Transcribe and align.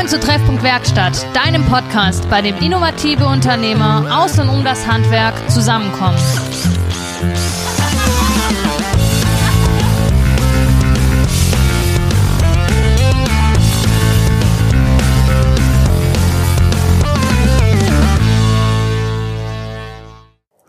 Willkommen 0.00 0.18
zu 0.18 0.26
Treffpunkt 0.26 0.62
Werkstatt, 0.62 1.26
deinem 1.36 1.62
Podcast, 1.66 2.30
bei 2.30 2.40
dem 2.40 2.56
innovative 2.56 3.26
Unternehmer 3.26 4.22
aus 4.22 4.38
und 4.38 4.48
um 4.48 4.64
das 4.64 4.86
Handwerk 4.86 5.34
zusammenkommen. 5.50 6.16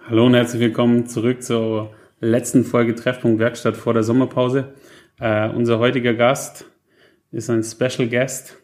Hallo 0.10 0.26
und 0.26 0.34
herzlich 0.34 0.60
willkommen 0.60 1.08
zurück 1.08 1.42
zur 1.42 1.94
letzten 2.20 2.66
Folge 2.66 2.96
Treffpunkt 2.96 3.40
Werkstatt 3.40 3.78
vor 3.78 3.94
der 3.94 4.04
Sommerpause. 4.04 4.74
Äh, 5.22 5.48
unser 5.52 5.80
heutiger 5.80 6.16
Gast 6.16 6.66
ist 7.32 7.50
ein 7.50 7.64
Special 7.64 8.10
Guest. 8.10 8.61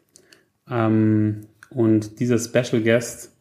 Ähm, 0.69 1.47
und 1.69 2.19
dieser 2.19 2.39
Special 2.39 2.81
Guest, 2.81 3.33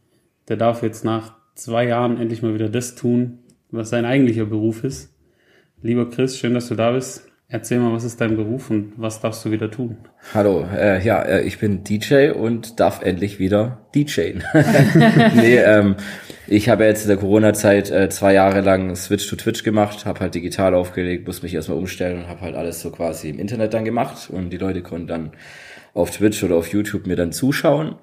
der 0.48 0.56
darf 0.56 0.82
jetzt 0.82 1.04
nach 1.04 1.34
zwei 1.54 1.86
Jahren 1.86 2.20
endlich 2.20 2.42
mal 2.42 2.54
wieder 2.54 2.68
das 2.68 2.94
tun, 2.94 3.38
was 3.70 3.90
sein 3.90 4.04
eigentlicher 4.04 4.46
Beruf 4.46 4.84
ist. 4.84 5.14
Lieber 5.82 6.08
Chris, 6.10 6.38
schön, 6.38 6.54
dass 6.54 6.68
du 6.68 6.74
da 6.74 6.92
bist. 6.92 7.26
Erzähl 7.48 7.78
mal, 7.78 7.92
was 7.92 8.02
ist 8.02 8.20
dein 8.20 8.34
Beruf 8.34 8.70
und 8.70 8.94
was 8.96 9.20
darfst 9.20 9.44
du 9.44 9.52
wieder 9.52 9.70
tun? 9.70 9.98
Hallo, 10.34 10.66
äh, 10.76 11.00
ja, 11.04 11.22
äh, 11.22 11.42
ich 11.42 11.60
bin 11.60 11.84
DJ 11.84 12.30
und 12.30 12.80
darf 12.80 13.02
endlich 13.02 13.38
wieder 13.38 13.86
DJen. 13.94 14.42
nee, 15.36 15.56
ähm, 15.58 15.94
ich 16.48 16.68
habe 16.68 16.84
jetzt 16.84 17.02
in 17.02 17.08
der 17.08 17.18
Corona-Zeit 17.18 17.92
äh, 17.92 18.08
zwei 18.08 18.34
Jahre 18.34 18.62
lang 18.62 18.96
Switch 18.96 19.28
to 19.28 19.36
Twitch 19.36 19.62
gemacht, 19.62 20.06
habe 20.06 20.18
halt 20.18 20.34
digital 20.34 20.74
aufgelegt, 20.74 21.28
muss 21.28 21.44
mich 21.44 21.54
erstmal 21.54 21.78
umstellen 21.78 22.18
und 22.18 22.28
habe 22.28 22.40
halt 22.40 22.56
alles 22.56 22.80
so 22.80 22.90
quasi 22.90 23.30
im 23.30 23.38
Internet 23.38 23.74
dann 23.74 23.84
gemacht 23.84 24.28
und 24.28 24.50
die 24.50 24.58
Leute 24.58 24.82
konnten 24.82 25.06
dann 25.06 25.30
auf 25.96 26.10
Twitch 26.10 26.44
oder 26.44 26.56
auf 26.56 26.68
YouTube 26.68 27.06
mir 27.06 27.16
dann 27.16 27.32
zuschauen. 27.32 27.96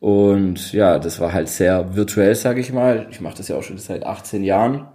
Und 0.00 0.72
ja, 0.72 0.98
das 0.98 1.20
war 1.20 1.32
halt 1.32 1.48
sehr 1.48 1.94
virtuell, 1.94 2.34
sage 2.34 2.60
ich 2.60 2.72
mal. 2.72 3.06
Ich 3.10 3.20
mache 3.20 3.36
das 3.36 3.48
ja 3.48 3.56
auch 3.56 3.62
schon 3.62 3.78
seit 3.78 4.04
18 4.04 4.42
Jahren 4.42 4.88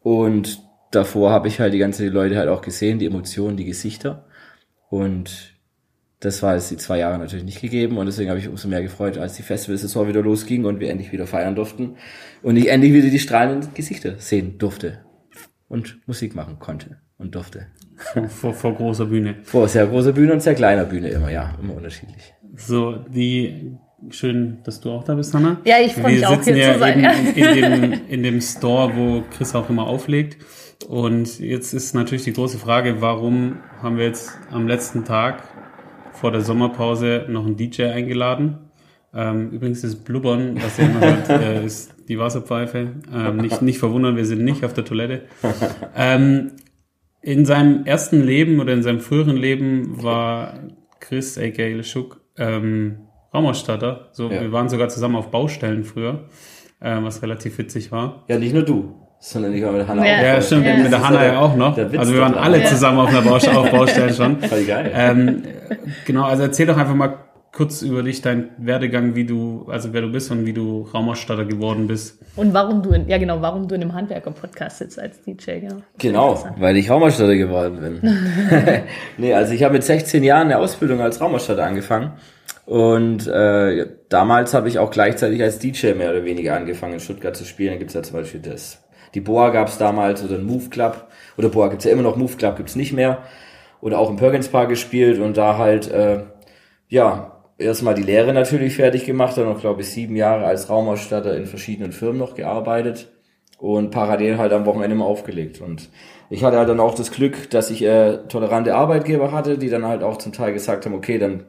und 0.00 0.62
davor 0.90 1.30
habe 1.30 1.48
ich 1.48 1.60
halt 1.60 1.74
die 1.74 1.78
ganzen 1.78 2.08
Leute 2.08 2.36
halt 2.36 2.48
auch 2.48 2.62
gesehen, 2.62 2.98
die 2.98 3.06
Emotionen, 3.06 3.56
die 3.56 3.64
Gesichter. 3.64 4.26
Und 4.88 5.54
das 6.20 6.42
war 6.42 6.54
es 6.54 6.68
die 6.68 6.76
zwei 6.76 6.98
Jahre 6.98 7.18
natürlich 7.18 7.44
nicht 7.44 7.60
gegeben 7.60 7.98
und 7.98 8.06
deswegen 8.06 8.30
habe 8.30 8.40
ich 8.40 8.48
umso 8.48 8.68
mehr 8.68 8.82
gefreut, 8.82 9.18
als 9.18 9.34
die 9.34 9.42
Festivalsaison 9.42 10.08
wieder 10.08 10.22
losging 10.22 10.64
und 10.64 10.80
wir 10.80 10.90
endlich 10.90 11.12
wieder 11.12 11.26
feiern 11.26 11.54
durften 11.54 11.96
und 12.42 12.56
ich 12.56 12.68
endlich 12.68 12.92
wieder 12.92 13.10
die 13.10 13.18
strahlenden 13.18 13.74
Gesichter 13.74 14.18
sehen 14.18 14.58
durfte 14.58 15.04
und 15.68 15.98
Musik 16.06 16.34
machen 16.34 16.58
konnte 16.58 16.98
und 17.18 17.34
durfte. 17.34 17.66
Vor, 18.28 18.52
vor 18.52 18.74
großer 18.74 19.06
Bühne. 19.06 19.36
Vor 19.42 19.68
sehr 19.68 19.86
großer 19.86 20.12
Bühne 20.12 20.32
und 20.34 20.42
sehr 20.42 20.54
kleiner 20.54 20.84
Bühne 20.84 21.08
immer, 21.08 21.30
ja, 21.30 21.54
immer 21.62 21.74
unterschiedlich. 21.74 22.34
So, 22.56 22.96
die 23.08 23.76
schön, 24.10 24.58
dass 24.64 24.80
du 24.80 24.90
auch 24.90 25.04
da 25.04 25.14
bist, 25.14 25.32
Hanna. 25.34 25.60
Ja, 25.64 25.76
ich 25.84 25.94
freue 25.94 26.12
mich 26.12 26.26
auch 26.26 26.42
hier 26.42 26.56
ja 26.56 26.74
zu 26.74 26.78
sein. 26.78 26.98
In, 26.98 27.04
Ja. 27.42 27.50
in, 27.52 27.80
dem, 27.90 28.00
in 28.08 28.22
dem 28.22 28.40
Store, 28.40 28.92
wo 28.94 29.22
Chris 29.30 29.54
auch 29.54 29.68
immer 29.70 29.86
auflegt. 29.86 30.36
Und 30.88 31.38
jetzt 31.40 31.72
ist 31.72 31.94
natürlich 31.94 32.24
die 32.24 32.34
große 32.34 32.58
Frage, 32.58 33.00
warum 33.00 33.56
haben 33.82 33.96
wir 33.96 34.04
jetzt 34.04 34.32
am 34.50 34.68
letzten 34.68 35.04
Tag 35.04 35.42
vor 36.12 36.32
der 36.32 36.42
Sommerpause 36.42 37.24
noch 37.28 37.46
einen 37.46 37.56
DJ 37.56 37.84
eingeladen? 37.84 38.58
Ähm, 39.14 39.50
übrigens 39.50 39.80
das 39.80 39.96
Blubbern, 39.96 40.56
was 40.62 40.78
ihr 40.78 40.84
immer 40.84 41.00
hört, 41.00 41.28
äh, 41.30 41.64
ist 41.64 41.94
die 42.08 42.18
Wasserpfeife. 42.18 42.92
Ähm, 43.12 43.36
nicht, 43.38 43.62
nicht 43.62 43.78
verwundern, 43.78 44.16
wir 44.16 44.26
sind 44.26 44.44
nicht 44.44 44.62
auf 44.64 44.74
der 44.74 44.84
Toilette. 44.84 45.22
Ähm, 45.96 46.52
in 47.26 47.44
seinem 47.44 47.84
ersten 47.86 48.22
Leben 48.22 48.60
oder 48.60 48.72
in 48.72 48.84
seinem 48.84 49.00
früheren 49.00 49.36
Leben 49.36 50.00
war 50.02 50.60
Chris, 51.00 51.36
aka 51.36 51.62
Leschuk, 51.66 52.20
ähm, 52.38 52.98
Raumausstatter. 53.34 54.10
So, 54.12 54.30
Ja. 54.30 54.42
Wir 54.42 54.52
waren 54.52 54.68
sogar 54.68 54.88
zusammen 54.88 55.16
auf 55.16 55.32
Baustellen 55.32 55.82
früher, 55.82 56.28
äh, 56.80 56.96
was 57.02 57.22
relativ 57.22 57.58
witzig 57.58 57.90
war. 57.90 58.24
Ja, 58.28 58.38
nicht 58.38 58.54
nur 58.54 58.62
du, 58.62 58.94
sondern 59.18 59.52
ich 59.54 59.62
war 59.64 59.72
mit 59.72 59.88
Hanna 59.88 60.06
Ja. 60.06 60.18
auch. 60.18 60.22
Ja, 60.22 60.40
stimmt, 60.40 60.66
Ja. 60.66 60.76
mit 60.76 60.92
der 60.92 61.06
Hanna 61.08 61.24
ja 61.26 61.40
auch 61.40 61.56
noch. 61.56 61.76
Also 61.76 62.14
wir 62.14 62.20
waren 62.20 62.34
alle 62.34 62.62
zusammen 62.62 62.98
auf 63.00 63.08
einer 63.08 63.22
Baustelle, 63.22 63.58
auf 63.58 63.70
Baustellen 63.72 64.14
schon. 64.14 64.40
Voll 64.40 64.64
geil. 64.64 64.92
Ähm, 64.94 65.42
genau, 66.06 66.24
also 66.26 66.44
erzähl 66.44 66.66
doch 66.66 66.76
einfach 66.76 66.94
mal 66.94 67.12
kurz 67.56 67.80
über 67.80 68.02
dich, 68.02 68.20
deinen 68.20 68.50
Werdegang, 68.58 69.14
wie 69.14 69.24
du, 69.24 69.64
also 69.70 69.94
wer 69.94 70.02
du 70.02 70.12
bist 70.12 70.30
und 70.30 70.44
wie 70.44 70.52
du 70.52 70.86
Raumausstatter 70.92 71.46
geworden 71.46 71.86
bist. 71.86 72.18
Und 72.36 72.52
warum 72.52 72.82
du, 72.82 72.90
in, 72.90 73.08
ja 73.08 73.16
genau, 73.16 73.40
warum 73.40 73.66
du 73.66 73.74
in 73.74 73.80
einem 73.80 73.94
Handwerker-Podcast 73.94 74.76
sitzt 74.76 74.98
als 74.98 75.22
DJ, 75.22 75.60
genau. 75.60 75.76
Genau, 75.96 76.44
weil 76.58 76.76
ich 76.76 76.90
Raumausstatter 76.90 77.34
geworden 77.34 77.80
bin. 77.80 78.18
nee, 79.16 79.32
also 79.32 79.54
ich 79.54 79.62
habe 79.62 79.72
mit 79.72 79.84
16 79.84 80.22
Jahren 80.22 80.48
eine 80.48 80.58
Ausbildung 80.58 81.00
als 81.00 81.18
Raumausstatter 81.18 81.64
angefangen. 81.64 82.12
Und 82.66 83.26
äh, 83.26 83.86
damals 84.10 84.52
habe 84.52 84.68
ich 84.68 84.78
auch 84.78 84.90
gleichzeitig 84.90 85.42
als 85.42 85.58
DJ 85.58 85.94
mehr 85.94 86.10
oder 86.10 86.26
weniger 86.26 86.56
angefangen, 86.56 86.94
in 86.94 87.00
Stuttgart 87.00 87.34
zu 87.34 87.46
spielen. 87.46 87.72
Da 87.72 87.78
gibt's 87.78 87.94
ja 87.94 88.02
zum 88.02 88.18
Beispiel 88.18 88.40
das. 88.40 88.84
Die 89.14 89.20
Boa 89.22 89.48
gab's 89.48 89.78
damals 89.78 90.22
oder 90.22 90.34
ein 90.34 90.44
Move 90.44 90.68
Club. 90.68 91.08
Oder 91.38 91.48
Boa 91.48 91.68
gibt's 91.68 91.86
ja 91.86 91.92
immer 91.92 92.02
noch, 92.02 92.16
Move 92.16 92.36
Club 92.36 92.58
gibt's 92.58 92.76
nicht 92.76 92.92
mehr. 92.92 93.22
Oder 93.80 93.98
auch 93.98 94.10
im 94.10 94.16
Perkins 94.16 94.48
Park 94.48 94.68
gespielt 94.68 95.18
und 95.18 95.38
da 95.38 95.56
halt, 95.56 95.90
äh, 95.90 96.24
ja, 96.88 97.32
erstmal 97.58 97.94
die 97.94 98.02
Lehre 98.02 98.32
natürlich 98.32 98.76
fertig 98.76 99.04
gemacht, 99.06 99.36
dann 99.36 99.46
noch, 99.46 99.60
glaube 99.60 99.82
ich, 99.82 99.88
sieben 99.88 100.16
Jahre 100.16 100.44
als 100.46 100.68
Raumausstatter 100.68 101.36
in 101.36 101.46
verschiedenen 101.46 101.92
Firmen 101.92 102.18
noch 102.18 102.34
gearbeitet 102.34 103.10
und 103.58 103.90
parallel 103.90 104.38
halt 104.38 104.52
am 104.52 104.66
Wochenende 104.66 104.96
mal 104.96 105.04
aufgelegt. 105.04 105.60
Und 105.60 105.88
ich 106.28 106.44
hatte 106.44 106.58
halt 106.58 106.68
dann 106.68 106.80
auch 106.80 106.94
das 106.94 107.10
Glück, 107.10 107.50
dass 107.50 107.70
ich 107.70 107.82
äh, 107.82 108.18
tolerante 108.28 108.74
Arbeitgeber 108.74 109.32
hatte, 109.32 109.58
die 109.58 109.70
dann 109.70 109.86
halt 109.86 110.02
auch 110.02 110.18
zum 110.18 110.32
Teil 110.32 110.52
gesagt 110.52 110.84
haben, 110.84 110.94
okay, 110.94 111.18
dann 111.18 111.44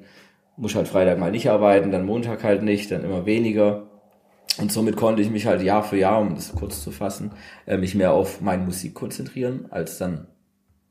muss 0.55 0.75
halt 0.75 0.87
Freitag 0.87 1.19
mal 1.19 1.31
nicht 1.31 1.49
arbeiten, 1.49 1.91
dann 1.91 2.05
Montag 2.05 2.43
halt 2.43 2.63
nicht, 2.63 2.91
dann 2.91 3.03
immer 3.03 3.25
weniger. 3.25 3.83
Und 4.59 4.71
somit 4.71 4.95
konnte 4.95 5.21
ich 5.21 5.29
mich 5.29 5.45
halt 5.45 5.61
Jahr 5.61 5.83
für 5.83 5.97
Jahr, 5.97 6.19
um 6.19 6.33
das 6.33 6.53
kurz 6.55 6.83
zu 6.83 6.91
fassen, 6.91 7.31
äh, 7.65 7.77
mich 7.77 7.93
mehr 7.93 8.13
auf 8.13 8.41
meine 8.41 8.63
Musik 8.63 8.95
konzentrieren, 8.95 9.67
als 9.69 9.97
dann 9.97 10.27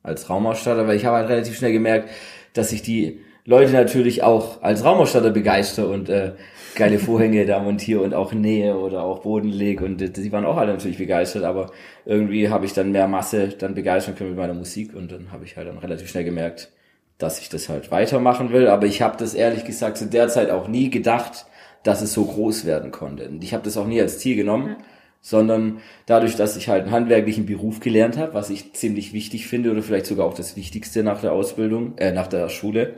als 0.02 0.30
Raumausstatter, 0.30 0.86
weil 0.86 0.96
ich 0.96 1.04
habe 1.04 1.16
halt 1.16 1.28
relativ 1.28 1.56
schnell 1.56 1.72
gemerkt, 1.72 2.10
dass 2.52 2.70
ich 2.70 2.82
die 2.82 3.20
Leute 3.46 3.72
natürlich 3.72 4.24
auch 4.24 4.60
als 4.62 4.84
Raumausstatter 4.84 5.30
begeister 5.30 5.88
und 5.88 6.08
äh, 6.08 6.32
geile 6.74 6.98
Vorhänge 6.98 7.46
da 7.46 7.60
montiere 7.60 8.00
und 8.00 8.12
auch 8.12 8.32
nähe 8.32 8.76
oder 8.76 9.04
auch 9.04 9.20
Boden 9.20 9.48
lege 9.48 9.84
und 9.84 10.02
äh, 10.02 10.10
die 10.10 10.32
waren 10.32 10.44
auch 10.44 10.56
alle 10.56 10.72
natürlich 10.72 10.98
begeistert, 10.98 11.44
aber 11.44 11.70
irgendwie 12.04 12.48
habe 12.48 12.66
ich 12.66 12.72
dann 12.72 12.90
mehr 12.90 13.06
Masse 13.06 13.48
dann 13.48 13.74
begeistern 13.74 14.16
können 14.16 14.30
mit 14.30 14.38
meiner 14.38 14.52
Musik 14.52 14.94
und 14.94 15.12
dann 15.12 15.30
habe 15.30 15.44
ich 15.44 15.56
halt 15.56 15.68
dann 15.68 15.78
relativ 15.78 16.08
schnell 16.08 16.24
gemerkt, 16.24 16.72
dass 17.18 17.40
ich 17.40 17.48
das 17.48 17.68
halt 17.68 17.92
weitermachen 17.92 18.52
will, 18.52 18.66
aber 18.66 18.86
ich 18.86 19.00
habe 19.00 19.16
das 19.16 19.32
ehrlich 19.32 19.64
gesagt 19.64 19.96
zu 19.96 20.06
der 20.06 20.28
Zeit 20.28 20.50
auch 20.50 20.66
nie 20.66 20.90
gedacht, 20.90 21.46
dass 21.84 22.02
es 22.02 22.12
so 22.12 22.24
groß 22.24 22.66
werden 22.66 22.90
konnte. 22.90 23.28
Und 23.28 23.44
ich 23.44 23.54
habe 23.54 23.62
das 23.62 23.76
auch 23.76 23.86
nie 23.86 24.00
als 24.00 24.18
Ziel 24.18 24.34
genommen, 24.34 24.76
sondern 25.20 25.78
dadurch, 26.06 26.36
dass 26.36 26.56
ich 26.56 26.68
halt 26.68 26.82
einen 26.82 26.92
handwerklichen 26.92 27.46
Beruf 27.46 27.80
gelernt 27.80 28.16
habe, 28.16 28.34
was 28.34 28.50
ich 28.50 28.74
ziemlich 28.74 29.12
wichtig 29.12 29.46
finde 29.46 29.70
oder 29.70 29.82
vielleicht 29.82 30.06
sogar 30.06 30.26
auch 30.26 30.34
das 30.34 30.56
Wichtigste 30.56 31.02
nach 31.04 31.20
der 31.20 31.32
Ausbildung, 31.32 31.96
äh, 31.96 32.12
nach 32.12 32.26
der 32.26 32.48
Schule, 32.48 32.96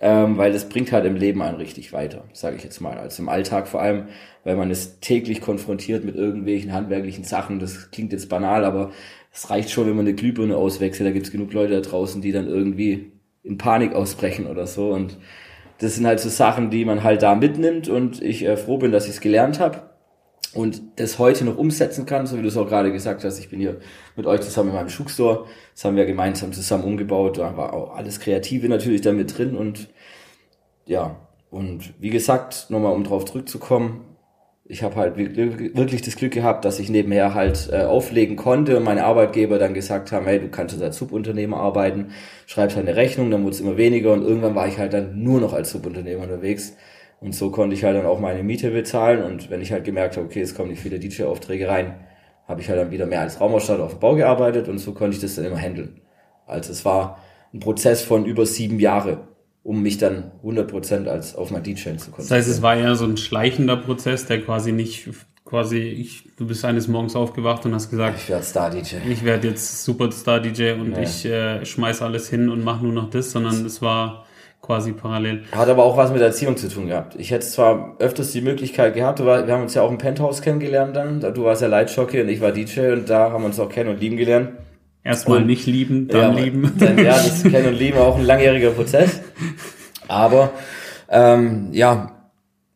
ähm, 0.00 0.36
weil 0.36 0.52
das 0.52 0.68
bringt 0.68 0.92
halt 0.92 1.06
im 1.06 1.16
Leben 1.16 1.42
einen 1.42 1.56
richtig 1.56 1.92
weiter, 1.92 2.24
sage 2.32 2.56
ich 2.56 2.64
jetzt 2.64 2.80
mal, 2.80 2.98
als 2.98 3.18
im 3.18 3.28
Alltag 3.28 3.66
vor 3.68 3.80
allem, 3.80 4.08
weil 4.44 4.56
man 4.56 4.70
ist 4.70 5.00
täglich 5.00 5.40
konfrontiert 5.40 6.04
mit 6.04 6.16
irgendwelchen 6.16 6.72
handwerklichen 6.72 7.24
Sachen. 7.24 7.58
Das 7.58 7.90
klingt 7.90 8.12
jetzt 8.12 8.28
banal, 8.28 8.64
aber 8.64 8.90
es 9.32 9.48
reicht 9.50 9.70
schon, 9.70 9.86
wenn 9.86 9.96
man 9.96 10.06
eine 10.06 10.14
Glühbirne 10.14 10.56
auswechselt. 10.56 11.08
Da 11.08 11.12
gibt's 11.12 11.32
genug 11.32 11.52
Leute 11.52 11.74
da 11.74 11.80
draußen, 11.80 12.20
die 12.20 12.32
dann 12.32 12.46
irgendwie 12.46 13.12
in 13.42 13.58
Panik 13.58 13.94
ausbrechen 13.94 14.46
oder 14.46 14.66
so. 14.66 14.90
Und 14.90 15.18
das 15.78 15.94
sind 15.94 16.06
halt 16.06 16.20
so 16.20 16.28
Sachen, 16.28 16.70
die 16.70 16.84
man 16.84 17.02
halt 17.02 17.22
da 17.22 17.34
mitnimmt 17.34 17.88
und 17.88 18.22
ich 18.22 18.44
äh, 18.44 18.56
froh 18.56 18.78
bin, 18.78 18.92
dass 18.92 19.04
ich 19.04 19.12
es 19.12 19.20
gelernt 19.20 19.60
habe 19.60 19.95
und 20.56 20.82
das 20.96 21.18
heute 21.18 21.44
noch 21.44 21.58
umsetzen 21.58 22.06
kann, 22.06 22.26
so 22.26 22.38
wie 22.38 22.42
du 22.42 22.48
es 22.48 22.56
auch 22.56 22.68
gerade 22.68 22.90
gesagt 22.90 23.24
hast. 23.24 23.38
Ich 23.38 23.50
bin 23.50 23.60
hier 23.60 23.78
mit 24.16 24.26
euch 24.26 24.40
zusammen 24.40 24.70
in 24.70 24.76
meinem 24.76 24.88
Schuhstore. 24.88 25.46
Das 25.74 25.84
haben 25.84 25.96
wir 25.96 26.06
gemeinsam 26.06 26.52
zusammen 26.52 26.84
umgebaut. 26.84 27.38
Da 27.38 27.56
war 27.56 27.74
auch 27.74 27.94
alles 27.94 28.20
Kreative 28.20 28.68
natürlich 28.68 29.02
da 29.02 29.12
mit 29.12 29.36
drin 29.36 29.56
und 29.56 29.88
ja, 30.86 31.16
und 31.50 31.94
wie 32.00 32.10
gesagt, 32.10 32.66
nochmal 32.70 32.92
um 32.92 33.04
drauf 33.04 33.24
zurückzukommen, 33.24 34.04
ich 34.68 34.82
habe 34.82 34.96
halt 34.96 35.16
wirklich 35.16 35.76
wirklich 35.76 36.02
das 36.02 36.16
Glück 36.16 36.32
gehabt, 36.32 36.64
dass 36.64 36.80
ich 36.80 36.90
nebenher 36.90 37.34
halt 37.34 37.68
äh, 37.70 37.84
auflegen 37.84 38.36
konnte 38.36 38.76
und 38.76 38.82
meine 38.82 39.04
Arbeitgeber 39.04 39.58
dann 39.58 39.74
gesagt 39.74 40.10
haben, 40.10 40.26
hey, 40.26 40.40
du 40.40 40.48
kannst 40.48 40.74
jetzt 40.74 40.82
als 40.82 40.96
Subunternehmer 40.96 41.58
arbeiten, 41.58 42.08
schreibst 42.46 42.76
halt 42.76 42.88
eine 42.88 42.96
Rechnung, 42.96 43.30
dann 43.30 43.44
wurde 43.44 43.54
es 43.54 43.60
immer 43.60 43.76
weniger 43.76 44.12
und 44.12 44.22
irgendwann 44.22 44.54
war 44.54 44.66
ich 44.66 44.78
halt 44.78 44.92
dann 44.92 45.22
nur 45.22 45.40
noch 45.40 45.52
als 45.52 45.70
Subunternehmer 45.70 46.24
unterwegs 46.24 46.76
und 47.20 47.34
so 47.34 47.50
konnte 47.50 47.74
ich 47.74 47.84
halt 47.84 47.96
dann 47.96 48.06
auch 48.06 48.20
meine 48.20 48.42
Miete 48.42 48.70
bezahlen 48.70 49.22
und 49.22 49.50
wenn 49.50 49.60
ich 49.62 49.72
halt 49.72 49.84
gemerkt 49.84 50.16
habe, 50.16 50.26
okay, 50.26 50.40
es 50.40 50.54
kommen 50.54 50.70
nicht 50.70 50.82
viele 50.82 50.98
DJ-Aufträge 50.98 51.68
rein, 51.68 51.94
habe 52.46 52.60
ich 52.60 52.68
halt 52.68 52.78
dann 52.78 52.90
wieder 52.90 53.06
mehr 53.06 53.22
als 53.22 53.40
Raumausstatter 53.40 53.82
auf 53.82 53.92
dem 53.94 54.00
Bau 54.00 54.14
gearbeitet 54.14 54.68
und 54.68 54.78
so 54.78 54.92
konnte 54.92 55.16
ich 55.16 55.22
das 55.22 55.34
dann 55.34 55.44
immer 55.44 55.58
handeln. 55.58 56.00
Also 56.46 56.70
es 56.72 56.84
war 56.84 57.18
ein 57.52 57.60
Prozess 57.60 58.02
von 58.02 58.24
über 58.24 58.46
sieben 58.46 58.78
Jahre, 58.78 59.28
um 59.64 59.82
mich 59.82 59.98
dann 59.98 60.30
100% 60.44 61.06
als 61.08 61.34
auf 61.34 61.50
mein 61.50 61.62
DJing 61.62 61.98
zu 61.98 62.10
konzentrieren. 62.10 62.16
Das 62.18 62.30
heißt, 62.30 62.48
es 62.48 62.62
war 62.62 62.76
eher 62.76 62.94
so 62.94 63.04
ein 63.04 63.16
schleichender 63.16 63.76
Prozess, 63.76 64.26
der 64.26 64.40
quasi 64.42 64.70
nicht, 64.70 65.08
quasi, 65.44 65.78
ich, 65.78 66.28
du 66.36 66.46
bist 66.46 66.64
eines 66.64 66.86
Morgens 66.86 67.16
aufgewacht 67.16 67.64
und 67.66 67.74
hast 67.74 67.90
gesagt, 67.90 68.18
ich 68.18 68.28
werde 68.28 68.44
Star-DJ. 68.44 68.96
ich 69.10 69.24
werde 69.24 69.48
jetzt 69.48 69.84
Superstar-DJ 69.84 70.72
und 70.72 70.92
Ja. 70.92 71.00
ich 71.00 71.24
äh, 71.24 71.64
schmeiß 71.64 72.02
alles 72.02 72.28
hin 72.28 72.48
und 72.48 72.62
mache 72.62 72.84
nur 72.84 72.92
noch 72.92 73.10
das, 73.10 73.32
sondern 73.32 73.64
es 73.66 73.82
war 73.82 74.25
quasi 74.62 74.92
parallel. 74.92 75.44
Hat 75.52 75.68
aber 75.68 75.84
auch 75.84 75.96
was 75.96 76.12
mit 76.12 76.20
Erziehung 76.20 76.56
zu 76.56 76.68
tun 76.68 76.88
gehabt. 76.88 77.14
Ich 77.18 77.30
hätte 77.30 77.46
zwar 77.46 77.96
öfters 77.98 78.32
die 78.32 78.40
Möglichkeit 78.40 78.94
gehabt, 78.94 79.20
wir 79.24 79.46
haben 79.46 79.62
uns 79.62 79.74
ja 79.74 79.82
auch 79.82 79.90
im 79.90 79.98
Penthouse 79.98 80.42
kennengelernt 80.42 80.96
dann. 80.96 81.20
Du 81.20 81.44
warst 81.44 81.62
ja 81.62 81.68
Lightjockey 81.68 82.20
und 82.22 82.28
ich 82.28 82.40
war 82.40 82.52
DJ 82.52 82.92
und 82.92 83.08
da 83.08 83.30
haben 83.30 83.42
wir 83.42 83.46
uns 83.46 83.60
auch 83.60 83.68
kennen 83.68 83.90
und 83.90 84.00
lieben 84.00 84.16
gelernt. 84.16 84.50
Erstmal 85.04 85.38
Und- 85.38 85.46
nicht 85.46 85.66
lieben, 85.66 86.08
dann 86.08 86.36
ja, 86.36 86.42
lieben. 86.42 86.72
Dann, 86.78 86.98
ja, 86.98 87.12
das 87.14 87.42
Kennen 87.44 87.68
und 87.68 87.78
Lieben 87.78 87.98
auch 87.98 88.16
ein 88.16 88.24
langjähriger 88.24 88.70
Prozess. 88.70 89.20
Aber 90.08 90.50
ähm, 91.08 91.68
ja, 91.70 92.12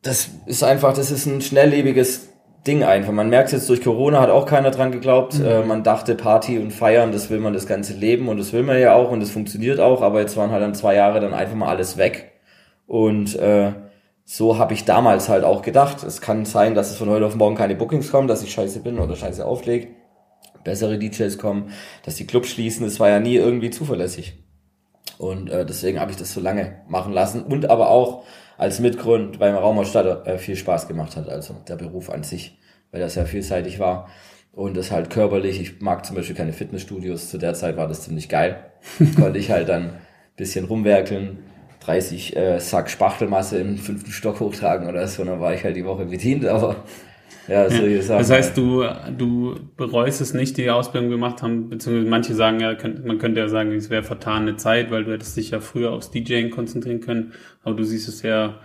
das 0.03 0.31
ist 0.47 0.62
einfach, 0.62 0.94
das 0.94 1.11
ist 1.11 1.26
ein 1.26 1.41
schnelllebiges 1.41 2.30
Ding 2.67 2.83
einfach. 2.83 3.12
Man 3.12 3.31
merkt 3.31 3.53
jetzt 3.53 3.69
durch 3.69 3.83
Corona 3.83 4.21
hat 4.21 4.31
auch 4.31 4.47
keiner 4.47 4.71
dran 4.71 4.93
geglaubt. 4.93 5.39
Mhm. 5.39 5.47
Äh, 5.47 5.62
man 5.62 5.83
dachte 5.83 6.15
Party 6.15 6.59
und 6.59 6.73
feiern, 6.73 7.12
das 7.12 7.31
will 7.31 7.41
man 7.41 7.53
das 7.53 7.67
ganze 7.67 7.95
Leben 7.95 8.29
und 8.29 8.39
das 8.39 8.53
will 8.53 8.62
man 8.62 8.79
ja 8.79 8.95
auch 8.95 9.11
und 9.11 9.21
das 9.21 9.31
funktioniert 9.31 9.81
auch. 9.81 10.03
Aber 10.03 10.21
jetzt 10.21 10.37
waren 10.37 10.51
halt 10.51 10.62
dann 10.62 10.75
zwei 10.75 10.95
Jahre 10.95 11.21
dann 11.21 11.35
einfach 11.35 11.57
mal 11.57 11.69
alles 11.69 11.97
weg 11.97 12.33
und 12.87 13.37
äh, 13.37 13.73
so 14.25 14.59
habe 14.59 14.75
ich 14.75 14.85
damals 14.85 15.29
halt 15.29 15.45
auch 15.45 15.62
gedacht. 15.62 16.05
Es 16.05 16.21
kann 16.21 16.45
sein, 16.45 16.75
dass 16.75 16.91
es 16.91 16.97
von 16.97 17.09
heute 17.09 17.27
auf 17.27 17.35
morgen 17.35 17.57
keine 17.57 17.75
Bookings 17.75 18.11
kommen, 18.11 18.29
dass 18.29 18.43
ich 18.43 18.53
scheiße 18.53 18.81
bin 18.81 18.99
oder 18.99 19.17
scheiße 19.17 19.45
auflege 19.45 19.89
bessere 20.65 20.99
DJs 20.99 21.39
kommen, 21.39 21.73
dass 22.05 22.17
die 22.17 22.27
Clubs 22.27 22.49
schließen, 22.49 22.85
das 22.85 23.01
war 23.01 23.09
ja 23.09 23.21
nie 23.21 23.37
irgendwie 23.37 23.71
zuverlässig. 23.71 24.35
Und 25.19 25.51
äh, 25.51 25.67
deswegen 25.67 26.01
habe 26.01 26.11
ich 26.11 26.17
das 26.17 26.33
so 26.33 26.41
lange 26.41 26.83
machen 26.89 27.12
lassen 27.12 27.43
und 27.43 27.69
aber 27.69 27.91
auch 27.91 28.25
als 28.61 28.79
Mitgrund, 28.79 29.41
weil 29.41 29.53
mir 29.53 29.59
Raumausstatter 29.59 30.27
äh, 30.27 30.37
viel 30.37 30.55
Spaß 30.55 30.87
gemacht 30.87 31.17
hat, 31.17 31.31
also 31.31 31.57
der 31.67 31.77
Beruf 31.77 32.11
an 32.11 32.23
sich, 32.23 32.59
weil 32.91 33.01
das 33.01 33.15
ja 33.15 33.25
vielseitig 33.25 33.79
war. 33.79 34.11
Und 34.53 34.77
das 34.77 34.91
halt 34.91 35.09
körperlich, 35.09 35.59
ich 35.59 35.81
mag 35.81 36.05
zum 36.05 36.17
Beispiel 36.17 36.37
keine 36.37 36.53
Fitnessstudios, 36.53 37.31
zu 37.31 37.39
der 37.39 37.55
Zeit 37.55 37.79
war 37.79 37.89
das 37.89 38.03
ziemlich 38.03 38.29
geil, 38.29 38.62
konnte 39.17 39.39
ich 39.39 39.51
halt 39.51 39.71
dann 39.71 39.95
bisschen 40.37 40.67
rumwerkeln, 40.67 41.39
30 41.81 42.37
äh, 42.37 42.59
Sack 42.61 42.91
Spachtelmasse 42.91 43.59
im 43.59 43.79
fünften 43.79 44.11
Stock 44.11 44.41
hochtragen 44.41 44.91
oder 44.91 45.09
so, 45.09 45.25
dann 45.25 45.41
war 45.41 45.55
ich 45.55 45.65
halt 45.65 45.77
die 45.77 45.87
Woche 45.87 46.05
bedient, 46.05 46.45
aber 46.45 46.85
ja, 47.48 47.69
solche 47.69 48.02
Sachen. 48.02 48.19
Das 48.19 48.31
heißt, 48.31 48.56
du, 48.56 48.84
du 49.16 49.56
bereust 49.76 50.20
es 50.20 50.34
nicht, 50.34 50.56
die 50.56 50.70
Ausbildung 50.70 51.10
gemacht 51.10 51.42
haben, 51.42 51.69
beziehungsweise 51.69 52.08
manche 52.08 52.34
sagen 52.34 52.60
ja, 52.60 52.75
könnt, 52.75 53.04
man 53.04 53.19
könnte 53.19 53.40
ja 53.40 53.48
sagen, 53.48 53.72
es 53.72 53.90
wäre 53.90 54.02
vertane 54.02 54.56
Zeit, 54.56 54.90
weil 54.90 55.04
du 55.04 55.12
hättest 55.12 55.37
dich 55.37 55.50
ja 55.50 55.60
früher 55.60 55.92
aufs 55.92 56.10
DJing 56.10 56.50
konzentrieren 56.50 57.00
können, 57.00 57.32
aber 57.62 57.75
du 57.76 57.84
siehst 57.84 58.08
es 58.08 58.22
ja 58.22 58.56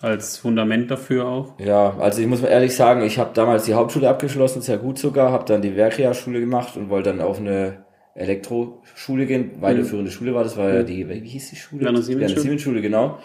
als 0.00 0.36
Fundament 0.36 0.90
dafür 0.90 1.26
auch. 1.26 1.58
Ja, 1.58 1.96
also 1.98 2.20
ich 2.20 2.28
muss 2.28 2.42
mal 2.42 2.48
ehrlich 2.48 2.74
sagen, 2.74 3.02
ich 3.02 3.18
habe 3.18 3.30
damals 3.34 3.64
die 3.64 3.74
Hauptschule 3.74 4.08
abgeschlossen, 4.08 4.62
sehr 4.62 4.78
gut 4.78 4.98
sogar, 4.98 5.32
habe 5.32 5.44
dann 5.44 5.62
die 5.62 5.76
Werkrealschule 5.76 6.40
gemacht 6.40 6.76
und 6.76 6.88
wollte 6.88 7.10
dann 7.10 7.20
auf 7.20 7.40
eine 7.40 7.84
Elektroschule 8.14 9.26
gehen, 9.26 9.52
weiterführende 9.60 10.10
Schule 10.10 10.34
war 10.34 10.42
das, 10.44 10.56
war 10.56 10.72
ja 10.72 10.82
die, 10.82 11.08
wie 11.08 11.20
hieß 11.20 11.50
die 11.50 11.56
Schule? 11.56 11.84
Werner 11.84 12.02
Siemens 12.02 12.20
Werner 12.20 12.34
Schule. 12.34 12.42
Siemens 12.42 12.62
Schule, 12.62 12.82
genau. 12.82 13.18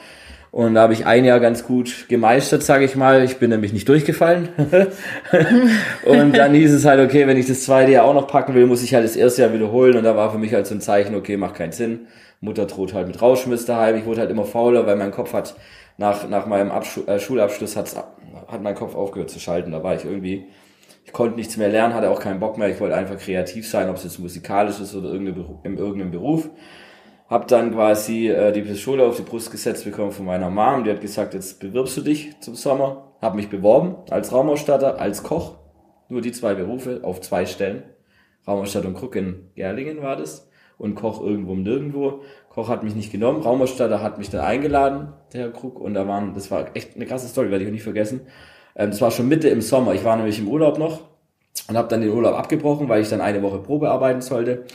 Und 0.53 0.75
da 0.75 0.81
habe 0.81 0.93
ich 0.93 1.07
ein 1.07 1.25
Jahr 1.25 1.39
ganz 1.39 1.65
gut 1.65 2.05
gemeistert, 2.09 2.61
sage 2.61 2.85
ich 2.85 2.95
mal. 2.95 3.23
Ich 3.23 3.37
bin 3.37 3.49
nämlich 3.49 3.73
nicht 3.73 3.89
durchgefallen. 3.89 4.49
und 6.05 6.37
dann 6.37 6.53
hieß 6.53 6.71
es 6.71 6.85
halt, 6.85 6.99
okay, 6.99 7.25
wenn 7.25 7.37
ich 7.37 7.47
das 7.47 7.63
zweite 7.63 7.93
Jahr 7.93 8.05
auch 8.05 8.13
noch 8.13 8.27
packen 8.27 8.53
will, 8.53 8.67
muss 8.67 8.83
ich 8.83 8.93
halt 8.93 9.03
das 9.03 9.15
erste 9.15 9.41
Jahr 9.41 9.51
wiederholen. 9.51 9.97
Und 9.97 10.03
da 10.03 10.15
war 10.15 10.31
für 10.31 10.37
mich 10.37 10.53
halt 10.53 10.67
so 10.67 10.75
ein 10.75 10.79
Zeichen, 10.79 11.15
okay, 11.15 11.37
macht 11.37 11.55
keinen 11.55 11.71
Sinn. 11.71 12.01
Mutter 12.39 12.67
droht 12.67 12.93
halt 12.93 13.07
mit 13.07 13.19
Rauschmiss 13.19 13.65
daheim. 13.65 13.95
Ich 13.95 14.05
wurde 14.05 14.19
halt 14.19 14.29
immer 14.29 14.45
fauler, 14.45 14.85
weil 14.85 14.95
mein 14.95 15.09
Kopf 15.09 15.33
hat 15.33 15.55
nach, 15.97 16.29
nach 16.29 16.45
meinem 16.45 16.69
Abschu 16.69 17.01
äh, 17.07 17.19
Schulabschluss 17.19 17.75
hat's, 17.75 17.95
hat 17.95 18.61
mein 18.61 18.75
Kopf 18.75 18.93
aufgehört 18.93 19.31
zu 19.31 19.39
schalten. 19.39 19.71
Da 19.71 19.81
war 19.81 19.95
ich 19.95 20.05
irgendwie, 20.05 20.45
ich 21.03 21.13
konnte 21.13 21.35
nichts 21.35 21.57
mehr 21.57 21.69
lernen, 21.69 21.95
hatte 21.95 22.11
auch 22.11 22.19
keinen 22.19 22.39
Bock 22.39 22.59
mehr. 22.59 22.69
Ich 22.69 22.79
wollte 22.79 22.95
einfach 22.95 23.17
kreativ 23.17 23.67
sein, 23.67 23.89
ob 23.89 23.95
es 23.95 24.03
jetzt 24.03 24.19
musikalisch 24.19 24.79
ist 24.79 24.93
oder 24.93 25.09
irgendein 25.09 25.45
in 25.63 25.77
irgendeinem 25.79 26.11
Beruf. 26.11 26.47
Hab 27.33 27.47
dann 27.47 27.71
quasi 27.71 28.29
äh, 28.29 28.51
die 28.51 28.61
Pistole 28.61 29.03
auf 29.03 29.15
die 29.17 29.23
Brust 29.23 29.49
gesetzt 29.49 29.85
bekommen 29.85 30.11
von 30.11 30.23
meiner 30.23 30.51
Mom. 30.51 30.83
Die 30.83 30.91
hat 30.91 31.01
gesagt, 31.01 31.33
jetzt 31.33 31.59
bewirbst 31.59 31.97
du 31.97 32.01
dich 32.01 32.39
zum 32.41 32.53
Sommer. 32.53 33.15
Hab 33.23 33.33
mich 33.33 33.49
beworben 33.49 33.95
als 34.11 34.31
Raumausstatter, 34.31 34.99
als 34.99 35.23
Koch. 35.23 35.55
Nur 36.09 36.21
die 36.21 36.31
zwei 36.31 36.53
Berufe 36.53 36.99
auf 37.01 37.21
zwei 37.21 37.47
Stellen. 37.47 37.85
Raumausstattung 38.47 38.93
Krug 38.93 39.15
in 39.15 39.49
Gerlingen 39.55 40.03
war 40.03 40.15
das. 40.15 40.47
Und 40.77 40.93
Koch 40.93 41.23
irgendwo 41.23 41.55
Nirgendwo. 41.55 42.21
Koch 42.49 42.69
hat 42.69 42.83
mich 42.83 42.93
nicht 42.93 43.11
genommen. 43.11 43.41
Raumausstatter 43.41 44.03
hat 44.03 44.19
mich 44.19 44.29
dann 44.29 44.41
eingeladen, 44.41 45.13
der 45.33 45.41
Herr 45.41 45.51
Krug. 45.51 45.79
Und 45.79 45.95
da 45.95 46.07
waren, 46.07 46.35
das 46.35 46.51
war 46.51 46.75
echt 46.75 46.95
eine 46.95 47.07
krasse 47.07 47.27
Story, 47.27 47.49
werde 47.49 47.63
ich 47.63 47.67
auch 47.67 47.73
nicht 47.73 47.81
vergessen. 47.81 48.27
Ähm, 48.75 48.91
das 48.91 49.01
war 49.01 49.09
schon 49.09 49.27
Mitte 49.27 49.49
im 49.49 49.61
Sommer. 49.61 49.95
Ich 49.95 50.03
war 50.03 50.17
nämlich 50.17 50.37
im 50.37 50.47
Urlaub 50.47 50.77
noch 50.77 50.99
und 51.67 51.77
habe 51.77 51.87
dann 51.87 52.01
den 52.01 52.11
Urlaub 52.11 52.35
abgebrochen, 52.35 52.89
weil 52.89 53.01
ich 53.01 53.09
dann 53.09 53.21
eine 53.21 53.41
Woche 53.41 53.57
Probe 53.57 53.89
arbeiten 53.89 54.21
sollte. 54.21 54.65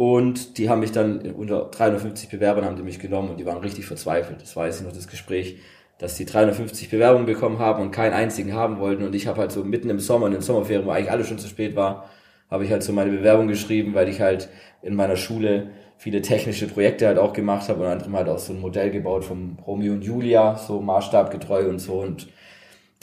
Und 0.00 0.56
die 0.56 0.70
haben 0.70 0.80
mich 0.80 0.92
dann 0.92 1.20
unter 1.32 1.66
350 1.70 2.30
Bewerbern 2.30 2.64
haben 2.64 2.76
die 2.76 2.82
mich 2.82 3.00
genommen 3.00 3.28
und 3.28 3.38
die 3.38 3.44
waren 3.44 3.58
richtig 3.58 3.84
verzweifelt. 3.84 4.40
Das 4.40 4.56
weiß 4.56 4.80
ich 4.80 4.86
noch, 4.86 4.94
das 4.94 5.08
Gespräch, 5.08 5.58
dass 5.98 6.16
die 6.16 6.24
350 6.24 6.88
Bewerbungen 6.88 7.26
bekommen 7.26 7.58
haben 7.58 7.82
und 7.82 7.90
keinen 7.90 8.14
einzigen 8.14 8.54
haben 8.54 8.78
wollten. 8.78 9.04
Und 9.04 9.14
ich 9.14 9.26
habe 9.26 9.38
halt 9.38 9.52
so 9.52 9.62
mitten 9.62 9.90
im 9.90 9.98
Sommer, 9.98 10.28
in 10.28 10.32
den 10.32 10.40
Sommerferien, 10.40 10.86
wo 10.86 10.90
eigentlich 10.90 11.10
alles 11.10 11.28
schon 11.28 11.36
zu 11.36 11.48
spät 11.48 11.76
war, 11.76 12.08
habe 12.50 12.64
ich 12.64 12.70
halt 12.72 12.82
so 12.82 12.94
meine 12.94 13.10
Bewerbung 13.10 13.46
geschrieben, 13.46 13.92
weil 13.92 14.08
ich 14.08 14.22
halt 14.22 14.48
in 14.80 14.94
meiner 14.94 15.16
Schule 15.16 15.68
viele 15.98 16.22
technische 16.22 16.66
Projekte 16.66 17.06
halt 17.06 17.18
auch 17.18 17.34
gemacht 17.34 17.68
habe 17.68 17.82
und 17.82 17.88
anderem 17.88 18.16
halt 18.16 18.30
auch 18.30 18.38
so 18.38 18.54
ein 18.54 18.60
Modell 18.60 18.90
gebaut 18.90 19.26
vom 19.26 19.58
Romeo 19.66 19.92
und 19.92 20.02
Julia, 20.02 20.56
so 20.56 20.80
maßstabgetreu 20.80 21.68
und 21.68 21.78
so. 21.78 22.00
Und 22.00 22.26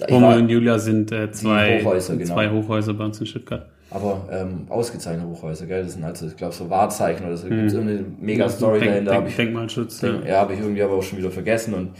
Romeo 0.09 0.37
und 0.37 0.49
Julia 0.49 0.79
sind 0.79 1.11
äh, 1.11 1.29
zwei, 1.29 1.79
Hochhäuser, 1.79 2.15
genau. 2.15 2.33
zwei 2.33 2.49
Hochhäuser 2.49 2.95
bei 2.95 3.05
uns 3.05 3.19
in 3.19 3.27
Stuttgart. 3.27 3.69
Aber 3.89 4.27
ähm, 4.31 4.65
ausgezeichnete 4.69 5.29
Hochhäuser, 5.29 5.65
gell? 5.65 5.83
Das 5.83 5.93
sind 5.93 6.03
also, 6.03 6.27
ich 6.27 6.35
glaube, 6.35 6.53
so 6.53 6.69
Wahrzeichen 6.69 7.25
oder 7.25 7.37
so. 7.37 7.47
Gibt's 7.47 7.73
irgendeine 7.73 8.05
mega 8.19 8.49
Story 8.49 8.79
Denk, 8.79 8.91
dahinter. 8.91 9.11
Denk, 9.13 9.27
ich, 9.29 9.35
Denkmalschutz. 9.35 10.01
Ja. 10.01 10.21
ja, 10.25 10.37
habe 10.39 10.53
ich 10.53 10.59
irgendwie 10.59 10.83
aber 10.83 10.95
auch 10.95 11.03
schon 11.03 11.17
wieder 11.17 11.31
vergessen. 11.31 11.73
Und 11.73 11.91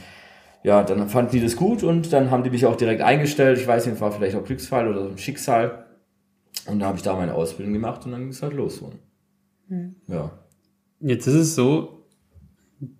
ja, 0.62 0.82
dann 0.82 1.08
fanden 1.08 1.32
die 1.32 1.40
das 1.40 1.56
gut 1.56 1.82
und 1.82 2.12
dann 2.12 2.30
haben 2.30 2.42
die 2.42 2.50
mich 2.50 2.66
auch 2.66 2.76
direkt 2.76 3.00
eingestellt. 3.00 3.58
Ich 3.58 3.66
weiß 3.66 3.86
nicht, 3.86 4.00
war 4.00 4.12
vielleicht 4.12 4.36
auch 4.36 4.44
Glücksfall 4.44 4.88
oder 4.88 5.16
Schicksal. 5.16 5.86
Und 6.66 6.80
da 6.80 6.86
habe 6.86 6.98
ich 6.98 7.02
da 7.02 7.14
meine 7.14 7.34
Ausbildung 7.34 7.72
gemacht 7.72 8.04
und 8.04 8.12
dann 8.12 8.20
ging 8.20 8.30
es 8.30 8.42
halt 8.42 8.52
los. 8.52 8.76
So. 8.76 8.92
Ja. 10.06 10.30
Jetzt 11.00 11.26
ist 11.26 11.34
es 11.34 11.54
so, 11.54 12.04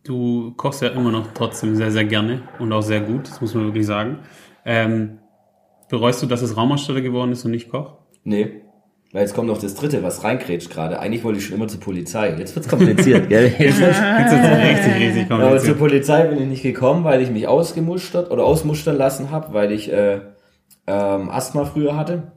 du 0.04 0.52
kochst 0.56 0.82
ja 0.82 0.88
immer 0.88 1.10
noch 1.10 1.32
trotzdem 1.34 1.76
sehr, 1.76 1.90
sehr 1.90 2.04
gerne 2.04 2.42
und 2.58 2.72
auch 2.72 2.82
sehr 2.82 3.00
gut, 3.00 3.28
das 3.28 3.40
muss 3.40 3.54
man 3.54 3.64
wirklich 3.64 3.86
sagen. 3.86 4.20
Ähm, 4.64 5.18
bereust 5.88 6.22
du, 6.22 6.26
dass 6.26 6.42
es 6.42 6.56
Raumausstatter 6.56 7.00
geworden 7.00 7.32
ist 7.32 7.44
und 7.44 7.50
nicht 7.50 7.70
Koch? 7.70 7.98
Nee. 8.24 8.62
Weil 9.12 9.22
jetzt 9.22 9.34
kommt 9.34 9.48
noch 9.48 9.56
das 9.58 9.74
dritte, 9.74 10.02
was 10.02 10.22
reinkrätscht 10.22 10.70
gerade. 10.70 10.98
Eigentlich 11.00 11.24
wollte 11.24 11.38
ich 11.38 11.46
schon 11.46 11.56
immer 11.56 11.66
zur 11.68 11.80
Polizei. 11.80 12.34
Jetzt 12.38 12.54
wird's 12.54 12.68
kompliziert, 12.68 13.28
gell? 13.30 13.46
Jetzt 13.58 13.80
wird's- 13.80 13.98
Jetzt 14.18 14.32
es 14.32 14.86
richtig, 14.86 14.94
richtig 15.02 15.30
Aber 15.30 15.40
zur 15.40 15.48
kompliziert. 15.48 15.78
Polizei 15.78 16.26
bin 16.26 16.38
ich 16.42 16.48
nicht 16.48 16.62
gekommen, 16.62 17.04
weil 17.04 17.22
ich 17.22 17.30
mich 17.30 17.48
ausgemustert 17.48 18.30
oder 18.30 18.44
ausmustern 18.44 18.96
lassen 18.98 19.30
habe, 19.30 19.54
weil 19.54 19.72
ich 19.72 19.90
äh, 19.90 20.20
ähm, 20.86 21.30
Asthma 21.30 21.64
früher 21.64 21.96
hatte 21.96 22.32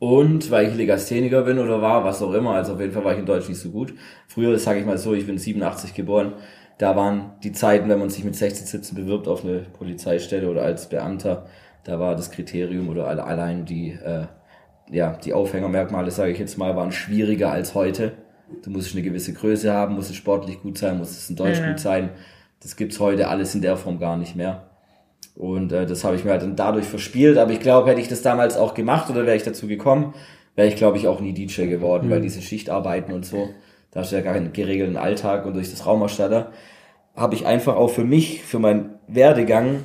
und 0.00 0.50
weil 0.50 0.68
ich 0.68 0.74
Legastheniker 0.74 1.42
bin 1.42 1.60
oder 1.60 1.80
war, 1.80 2.04
was 2.04 2.20
auch 2.20 2.32
immer. 2.34 2.50
Also 2.54 2.72
auf 2.74 2.80
jeden 2.80 2.92
Fall 2.92 3.04
war 3.04 3.12
ich 3.12 3.20
in 3.20 3.26
Deutsch 3.26 3.48
nicht 3.48 3.60
so 3.60 3.70
gut. 3.70 3.94
Früher, 4.26 4.58
sage 4.58 4.80
ich 4.80 4.86
mal 4.86 4.98
so, 4.98 5.14
ich 5.14 5.26
bin 5.26 5.38
87 5.38 5.94
geboren. 5.94 6.32
Da 6.78 6.96
waren 6.96 7.34
die 7.44 7.52
Zeiten, 7.52 7.88
wenn 7.88 8.00
man 8.00 8.10
sich 8.10 8.24
mit 8.24 8.34
16, 8.34 8.66
17 8.66 8.96
bewirbt 8.96 9.28
auf 9.28 9.44
eine 9.44 9.60
Polizeistelle 9.78 10.50
oder 10.50 10.62
als 10.62 10.88
Beamter, 10.88 11.46
da 11.84 12.00
war 12.00 12.16
das 12.16 12.32
Kriterium 12.32 12.88
oder 12.88 13.06
alle, 13.06 13.22
allein 13.22 13.64
die, 13.66 13.90
äh, 13.92 14.24
ja, 14.90 15.16
die 15.24 15.32
Aufhängermerkmale, 15.32 16.10
sage 16.10 16.32
ich 16.32 16.38
jetzt 16.38 16.58
mal, 16.58 16.76
waren 16.76 16.92
schwieriger 16.92 17.50
als 17.50 17.74
heute. 17.74 18.12
Du 18.62 18.70
musst 18.70 18.92
eine 18.92 19.02
gewisse 19.02 19.32
Größe 19.32 19.72
haben, 19.72 19.94
musst 19.94 20.14
sportlich 20.14 20.60
gut 20.60 20.78
sein, 20.78 20.98
musst 20.98 21.30
in 21.30 21.36
Deutsch 21.36 21.62
gut 21.62 21.80
sein. 21.80 22.10
Das 22.60 22.76
gibt's 22.76 23.00
heute 23.00 23.28
alles 23.28 23.54
in 23.54 23.62
der 23.62 23.76
Form 23.76 23.98
gar 23.98 24.16
nicht 24.16 24.36
mehr. 24.36 24.68
Und 25.34 25.72
äh, 25.72 25.86
das 25.86 26.04
habe 26.04 26.16
ich 26.16 26.24
mir 26.24 26.32
halt 26.32 26.42
dann 26.42 26.56
dadurch 26.56 26.86
verspielt. 26.86 27.38
Aber 27.38 27.52
ich 27.52 27.60
glaube, 27.60 27.90
hätte 27.90 28.00
ich 28.00 28.08
das 28.08 28.22
damals 28.22 28.56
auch 28.56 28.74
gemacht 28.74 29.10
oder 29.10 29.26
wäre 29.26 29.36
ich 29.36 29.42
dazu 29.42 29.66
gekommen, 29.66 30.14
wäre 30.54 30.68
ich, 30.68 30.76
glaube 30.76 30.98
ich, 30.98 31.08
auch 31.08 31.20
nie 31.20 31.32
DJ 31.32 31.66
geworden, 31.66 32.10
weil 32.10 32.20
diese 32.20 32.42
Schichtarbeiten 32.42 33.14
und 33.14 33.24
so, 33.24 33.48
da 33.90 34.00
hast 34.00 34.12
du 34.12 34.16
ja 34.16 34.22
gar 34.22 34.34
keinen 34.34 34.52
geregelten 34.52 34.96
Alltag 34.96 35.46
und 35.46 35.54
durch 35.54 35.70
das 35.70 35.86
Raumausstatter 35.86 36.52
habe 37.16 37.34
ich 37.34 37.46
einfach 37.46 37.76
auch 37.76 37.88
für 37.88 38.04
mich, 38.04 38.42
für 38.42 38.58
meinen 38.58 38.98
Werdegang 39.06 39.84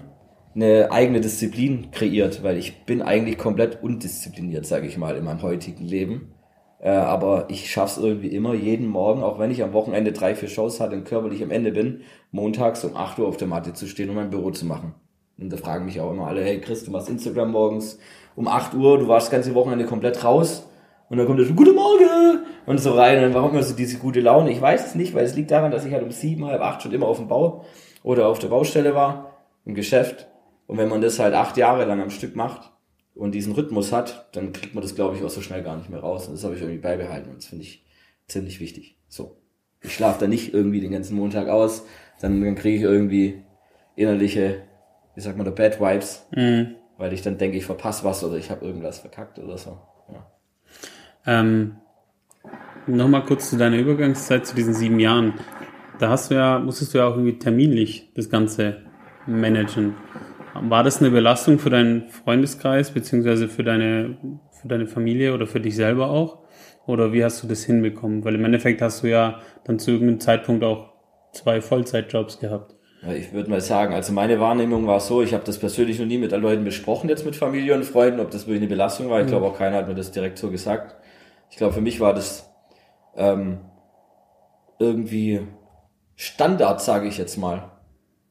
eine 0.58 0.92
eigene 0.92 1.22
Disziplin 1.22 1.92
kreiert, 1.92 2.42
weil 2.42 2.58
ich 2.58 2.84
bin 2.86 3.04
eigentlich 3.04 3.38
komplett 3.38 3.84
undiszipliniert, 3.84 4.66
sage 4.66 4.88
ich 4.88 4.98
mal, 4.98 5.16
in 5.16 5.24
meinem 5.24 5.44
heutigen 5.44 5.86
Leben. 5.86 6.34
Äh, 6.80 6.90
aber 6.90 7.46
ich 7.50 7.72
schaff's 7.72 7.98
irgendwie 7.98 8.30
immer, 8.30 8.56
jeden 8.56 8.88
Morgen, 8.88 9.22
auch 9.22 9.38
wenn 9.38 9.52
ich 9.52 9.62
am 9.62 9.74
Wochenende 9.74 10.14
drei, 10.14 10.34
vier 10.34 10.50
Shows 10.50 10.80
hatte 10.80 10.96
und 10.96 11.06
körperlich 11.06 11.44
am 11.44 11.52
Ende 11.52 11.72
bin, 11.72 12.02
montags 12.32 12.84
um 12.84 12.96
8 12.96 13.20
Uhr 13.20 13.28
auf 13.28 13.38
der 13.38 13.48
Matte 13.48 13.74
zu 13.74 13.86
stehen 13.88 14.10
und 14.10 14.16
mein 14.16 14.32
Büro 14.32 14.50
zu 14.50 14.66
machen. 14.66 14.96
Und 15.38 15.54
da 15.54 15.58
fragen 15.58 15.86
mich 15.86 16.02
auch 16.02 16.12
immer 16.12 16.26
alle, 16.26 16.44
hey 16.44 16.60
Chris, 16.60 16.84
du 16.84 16.92
machst 16.92 17.10
Instagram 17.10 17.52
morgens 17.52 18.00
um 18.36 18.48
8 18.48 18.74
Uhr, 18.74 18.98
du 18.98 19.08
warst 19.08 19.28
das 19.28 19.32
ganze 19.32 19.54
Wochenende 19.54 19.86
komplett 19.86 20.24
raus. 20.24 20.68
Und 21.10 21.18
dann 21.18 21.28
kommt 21.28 21.40
er 21.40 21.46
so, 21.46 21.54
guten 21.54 21.76
Morgen! 21.76 22.46
Und 22.66 22.80
so 22.80 22.94
rein. 22.94 23.18
Und 23.18 23.24
dann 23.24 23.34
warum 23.36 23.52
immer 23.52 23.64
so 23.64 23.76
diese 23.76 24.00
gute 24.00 24.22
Laune? 24.22 24.52
Ich 24.52 24.60
weiß 24.60 24.88
es 24.88 24.96
nicht, 24.96 25.14
weil 25.14 25.24
es 25.24 25.36
liegt 25.36 25.52
daran, 25.52 25.72
dass 25.72 25.86
ich 25.86 25.94
halt 25.94 26.04
um 26.04 26.12
sieben, 26.12 26.46
halb 26.46 26.62
acht 26.62 26.82
schon 26.82 26.92
immer 26.92 27.08
auf 27.08 27.18
dem 27.18 27.28
Bau 27.28 27.64
oder 28.04 28.28
auf 28.28 28.40
der 28.40 28.50
Baustelle 28.50 28.96
war, 28.96 29.38
im 29.64 29.74
Geschäft. 29.74 30.28
Und 30.68 30.78
wenn 30.78 30.90
man 30.90 31.02
das 31.02 31.18
halt 31.20 31.34
acht 31.34 31.58
Jahre 31.58 31.86
lang 31.86 32.02
am 32.02 32.10
Stück 32.10 32.36
macht 32.36 32.72
und 33.16 33.32
diesen 33.34 33.54
Rhythmus 33.54 33.92
hat, 33.92 34.30
dann 34.36 34.54
kriegt 34.54 34.76
man 34.76 34.82
das, 34.82 34.96
glaube 34.96 35.16
ich, 35.16 35.24
auch 35.24 35.30
so 35.30 35.42
schnell 35.42 35.64
gar 35.64 35.78
nicht 35.78 35.90
mehr 35.90 36.02
raus. 36.02 36.28
Und 36.28 36.34
das 36.36 36.44
habe 36.44 36.56
ich 36.56 36.62
irgendwie 36.62 36.80
beibehalten. 36.80 37.30
Und 37.30 37.38
das 37.38 37.46
finde 37.46 37.64
ich 37.64 37.86
ziemlich 38.28 38.60
wichtig. 38.60 38.98
So. 39.08 39.38
Ich 39.82 39.94
schlafe 39.94 40.20
da 40.20 40.28
nicht 40.28 40.54
irgendwie 40.54 40.82
den 40.82 40.92
ganzen 40.92 41.16
Montag 41.16 41.48
aus, 41.48 41.86
dann, 42.20 42.42
dann 42.44 42.56
kriege 42.56 42.78
ich 42.78 42.84
irgendwie 42.84 43.44
innerliche, 43.96 44.64
wie 45.16 45.22
sagt 45.22 45.38
man 45.38 45.46
da, 45.46 45.52
Bad 45.52 45.80
Vibes, 45.80 46.28
Mhm. 46.36 46.76
weil 46.98 47.14
ich 47.14 47.22
dann 47.22 47.38
denke, 47.38 47.58
ich 47.58 47.66
verpasse 47.66 48.04
was 48.04 48.24
oder 48.24 48.38
ich 48.38 48.50
habe 48.52 48.66
irgendwas 48.66 49.00
verkackt 49.00 49.40
oder 49.40 49.58
so. 49.58 49.78
Ja. 50.12 50.32
Ähm, 51.26 51.78
Nochmal 52.88 53.24
kurz 53.26 53.50
zu 53.50 53.58
deiner 53.58 53.78
Übergangszeit 53.78 54.46
zu 54.46 54.56
diesen 54.56 54.74
sieben 54.74 55.00
Jahren. 55.00 55.34
Da 56.00 56.10
hast 56.10 56.32
du 56.32 56.36
ja, 56.36 56.58
musstest 56.58 56.94
du 56.94 57.00
ja 57.00 57.08
auch 57.08 57.16
irgendwie 57.18 57.38
terminlich 57.38 58.10
das 58.16 58.30
Ganze 58.30 58.84
managen. 59.26 59.96
War 60.62 60.84
das 60.84 61.00
eine 61.00 61.12
Belastung 61.12 61.60
für 61.60 61.70
deinen 61.70 62.10
Freundeskreis, 62.10 62.92
beziehungsweise 62.92 63.48
für 63.48 63.64
deine, 63.64 64.18
für 64.62 64.68
deine 64.68 64.88
Familie 64.88 65.34
oder 65.34 65.48
für 65.48 65.60
dich 65.60 65.76
selber 65.76 66.10
auch? 66.10 66.40
Oder 66.86 67.12
wie 67.12 67.24
hast 67.24 67.44
du 67.44 67.48
das 67.48 67.64
hinbekommen? 67.64 68.24
Weil 68.24 68.36
im 68.36 68.46
Endeffekt 68.46 68.82
hast 68.82 69.04
du 69.04 69.08
ja 69.08 69.40
dann 69.66 69.78
zu 69.80 69.92
irgendeinem 69.92 70.20
Zeitpunkt 70.20 70.64
auch 70.64 70.94
zwei 71.34 71.62
Vollzeitjobs 71.62 72.40
gehabt. 72.40 72.76
Ich 73.16 73.32
würde 73.32 73.50
mal 73.50 73.62
sagen, 73.62 73.94
also 73.94 74.12
meine 74.12 74.40
Wahrnehmung 74.40 74.88
war 74.88 75.00
so, 75.00 75.22
ich 75.22 75.34
habe 75.34 75.44
das 75.44 75.60
persönlich 75.60 76.00
noch 76.00 76.08
nie 76.08 76.18
mit 76.18 76.32
Leuten 76.32 76.64
besprochen, 76.64 77.10
jetzt 77.10 77.26
mit 77.26 77.36
Familie 77.36 77.76
und 77.76 77.84
Freunden, 77.84 78.20
ob 78.20 78.32
das 78.32 78.48
wirklich 78.48 78.62
eine 78.62 78.70
Belastung 78.70 79.10
war. 79.10 79.22
Ich 79.22 79.28
glaube 79.28 79.46
auch 79.46 79.58
keiner 79.58 79.78
hat 79.78 79.88
mir 79.88 79.96
das 79.96 80.12
direkt 80.12 80.38
so 80.38 80.50
gesagt. 80.50 80.96
Ich 81.50 81.58
glaube, 81.58 81.74
für 81.74 81.82
mich 81.82 82.00
war 82.00 82.14
das 82.14 82.50
ähm, 83.16 83.60
irgendwie 84.80 85.42
Standard, 86.16 86.82
sage 86.82 87.08
ich 87.08 87.18
jetzt 87.18 87.38
mal. 87.38 87.72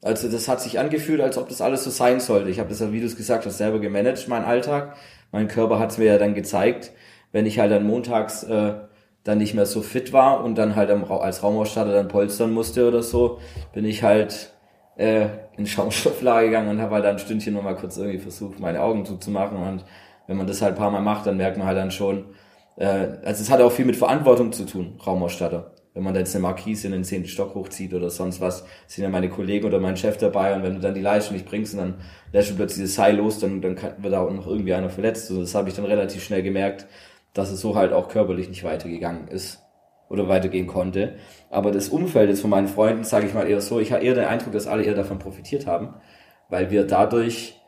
Also 0.06 0.28
das 0.28 0.46
hat 0.46 0.60
sich 0.60 0.78
angefühlt, 0.78 1.20
als 1.20 1.36
ob 1.36 1.48
das 1.48 1.60
alles 1.60 1.82
so 1.82 1.90
sein 1.90 2.20
sollte. 2.20 2.48
Ich 2.48 2.60
habe 2.60 2.68
das 2.68 2.78
ja, 2.78 2.92
wie 2.92 3.00
du 3.00 3.06
es 3.06 3.16
gesagt 3.16 3.44
hast, 3.44 3.58
selber 3.58 3.80
gemanagt, 3.80 4.28
meinen 4.28 4.44
Alltag. 4.44 4.94
Mein 5.32 5.48
Körper 5.48 5.80
hat 5.80 5.90
es 5.90 5.98
mir 5.98 6.04
ja 6.04 6.16
dann 6.16 6.34
gezeigt, 6.34 6.92
wenn 7.32 7.44
ich 7.44 7.58
halt 7.58 7.72
dann 7.72 7.84
montags 7.84 8.44
äh, 8.44 8.74
dann 9.24 9.38
nicht 9.38 9.54
mehr 9.54 9.66
so 9.66 9.82
fit 9.82 10.12
war 10.12 10.44
und 10.44 10.56
dann 10.56 10.76
halt 10.76 10.90
am, 10.90 11.10
als 11.10 11.42
Raumausstatter 11.42 11.92
dann 11.92 12.06
polstern 12.06 12.52
musste 12.52 12.86
oder 12.86 13.02
so, 13.02 13.40
bin 13.72 13.84
ich 13.84 14.04
halt 14.04 14.52
äh, 14.96 15.26
in 15.56 15.66
Schaumstofflage 15.66 16.46
gegangen 16.46 16.68
und 16.68 16.80
habe 16.80 16.94
halt 16.94 17.04
dann 17.04 17.16
ein 17.16 17.18
Stündchen 17.18 17.54
noch 17.54 17.64
mal 17.64 17.74
kurz 17.74 17.96
irgendwie 17.96 18.18
versucht, 18.20 18.60
meine 18.60 18.82
Augen 18.82 19.04
zuzumachen. 19.04 19.58
Und 19.58 19.84
wenn 20.28 20.36
man 20.36 20.46
das 20.46 20.62
halt 20.62 20.74
ein 20.74 20.78
paar 20.78 20.92
Mal 20.92 21.00
macht, 21.00 21.26
dann 21.26 21.36
merkt 21.36 21.58
man 21.58 21.66
halt 21.66 21.78
dann 21.78 21.90
schon, 21.90 22.26
äh, 22.76 22.86
also 23.24 23.42
es 23.42 23.50
hat 23.50 23.60
auch 23.60 23.72
viel 23.72 23.84
mit 23.84 23.96
Verantwortung 23.96 24.52
zu 24.52 24.66
tun, 24.66 25.00
Raumausstatter. 25.04 25.72
Wenn 25.96 26.04
man 26.04 26.12
da 26.12 26.20
jetzt 26.20 26.34
eine 26.34 26.42
Markise 26.42 26.88
in 26.88 26.92
den 26.92 27.04
zehnten 27.04 27.26
Stock 27.26 27.54
hochzieht 27.54 27.94
oder 27.94 28.10
sonst 28.10 28.42
was, 28.42 28.66
sind 28.86 29.02
ja 29.02 29.08
meine 29.08 29.30
Kollegen 29.30 29.64
oder 29.64 29.80
mein 29.80 29.96
Chef 29.96 30.18
dabei 30.18 30.54
und 30.54 30.62
wenn 30.62 30.74
du 30.74 30.80
dann 30.80 30.92
die 30.92 31.00
Leistung 31.00 31.34
nicht 31.34 31.48
bringst 31.48 31.72
und 31.72 31.80
dann 31.80 31.94
lässt 32.32 32.50
du 32.50 32.54
plötzlich 32.54 32.84
das 32.84 32.96
Seil 32.96 33.16
los, 33.16 33.38
dann, 33.38 33.62
dann 33.62 33.76
kann, 33.76 33.94
wird 33.96 34.12
da 34.12 34.20
auch 34.20 34.30
noch 34.30 34.46
irgendwie 34.46 34.74
einer 34.74 34.90
verletzt. 34.90 35.30
Und 35.30 35.40
das 35.40 35.54
habe 35.54 35.70
ich 35.70 35.74
dann 35.74 35.86
relativ 35.86 36.22
schnell 36.22 36.42
gemerkt, 36.42 36.86
dass 37.32 37.50
es 37.50 37.62
so 37.62 37.76
halt 37.76 37.94
auch 37.94 38.08
körperlich 38.08 38.50
nicht 38.50 38.62
weitergegangen 38.62 39.28
ist 39.28 39.62
oder 40.10 40.28
weitergehen 40.28 40.66
konnte. 40.66 41.14
Aber 41.48 41.70
das 41.70 41.88
Umfeld 41.88 42.28
ist 42.28 42.42
von 42.42 42.50
meinen 42.50 42.68
Freunden, 42.68 43.02
sage 43.02 43.26
ich 43.26 43.32
mal 43.32 43.48
eher 43.48 43.62
so, 43.62 43.80
ich 43.80 43.90
habe 43.90 44.04
eher 44.04 44.14
den 44.14 44.26
Eindruck, 44.26 44.52
dass 44.52 44.66
alle 44.66 44.82
eher 44.82 44.94
davon 44.94 45.18
profitiert 45.18 45.66
haben, 45.66 45.94
weil 46.50 46.70
wir 46.70 46.86
dadurch, 46.86 47.58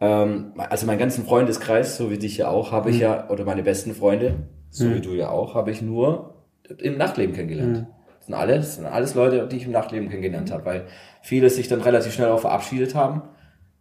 ähm, 0.00 0.52
also 0.56 0.86
meinen 0.86 1.00
ganzen 1.00 1.24
Freundeskreis, 1.24 1.96
so 1.96 2.12
wie 2.12 2.18
dich 2.18 2.36
ja 2.36 2.46
auch, 2.46 2.70
habe 2.70 2.90
ich 2.90 3.00
ja, 3.00 3.28
oder 3.28 3.44
meine 3.44 3.64
besten 3.64 3.92
Freunde, 3.92 4.46
so 4.70 4.94
wie 4.94 5.00
du 5.00 5.14
ja 5.14 5.30
auch, 5.30 5.56
habe 5.56 5.72
ich 5.72 5.82
nur 5.82 6.41
im 6.78 6.96
Nachtleben 6.98 7.34
kennengelernt. 7.34 7.86
Das 8.18 8.26
sind 8.26 8.34
alles, 8.34 8.66
das 8.66 8.74
sind 8.76 8.86
alles 8.86 9.14
Leute, 9.14 9.48
die 9.48 9.56
ich 9.56 9.66
im 9.66 9.72
Nachtleben 9.72 10.08
kennengelernt 10.08 10.52
habe, 10.52 10.64
weil 10.64 10.84
viele 11.22 11.50
sich 11.50 11.68
dann 11.68 11.80
relativ 11.80 12.12
schnell 12.12 12.28
auch 12.28 12.40
verabschiedet 12.40 12.94
haben, 12.94 13.22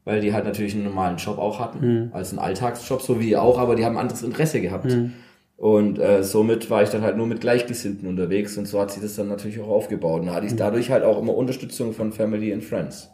weil 0.04 0.20
die 0.22 0.34
halt 0.34 0.46
natürlich 0.46 0.74
einen 0.74 0.86
normalen 0.86 1.18
Job 1.18 1.38
auch 1.38 1.60
hatten, 1.60 2.10
als 2.14 2.32
einen 2.32 2.40
Alltagsjob, 2.40 3.02
so 3.02 3.20
wie 3.20 3.30
ihr 3.30 3.42
auch, 3.42 3.60
aber 3.60 3.76
die 3.76 3.86
haben 3.86 3.98
ein 3.98 4.02
anderes 4.02 4.24
Interesse 4.24 4.60
gehabt. 4.62 4.88
Und 5.58 6.00
äh, 6.00 6.24
somit 6.24 6.72
war 6.72 6.82
ich 6.82 6.90
dann 6.90 7.04
halt 7.04 7.18
nur 7.18 7.28
mit 7.28 7.40
Gleichgesinnten 7.40 8.10
unterwegs 8.10 8.58
und 8.58 8.66
so 8.68 8.82
hat 8.82 8.90
sich 8.90 9.04
das 9.04 9.16
dann 9.16 9.28
natürlich 9.28 9.60
auch 9.62 9.68
aufgebaut. 9.68 10.22
Und 10.22 10.28
da 10.28 10.34
hatte 10.34 10.48
ich 10.48 10.56
dadurch 10.56 10.90
halt 10.90 11.04
auch 11.04 11.20
immer 11.20 11.36
Unterstützung 11.36 11.94
von 11.94 12.12
Family 12.12 12.52
and 12.52 12.64
Friends. 12.64 13.12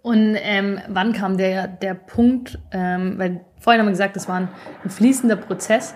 Und 0.00 0.36
ähm, 0.40 0.78
wann 0.88 1.12
kam 1.12 1.36
der, 1.36 1.68
der 1.68 1.92
Punkt, 1.92 2.58
ähm, 2.72 3.14
weil 3.18 3.40
vorhin 3.60 3.80
haben 3.80 3.88
wir 3.88 3.90
gesagt, 3.92 4.16
das 4.16 4.28
war 4.30 4.36
ein, 4.36 4.48
ein 4.82 4.88
fließender 4.88 5.36
Prozess. 5.36 5.94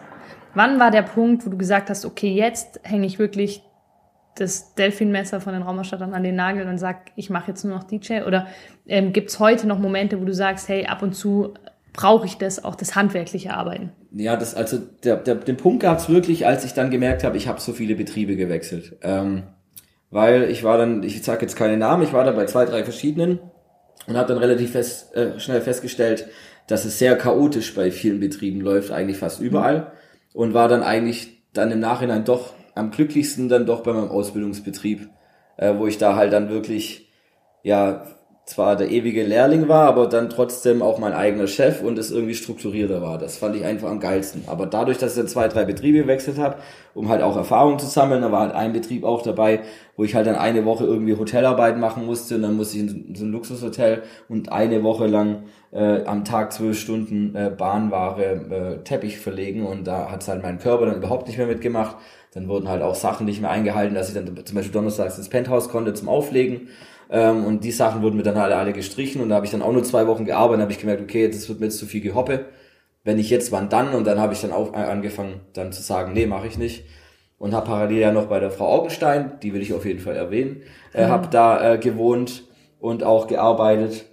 Wann 0.54 0.78
war 0.78 0.90
der 0.90 1.02
Punkt, 1.02 1.46
wo 1.46 1.50
du 1.50 1.56
gesagt 1.56 1.90
hast, 1.90 2.04
okay, 2.04 2.32
jetzt 2.32 2.80
hänge 2.82 3.06
ich 3.06 3.18
wirklich 3.18 3.62
das 4.36 4.74
Delfinmesser 4.74 5.40
von 5.40 5.52
den 5.52 5.62
Raumerstattern 5.62 6.14
an 6.14 6.22
den 6.22 6.36
Nagel 6.36 6.66
und 6.66 6.78
sag, 6.78 7.12
ich 7.16 7.30
mache 7.30 7.50
jetzt 7.50 7.64
nur 7.64 7.76
noch 7.76 7.84
DJ? 7.84 8.22
Oder 8.22 8.46
ähm, 8.86 9.12
gibt 9.12 9.30
es 9.30 9.38
heute 9.38 9.66
noch 9.66 9.78
Momente, 9.78 10.20
wo 10.20 10.24
du 10.24 10.34
sagst, 10.34 10.68
hey, 10.68 10.86
ab 10.86 11.02
und 11.02 11.14
zu 11.14 11.54
brauche 11.92 12.26
ich 12.26 12.38
das, 12.38 12.64
auch 12.64 12.74
das 12.74 12.96
handwerkliche 12.96 13.52
Arbeiten? 13.54 13.92
Ja, 14.12 14.36
das 14.36 14.54
also 14.54 14.78
der, 15.04 15.16
der, 15.16 15.34
den 15.36 15.56
Punkt 15.56 15.82
gab 15.82 15.98
es 15.98 16.08
wirklich, 16.08 16.46
als 16.46 16.64
ich 16.64 16.72
dann 16.72 16.90
gemerkt 16.90 17.24
habe, 17.24 17.36
ich 17.36 17.48
habe 17.48 17.60
so 17.60 17.72
viele 17.72 17.94
Betriebe 17.94 18.36
gewechselt. 18.36 18.96
Ähm, 19.02 19.44
weil 20.10 20.44
ich 20.44 20.64
war 20.64 20.78
dann, 20.78 21.02
ich 21.02 21.22
sage 21.22 21.42
jetzt 21.42 21.56
keine 21.56 21.76
Namen, 21.76 22.02
ich 22.02 22.12
war 22.12 22.24
da 22.24 22.32
bei 22.32 22.46
zwei, 22.46 22.64
drei 22.64 22.84
verschiedenen 22.84 23.40
und 24.06 24.16
habe 24.16 24.28
dann 24.28 24.38
relativ 24.38 24.72
fest, 24.72 25.14
äh, 25.14 25.38
schnell 25.38 25.60
festgestellt, 25.60 26.28
dass 26.66 26.84
es 26.84 26.98
sehr 26.98 27.16
chaotisch 27.16 27.74
bei 27.74 27.90
vielen 27.90 28.20
Betrieben 28.20 28.60
läuft, 28.60 28.92
eigentlich 28.92 29.18
fast 29.18 29.40
überall. 29.40 29.92
Und 30.32 30.54
war 30.54 30.68
dann 30.68 30.82
eigentlich 30.82 31.42
dann 31.52 31.70
im 31.70 31.80
Nachhinein 31.80 32.24
doch 32.24 32.54
am 32.74 32.90
glücklichsten 32.90 33.48
dann 33.48 33.66
doch 33.66 33.82
bei 33.82 33.92
meinem 33.92 34.08
Ausbildungsbetrieb, 34.08 35.08
äh, 35.56 35.74
wo 35.76 35.86
ich 35.86 35.98
da 35.98 36.16
halt 36.16 36.32
dann 36.32 36.48
wirklich, 36.48 37.12
ja, 37.62 38.06
zwar 38.44 38.74
der 38.74 38.90
ewige 38.90 39.22
Lehrling 39.22 39.68
war, 39.68 39.86
aber 39.86 40.08
dann 40.08 40.28
trotzdem 40.28 40.82
auch 40.82 40.98
mein 40.98 41.12
eigener 41.12 41.46
Chef 41.46 41.80
und 41.80 41.96
es 41.96 42.10
irgendwie 42.10 42.34
strukturierter 42.34 43.00
war. 43.00 43.16
Das 43.16 43.36
fand 43.36 43.54
ich 43.54 43.64
einfach 43.64 43.88
am 43.88 44.00
geilsten. 44.00 44.42
Aber 44.48 44.66
dadurch, 44.66 44.98
dass 44.98 45.12
ich 45.12 45.18
dann 45.18 45.28
zwei, 45.28 45.46
drei 45.46 45.64
Betriebe 45.64 45.98
gewechselt 45.98 46.38
habe, 46.38 46.56
um 46.92 47.08
halt 47.08 47.22
auch 47.22 47.36
Erfahrung 47.36 47.78
zu 47.78 47.86
sammeln, 47.86 48.22
da 48.22 48.32
war 48.32 48.40
halt 48.40 48.54
ein 48.54 48.72
Betrieb 48.72 49.04
auch 49.04 49.22
dabei, 49.22 49.60
wo 49.96 50.02
ich 50.02 50.16
halt 50.16 50.26
dann 50.26 50.34
eine 50.34 50.64
Woche 50.64 50.84
irgendwie 50.84 51.16
Hotelarbeit 51.16 51.78
machen 51.78 52.04
musste 52.04 52.34
und 52.34 52.42
dann 52.42 52.56
musste 52.56 52.78
ich 52.78 52.82
in 52.82 53.14
so 53.14 53.24
ein 53.24 53.30
Luxushotel 53.30 54.02
und 54.28 54.50
eine 54.50 54.82
Woche 54.82 55.06
lang 55.06 55.44
äh, 55.72 56.04
am 56.04 56.24
Tag 56.24 56.52
zwölf 56.52 56.78
Stunden 56.78 57.34
äh, 57.34 57.50
Bahnware, 57.50 58.22
äh, 58.80 58.84
Teppich 58.84 59.18
verlegen 59.18 59.66
und 59.66 59.86
da 59.86 60.10
hat's 60.10 60.28
halt 60.28 60.42
mein 60.42 60.58
Körper 60.58 60.86
dann 60.86 60.96
überhaupt 60.96 61.26
nicht 61.26 61.38
mehr 61.38 61.46
mitgemacht. 61.46 61.96
Dann 62.34 62.48
wurden 62.48 62.68
halt 62.68 62.82
auch 62.82 62.94
Sachen 62.94 63.26
nicht 63.26 63.40
mehr 63.40 63.50
eingehalten, 63.50 63.94
dass 63.94 64.08
ich 64.08 64.14
dann 64.14 64.26
zum 64.44 64.54
Beispiel 64.54 64.72
donnerstags 64.72 65.18
ins 65.18 65.28
Penthouse 65.28 65.68
konnte 65.68 65.94
zum 65.94 66.08
Auflegen. 66.08 66.68
Ähm, 67.10 67.44
und 67.44 67.64
die 67.64 67.72
Sachen 67.72 68.02
wurden 68.02 68.16
mir 68.16 68.22
dann 68.22 68.36
alle, 68.36 68.56
alle 68.56 68.72
gestrichen 68.72 69.20
und 69.22 69.30
da 69.30 69.36
habe 69.36 69.46
ich 69.46 69.52
dann 69.52 69.62
auch 69.62 69.72
nur 69.72 69.82
zwei 69.82 70.06
Wochen 70.06 70.24
gearbeitet 70.24 70.56
und 70.56 70.62
habe 70.62 70.72
ich 70.72 70.78
gemerkt, 70.78 71.02
okay, 71.02 71.28
das 71.28 71.48
wird 71.48 71.60
mir 71.60 71.66
jetzt 71.66 71.78
zu 71.78 71.86
viel 71.86 72.00
gehoppe. 72.00 72.46
Wenn 73.04 73.18
ich 73.18 73.30
jetzt, 73.30 73.50
wann 73.50 73.68
dann? 73.68 73.94
Und 73.94 74.06
dann 74.06 74.20
habe 74.20 74.32
ich 74.32 74.40
dann 74.40 74.52
auch 74.52 74.74
angefangen, 74.74 75.40
dann 75.54 75.72
zu 75.72 75.82
sagen, 75.82 76.12
nee, 76.12 76.26
mache 76.26 76.46
ich 76.46 76.56
nicht. 76.56 76.84
Und 77.38 77.52
habe 77.54 77.66
parallel 77.66 77.98
ja 77.98 78.12
noch 78.12 78.26
bei 78.26 78.38
der 78.38 78.52
Frau 78.52 78.68
Augenstein, 78.68 79.32
die 79.42 79.52
will 79.52 79.62
ich 79.62 79.74
auf 79.74 79.84
jeden 79.84 79.98
Fall 79.98 80.14
erwähnen, 80.14 80.62
äh, 80.92 81.06
habe 81.06 81.26
da 81.28 81.72
äh, 81.72 81.78
gewohnt 81.78 82.44
und 82.78 83.02
auch 83.02 83.26
gearbeitet. 83.26 84.11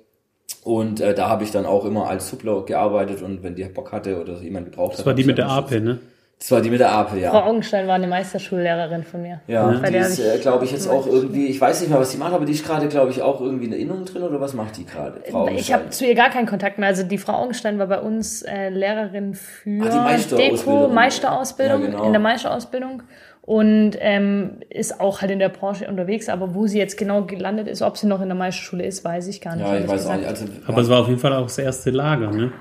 Und 0.70 1.02
äh, 1.02 1.16
da 1.16 1.28
habe 1.30 1.44
ich 1.44 1.50
dann 1.52 1.66
auch 1.66 1.84
immer 1.84 2.08
als 2.08 2.30
Suppler 2.30 2.64
gearbeitet 2.64 3.24
und 3.24 3.42
wenn 3.42 3.56
die 3.56 3.64
Bock 3.64 3.92
hatte 3.92 4.22
oder 4.22 4.34
jemand 4.40 4.66
gebraucht 4.68 4.92
hat. 4.94 5.00
Das 5.00 5.06
war 5.08 5.16
die 5.16 5.24
mit 5.24 5.38
der 5.40 5.50
AP, 5.50 5.72
ne? 5.72 5.98
Das 6.38 6.52
war 6.52 6.62
die 6.62 6.70
mit 6.70 6.80
der 6.80 6.92
Ape, 6.94 7.20
ja. 7.20 7.32
Frau 7.32 7.42
Augenstein 7.50 7.86
war 7.86 7.96
eine 7.96 8.08
Meisterschullehrerin 8.08 9.04
von 9.04 9.22
mir. 9.22 9.42
Ja, 9.48 9.68
Bei 9.82 9.88
die 9.88 9.94
der 9.94 10.08
ist, 10.08 10.20
äh, 10.20 10.38
glaube 10.38 10.64
ich, 10.64 10.72
jetzt 10.72 10.88
auch 10.88 11.06
irgendwie, 11.06 11.48
ich 11.48 11.60
weiß 11.60 11.82
nicht 11.82 11.90
mehr, 11.90 12.00
was 12.00 12.12
die 12.12 12.18
macht, 12.18 12.32
aber 12.32 12.46
die 12.46 12.54
ist 12.54 12.66
gerade, 12.66 12.88
glaube 12.88 13.12
ich, 13.12 13.22
auch 13.22 13.42
irgendwie 13.42 13.66
in 13.66 13.72
der 13.72 13.80
Innung 13.82 14.06
drin 14.06 14.22
oder 14.24 14.40
was 14.40 14.54
macht 14.54 14.78
die 14.78 14.86
gerade? 14.86 15.22
Ich 15.58 15.74
habe 15.74 15.90
zu 15.90 16.06
ihr 16.06 16.16
gar 16.16 16.30
keinen 16.30 16.46
Kontakt 16.46 16.78
mehr. 16.78 16.88
Also 16.88 17.04
die 17.04 17.18
Frau 17.18 17.34
Augenstein 17.34 17.78
war 17.78 17.88
bei 17.88 18.00
uns 18.00 18.42
äh, 18.44 18.70
Lehrerin 18.70 19.34
für 19.34 19.82
Ah, 19.84 19.90
die 19.90 19.98
Meisterausbildung. 19.98 20.58
Deko, 20.58 20.88
Meisterausbildung, 20.94 21.82
Ja, 21.82 21.88
genau. 21.90 22.04
in 22.06 22.12
der 22.14 22.22
Meisterausbildung 22.22 23.04
und 23.50 23.94
ähm, 24.00 24.58
ist 24.70 25.02
auch 25.02 25.22
halt 25.22 25.32
in 25.32 25.40
der 25.40 25.50
Branche 25.50 25.88
unterwegs. 25.88 26.30
Aber 26.30 26.54
wo 26.54 26.68
sie 26.68 26.78
jetzt 26.78 27.00
genau 27.00 27.24
gelandet 27.24 27.68
ist, 27.68 27.82
ob 27.82 27.98
sie 27.98 28.06
noch 28.06 28.22
in 28.22 28.28
der 28.28 28.38
Meisterschule 28.38 28.86
ist, 28.86 29.04
weiß 29.04 29.26
ich 29.26 29.42
gar 29.42 29.56
nicht. 29.56 29.66
ja, 29.66 29.76
ich 29.76 29.88
weiß 29.88 30.06
auch 30.06 30.18
nicht. 30.18 30.28
Also, 30.28 30.46
Aber 30.68 30.82
es 30.82 30.88
war 30.88 31.00
auf 31.00 31.08
jeden 31.08 31.20
Fall 31.20 31.34
auch 31.34 31.48
das 31.48 31.58
erste 31.58 31.90
Lager, 31.90 32.30
ne? 32.30 32.52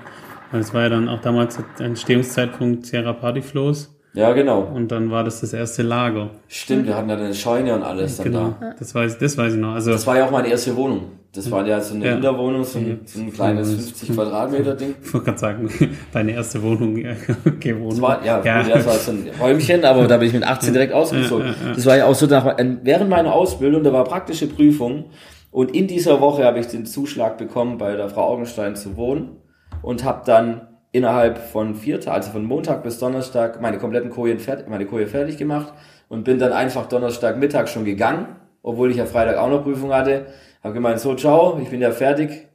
Weil 0.49 0.61
es 0.61 0.73
war 0.73 0.81
ja 0.81 0.89
dann 0.89 1.07
auch 1.07 1.21
damals 1.21 1.59
der 1.77 1.85
Entstehungszeitpunkt 1.85 2.87
Sierra 2.87 3.13
Partyflows 3.13 3.98
ja, 4.13 4.33
genau. 4.33 4.61
und 4.63 4.91
dann 4.91 5.11
war 5.11 5.23
das 5.23 5.41
das 5.41 5.53
erste 5.53 5.83
Lager. 5.83 6.29
Stimmt, 6.47 6.87
wir 6.87 6.95
hatten 6.95 7.07
da 7.09 7.15
eine 7.17 7.33
Scheune 7.33 7.73
und 7.75 7.83
alles 7.83 8.17
dann 8.17 8.25
Genau, 8.25 8.55
da. 8.59 8.73
das 8.77 8.93
weiß, 8.95 9.17
das 9.19 9.37
weiß 9.37 9.53
ich 9.53 9.59
noch. 9.59 9.73
Also 9.73 9.91
Das 9.91 10.05
war 10.07 10.17
ja 10.17 10.25
auch 10.25 10.31
meine 10.31 10.47
erste 10.49 10.75
Wohnung. 10.75 11.01
Das 11.31 11.51
war 11.51 11.63
ja 11.67 11.79
so 11.79 11.93
eine 11.93 12.05
Ja. 12.07 12.11
Hinterwohnung, 12.13 12.63
so 12.63 12.79
ein, 12.79 13.01
so 13.05 13.19
ein 13.19 13.31
kleines 13.31 13.69
50 13.71 14.15
Quadratmeter 14.15 14.73
Ding. 14.73 14.95
ich 14.99 15.13
wollte 15.13 15.25
gerade 15.27 15.37
sagen, 15.37 15.69
deine 16.11 16.31
erste 16.31 16.63
Wohnung 16.63 16.95
gewohnt. 17.59 17.91
Das 17.93 18.01
war, 18.01 18.25
ja, 18.25 18.41
ja. 18.43 18.63
Das 18.63 18.85
war 18.87 18.93
so 18.95 19.11
ein 19.11 19.29
Räumchen, 19.39 19.85
aber 19.85 20.07
da 20.07 20.17
bin 20.17 20.27
ich 20.29 20.33
mit 20.33 20.43
18 20.43 20.73
direkt 20.73 20.91
ausgezogen. 20.93 21.53
Das 21.75 21.85
war 21.85 21.97
ja 21.97 22.05
auch 22.07 22.15
so, 22.15 22.25
nach, 22.25 22.57
während 22.81 23.09
meiner 23.11 23.31
Ausbildung, 23.33 23.83
da 23.83 23.93
war 23.93 24.05
praktische 24.05 24.47
Prüfung 24.47 25.05
und 25.51 25.75
in 25.75 25.85
dieser 25.85 26.19
Woche 26.19 26.43
habe 26.45 26.57
ich 26.59 26.65
den 26.67 26.87
Zuschlag 26.87 27.37
bekommen, 27.37 27.77
bei 27.77 27.95
der 27.95 28.09
Frau 28.09 28.23
Augenstein 28.33 28.75
zu 28.75 28.97
wohnen 28.97 29.37
und 29.83 30.03
habe 30.03 30.23
dann 30.25 30.61
innerhalb 30.91 31.37
von 31.37 31.75
vier 31.75 31.99
Tagen, 31.99 32.15
also 32.15 32.31
von 32.31 32.45
Montag 32.45 32.83
bis 32.83 32.99
Donnerstag, 32.99 33.61
meine 33.61 33.77
kompletten 33.77 34.09
Kojen 34.09 34.39
fertig, 34.39 34.67
meine 34.67 34.85
Koje 34.85 35.07
fertig 35.07 35.37
gemacht 35.37 35.73
und 36.07 36.23
bin 36.23 36.39
dann 36.39 36.51
einfach 36.51 36.87
Donnerstag 36.87 37.37
Mittag 37.37 37.69
schon 37.69 37.85
gegangen, 37.85 38.35
obwohl 38.63 38.91
ich 38.91 38.97
ja 38.97 39.05
Freitag 39.05 39.37
auch 39.37 39.49
noch 39.49 39.63
Prüfung 39.63 39.93
hatte. 39.93 40.25
Habe 40.63 40.73
gemeint, 40.73 40.99
so, 40.99 41.15
ciao, 41.15 41.59
ich 41.61 41.69
bin 41.69 41.81
ja 41.81 41.91
fertig, 41.91 42.48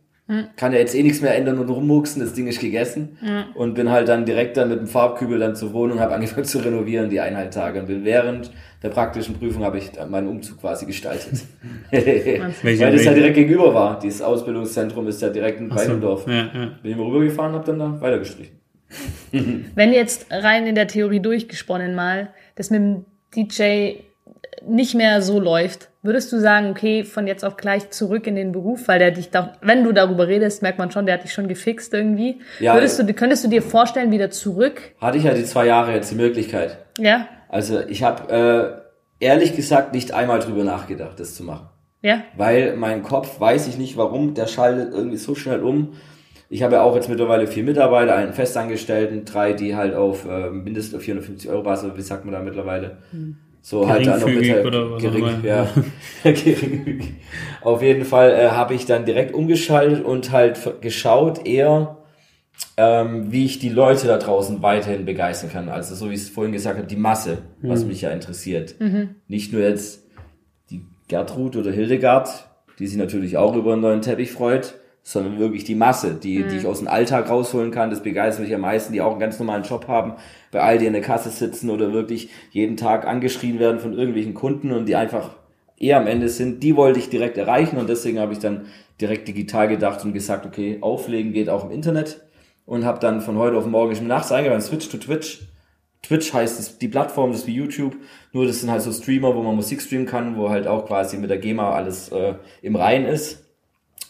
Kann 0.57 0.73
ja 0.73 0.79
jetzt 0.79 0.95
eh 0.95 1.03
nichts 1.03 1.21
mehr 1.21 1.37
ändern 1.37 1.59
und 1.59 1.69
rummuchsen, 1.69 2.23
das 2.23 2.33
Ding 2.33 2.47
ist 2.47 2.59
gegessen. 2.59 3.19
Und 3.55 3.75
bin 3.75 3.91
halt 3.91 4.09
dann 4.09 4.25
direkt 4.25 4.57
dann 4.57 4.71
mit 4.71 4.79
dem 4.79 4.87
Farbkübel 4.87 5.39
dann 5.39 5.55
zur 5.55 5.75
Wohnung, 5.75 6.01
habe 6.01 6.15
angefangen 6.15 6.45
zu 6.47 6.59
renovieren, 6.59 7.11
die 7.11 7.21
eineinhalb 7.21 7.51
Tage. 7.51 7.81
Und 7.81 7.87
bin 7.87 8.05
während 8.05 8.51
der 8.83 8.89
praktischen 8.89 9.35
Prüfung 9.35 9.65
habe 9.65 9.79
ich 9.79 9.91
meinen 10.09 10.29
Umzug 10.29 10.61
quasi 10.61 10.87
gestaltet. 10.87 11.41
Weil 11.91 12.93
das 12.93 13.05
ja 13.05 13.13
direkt 13.13 13.35
gegenüber 13.35 13.75
war. 13.75 13.99
Dieses 13.99 14.23
Ausbildungszentrum 14.23 15.07
ist 15.09 15.21
ja 15.21 15.29
direkt 15.29 15.61
in 15.61 15.71
Ach 15.71 15.79
so. 15.79 15.89
Weidendorf. 15.89 16.27
Ja, 16.27 16.33
ja. 16.33 16.71
Bin 16.83 16.91
ich 16.91 16.97
mal 16.97 17.07
rübergefahren, 17.07 17.53
habe 17.53 17.67
dann 17.67 17.79
da 17.79 18.01
weitergestrichen. 18.01 18.59
Wenn 19.75 19.93
jetzt 19.93 20.27
rein 20.31 20.67
in 20.67 20.75
der 20.75 20.87
Theorie 20.87 21.21
durchgesponnen 21.21 21.95
mal, 21.95 22.33
das 22.55 22.71
mit 22.71 22.81
dem 22.81 23.05
DJ 23.37 23.97
nicht 24.67 24.95
mehr 24.95 25.21
so 25.21 25.41
läuft, 25.41 25.91
würdest 26.05 26.31
du 26.33 26.39
sagen, 26.39 26.71
okay, 26.71 27.03
von 27.03 27.27
jetzt 27.27 27.45
auf 27.45 27.57
gleich 27.57 27.91
zurück 27.91 28.27
in 28.27 28.37
den 28.37 28.53
Beruf, 28.53 28.87
weil 28.87 28.99
der 28.99 29.11
dich 29.11 29.31
da, 29.31 29.55
wenn 29.63 29.83
du 29.83 29.93
darüber 29.93 30.29
redest, 30.29 30.63
merkt 30.63 30.79
man 30.79 30.91
schon, 30.91 31.07
der 31.07 31.15
hat 31.15 31.25
dich 31.25 31.33
schon 31.33 31.49
gefixt 31.49 31.93
irgendwie. 31.95 32.41
Ja, 32.61 32.75
würdest 32.75 32.99
ja. 32.99 33.05
du, 33.05 33.15
könntest 33.15 33.43
du 33.43 33.49
dir 33.49 33.63
vorstellen, 33.63 34.13
wieder 34.13 34.31
zurück? 34.31 34.81
Hatte 35.01 35.19
ich 35.19 35.25
ja 35.25 35.35
die 35.35 35.45
zwei 35.45 35.67
Jahre 35.67 35.93
jetzt 35.93 36.11
die 36.11 36.17
Möglichkeit. 36.17 36.79
Ja? 36.99 37.27
Also 37.49 37.81
ich 37.81 38.03
habe 38.03 38.83
äh, 39.21 39.25
ehrlich 39.25 39.57
gesagt 39.57 39.95
nicht 39.95 40.13
einmal 40.13 40.41
drüber 40.41 40.63
nachgedacht, 40.63 41.19
das 41.19 41.35
zu 41.35 41.43
machen. 41.43 41.69
Ja? 42.03 42.23
Weil 42.37 42.77
mein 42.77 43.03
Kopf, 43.03 43.41
weiß 43.41 43.67
ich 43.67 43.79
nicht 43.79 43.97
warum, 43.97 44.35
der 44.35 44.47
schaltet 44.47 44.93
irgendwie 44.93 45.17
so 45.17 45.35
schnell 45.35 45.63
um. 45.63 45.95
Ich 46.51 46.63
habe 46.63 46.75
ja 46.75 46.83
auch 46.83 46.95
jetzt 46.95 47.09
mittlerweile 47.09 47.47
vier 47.47 47.65
Mitarbeiter, 47.65 48.15
einen 48.15 48.35
Festangestellten, 48.35 49.25
drei, 49.25 49.55
die 49.55 49.75
halt 49.75 49.95
auf 49.95 50.29
äh, 50.29 50.51
mindestens 50.51 50.97
auf 50.97 51.03
450 51.03 51.49
Euro 51.49 51.63
Basis, 51.63 51.93
wie 51.97 52.03
sagt 52.03 52.27
man 52.27 52.35
da 52.35 52.43
mittlerweile? 52.43 52.99
So 53.67 53.89
halt 53.89 54.07
dann 54.07 54.21
noch 54.21 54.27
mit 54.27 54.43
Geringfügig 54.43 54.63
der, 54.63 54.67
oder 54.67 54.91
was 54.91 54.97
auch 54.99 55.11
gering, 55.11 55.25
immer. 55.25 55.45
ja, 55.45 55.69
geringfügig. 56.23 57.15
Auf 57.63 57.81
jeden 57.81 58.05
Fall 58.05 58.31
äh, 58.33 58.51
habe 58.51 58.75
ich 58.75 58.85
dann 58.85 59.07
direkt 59.07 59.33
umgeschaltet 59.33 60.05
und 60.05 60.33
halt 60.33 60.59
geschaut 60.83 61.47
eher, 61.47 61.97
ähm, 62.77 63.33
wie 63.33 63.47
ich 63.47 63.61
die 63.61 63.71
Leute 63.71 64.07
da 64.07 64.19
draußen 64.19 64.63
weiterhin 64.63 65.07
begeistern 65.07 65.51
kann. 65.51 65.71
Also 65.71 65.95
so 65.95 66.11
wie 66.11 66.15
ich 66.15 66.21
es 66.21 66.29
vorhin 66.29 66.53
gesagt 66.53 66.77
habe, 66.77 66.87
die 66.87 66.97
Masse, 66.97 67.39
was 67.63 67.87
mich 67.87 68.03
ja 68.03 68.11
interessiert. 68.11 68.75
Nicht 69.29 69.55
nur 69.55 69.63
jetzt 69.63 70.03
die 70.69 70.85
Gertrud 71.09 71.57
oder 71.57 71.73
Hildegard, 71.73 72.47
die 72.79 72.87
sich 72.87 72.99
natürlich 72.99 73.39
auch 73.39 73.57
über 73.57 73.73
einen 73.73 73.81
neuen 73.81 74.03
Teppich 74.03 74.31
freut, 74.31 74.75
sondern 75.07 75.39
wirklich 75.39 75.65
die 75.65 75.75
Masse, 75.75 76.15
die, 76.15 76.45
die 76.45 76.57
ich 76.57 76.67
aus 76.67 76.79
dem 76.79 76.89
Alltag 76.89 77.29
rausholen 77.29 77.71
kann. 77.71 77.91
Das 77.91 78.03
begeistert 78.03 78.47
mich 78.47 78.55
am 78.55 78.63
meisten, 78.63 78.95
die 78.95 79.03
auch 79.03 79.13
einen 79.13 79.21
ganz 79.21 79.39
normalen 79.39 79.63
Job 79.63 79.87
haben, 79.87 80.15
bei 80.51 80.61
Aldi 80.61 80.87
in 80.87 80.95
der 80.95 81.03
Kasse 81.03 81.29
sitzen 81.29 81.69
oder 81.69 81.93
wirklich 81.93 82.31
jeden 82.51 82.79
Tag 82.79 83.07
angeschrien 83.07 83.59
werden 83.59 83.81
von 83.81 83.93
irgendwelchen 83.93 84.33
Kunden 84.33 84.73
und 84.73 84.87
die 84.87 84.97
einfach 84.97 85.37
eher 85.77 85.99
am 85.99 86.07
Ende 86.07 86.31
sind. 86.31 86.63
Die 86.63 86.75
wollte 86.75 86.99
ich 86.99 87.11
direkt 87.11 87.37
erreichen 87.37 87.77
und 87.77 87.89
deswegen 87.89 88.19
habe 88.19 88.33
ich 88.33 88.39
dann 88.39 88.65
direkt 88.99 89.29
digital 89.29 89.69
gedacht 89.69 90.03
und 90.07 90.15
gesagt, 90.15 90.47
okay, 90.47 90.79
auflegen 90.81 91.35
geht 91.35 91.51
auch 91.51 91.65
im 91.67 91.71
Internet 91.71 92.23
und 92.65 92.87
habe 92.87 92.99
dann 92.99 93.21
von 93.21 93.37
heute 93.37 93.59
auf 93.59 93.67
morgen 93.67 93.93
ich 93.93 93.99
bin 93.99 94.09
nachts 94.09 94.33
eingegangen, 94.33 94.63
Switch 94.63 94.89
to 94.89 94.97
Twitch. 94.97 95.43
Twitch 96.03 96.33
heißt 96.33 96.61
es, 96.61 96.79
die 96.79 96.89
Plattform, 96.89 97.33
das 97.33 97.41
ist 97.41 97.47
wie 97.47 97.55
YouTube, 97.55 97.97
nur 98.33 98.47
das 98.47 98.61
sind 98.61 98.71
halt 98.71 98.83
so 98.83 98.93
Streamer, 98.93 99.35
wo 99.35 99.43
man 99.43 99.57
Musik 99.57 99.83
streamen 99.83 100.07
kann, 100.07 100.37
wo 100.37 100.51
halt 100.51 100.67
auch 100.67 100.87
quasi 100.87 101.17
mit 101.19 101.31
der 101.31 101.39
GEMA 101.39 101.73
alles 101.73 102.11
äh, 102.11 102.35
im 102.63 102.77
Reinen 102.77 103.07
ist. 103.07 103.44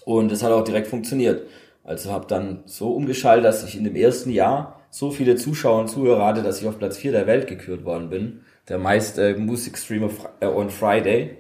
Und 0.05 0.31
das 0.31 0.43
hat 0.43 0.53
auch 0.53 0.65
direkt 0.65 0.87
funktioniert. 0.87 1.47
Also 1.83 2.13
habe 2.13 2.27
dann 2.27 2.63
so 2.67 2.93
umgeschaltet, 2.93 3.45
dass 3.45 3.65
ich 3.65 3.77
in 3.77 3.85
dem 3.85 3.97
ersten 3.97 4.31
Jahr 4.31 4.81
so 4.91 5.11
viele 5.11 5.37
Zuschauer 5.37 5.81
und 5.81 5.89
Zuhörer 5.89 6.25
hatte, 6.25 6.43
dass 6.43 6.61
ich 6.61 6.69
auf 6.69 6.79
Platz 6.79 6.97
4 6.97 7.13
der 7.13 7.27
Welt 7.27 7.47
gekürt 7.47 7.85
worden 7.85 8.11
bin. 8.11 8.41
Der 8.69 8.79
meist 8.79 9.19
äh, 9.19 9.35
Musikstreamer 9.35 10.11
äh, 10.41 10.47
on 10.47 10.71
Friday. 10.71 11.37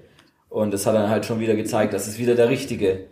Und 0.51 0.75
das 0.75 0.87
hat 0.87 0.95
dann 0.95 1.09
halt 1.09 1.25
schon 1.25 1.41
wieder 1.41 1.55
gezeigt, 1.55 1.95
dass 1.95 2.07
es 2.07 2.19
wieder 2.19 2.35
der 2.35 2.49
richtige 2.49 3.07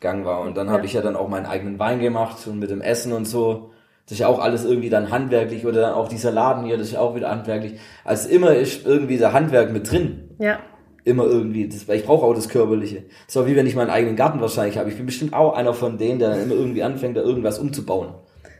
Gang 0.00 0.24
war. 0.24 0.40
Und 0.40 0.56
dann 0.56 0.70
habe 0.70 0.84
ich 0.84 0.92
ja 0.92 1.00
dann 1.00 1.16
auch 1.16 1.28
meinen 1.28 1.46
eigenen 1.46 1.78
Wein 1.78 2.00
gemacht 2.00 2.46
und 2.46 2.58
mit 2.58 2.70
dem 2.70 2.80
Essen 2.80 3.12
und 3.12 3.24
so. 3.24 3.70
Das 4.04 4.12
ist 4.12 4.18
ja 4.18 4.28
auch 4.28 4.38
alles 4.38 4.64
irgendwie 4.64 4.90
dann 4.90 5.10
handwerklich 5.10 5.64
oder 5.64 5.80
dann 5.80 5.94
auch 5.94 6.08
dieser 6.08 6.30
Laden 6.30 6.66
hier, 6.66 6.76
das 6.76 6.88
ist 6.88 6.92
ja 6.92 7.00
auch 7.00 7.14
wieder 7.14 7.30
handwerklich. 7.30 7.80
Also 8.04 8.28
immer 8.28 8.54
ist 8.54 8.86
irgendwie 8.86 9.16
der 9.16 9.32
Handwerk 9.32 9.72
mit 9.72 9.90
drin 9.90 10.36
Ja. 10.38 10.58
Immer 11.04 11.24
irgendwie, 11.24 11.68
das, 11.68 11.86
weil 11.86 11.98
ich 11.98 12.04
brauche 12.06 12.24
auch 12.24 12.34
das 12.34 12.48
Körperliche. 12.48 13.02
So 13.28 13.46
wie 13.46 13.54
wenn 13.56 13.66
ich 13.66 13.76
meinen 13.76 13.90
eigenen 13.90 14.16
Garten 14.16 14.40
wahrscheinlich 14.40 14.78
habe. 14.78 14.88
Ich 14.90 14.96
bin 14.96 15.06
bestimmt 15.06 15.34
auch 15.34 15.54
einer 15.54 15.74
von 15.74 15.98
denen, 15.98 16.18
der 16.18 16.30
dann 16.30 16.42
immer 16.42 16.54
irgendwie 16.54 16.82
anfängt, 16.82 17.16
da 17.16 17.20
irgendwas 17.20 17.58
umzubauen. 17.58 18.14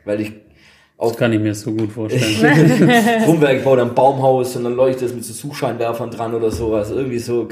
Weil 0.05 0.21
ich 0.21 0.33
Das 0.99 1.17
kann 1.17 1.33
ich 1.33 1.41
mir 1.41 1.55
so 1.55 1.73
gut 1.73 1.91
vorstellen. 1.93 2.85
baue 3.65 3.77
dann 3.79 3.89
ein 3.89 3.95
Baumhaus 3.95 4.55
und 4.57 4.65
dann 4.65 4.75
leuchtet 4.77 5.09
es 5.09 5.15
mit 5.15 5.25
so 5.25 5.33
Suchscheinwerfern 5.33 6.11
dran 6.11 6.35
oder 6.35 6.51
sowas. 6.51 6.91
Irgendwie 6.91 7.19
so. 7.19 7.49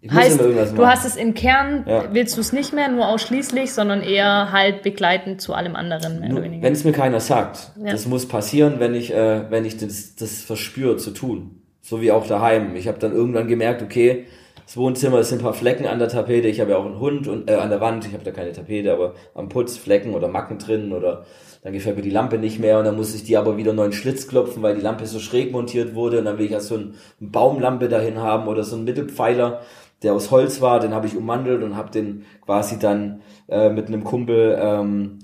Ich 0.00 0.10
Heißt, 0.12 0.32
immer 0.34 0.42
irgendwas 0.42 0.68
machen. 0.72 0.76
du 0.76 0.86
hast 0.86 1.06
es 1.06 1.16
im 1.16 1.32
Kern, 1.32 1.84
Ja. 1.88 2.04
willst 2.12 2.36
du 2.36 2.42
es 2.42 2.52
nicht 2.52 2.74
mehr 2.74 2.88
nur 2.90 3.08
ausschließlich, 3.08 3.72
sondern 3.72 4.02
eher 4.02 4.52
halt 4.52 4.82
begleitend 4.82 5.40
zu 5.40 5.54
allem 5.54 5.76
anderen, 5.76 6.20
mehr 6.20 6.30
oder 6.32 6.42
weniger. 6.42 6.62
wenn 6.62 6.74
es 6.74 6.84
mir 6.84 6.92
keiner 6.92 7.20
sagt, 7.20 7.70
Ja. 7.82 7.92
das 7.92 8.06
muss 8.06 8.26
passieren, 8.28 8.74
wenn 8.80 8.94
ich, 8.94 9.14
äh, 9.14 9.50
wenn 9.50 9.64
ich 9.64 9.78
das, 9.78 10.14
das 10.14 10.42
verspüre 10.42 10.98
zu 10.98 11.12
tun. 11.12 11.62
So 11.84 12.00
wie 12.00 12.12
auch 12.12 12.26
daheim. 12.26 12.74
Ich 12.76 12.88
habe 12.88 12.98
dann 12.98 13.12
irgendwann 13.12 13.46
gemerkt, 13.46 13.82
okay, 13.82 14.24
das 14.64 14.78
Wohnzimmer, 14.78 15.22
sind 15.22 15.40
ein 15.40 15.44
paar 15.44 15.52
Flecken 15.52 15.86
an 15.86 15.98
der 15.98 16.08
Tapete. 16.08 16.48
Ich 16.48 16.58
habe 16.58 16.70
ja 16.70 16.78
auch 16.78 16.86
einen 16.86 16.98
Hund 16.98 17.28
und 17.28 17.50
äh, 17.50 17.56
an 17.56 17.68
der 17.68 17.82
Wand. 17.82 18.06
Ich 18.06 18.14
habe 18.14 18.24
da 18.24 18.30
keine 18.30 18.52
Tapete, 18.52 18.90
aber 18.90 19.12
am 19.34 19.50
Putz 19.50 19.76
Flecken 19.76 20.14
oder 20.14 20.28
Macken 20.28 20.58
drin 20.58 20.94
oder 20.94 21.26
dann 21.62 21.74
gefällt 21.74 21.96
mir 21.96 22.02
die 22.02 22.08
Lampe 22.08 22.38
nicht 22.38 22.58
mehr 22.58 22.78
und 22.78 22.86
dann 22.86 22.96
muss 22.96 23.14
ich 23.14 23.24
die 23.24 23.36
aber 23.36 23.58
wieder 23.58 23.74
neuen 23.74 23.92
Schlitz 23.92 24.26
klopfen, 24.28 24.62
weil 24.62 24.76
die 24.76 24.80
Lampe 24.80 25.06
so 25.06 25.18
schräg 25.18 25.52
montiert 25.52 25.94
wurde 25.94 26.20
und 26.20 26.24
dann 26.24 26.38
will 26.38 26.46
ich 26.46 26.52
ja 26.52 26.60
so 26.60 26.74
ein, 26.74 26.94
eine 27.20 27.30
Baumlampe 27.30 27.90
dahin 27.90 28.18
haben 28.18 28.48
oder 28.48 28.64
so 28.64 28.76
einen 28.76 28.86
Mittelpfeiler, 28.86 29.60
der 30.02 30.14
aus 30.14 30.30
Holz 30.30 30.62
war, 30.62 30.80
den 30.80 30.94
habe 30.94 31.06
ich 31.06 31.16
ummantelt 31.16 31.62
und 31.62 31.76
habe 31.76 31.90
den 31.90 32.24
quasi 32.44 32.78
dann 32.78 33.20
äh, 33.48 33.68
mit 33.68 33.88
einem 33.88 34.04
Kumpel 34.04 34.58
ähm, 34.58 35.18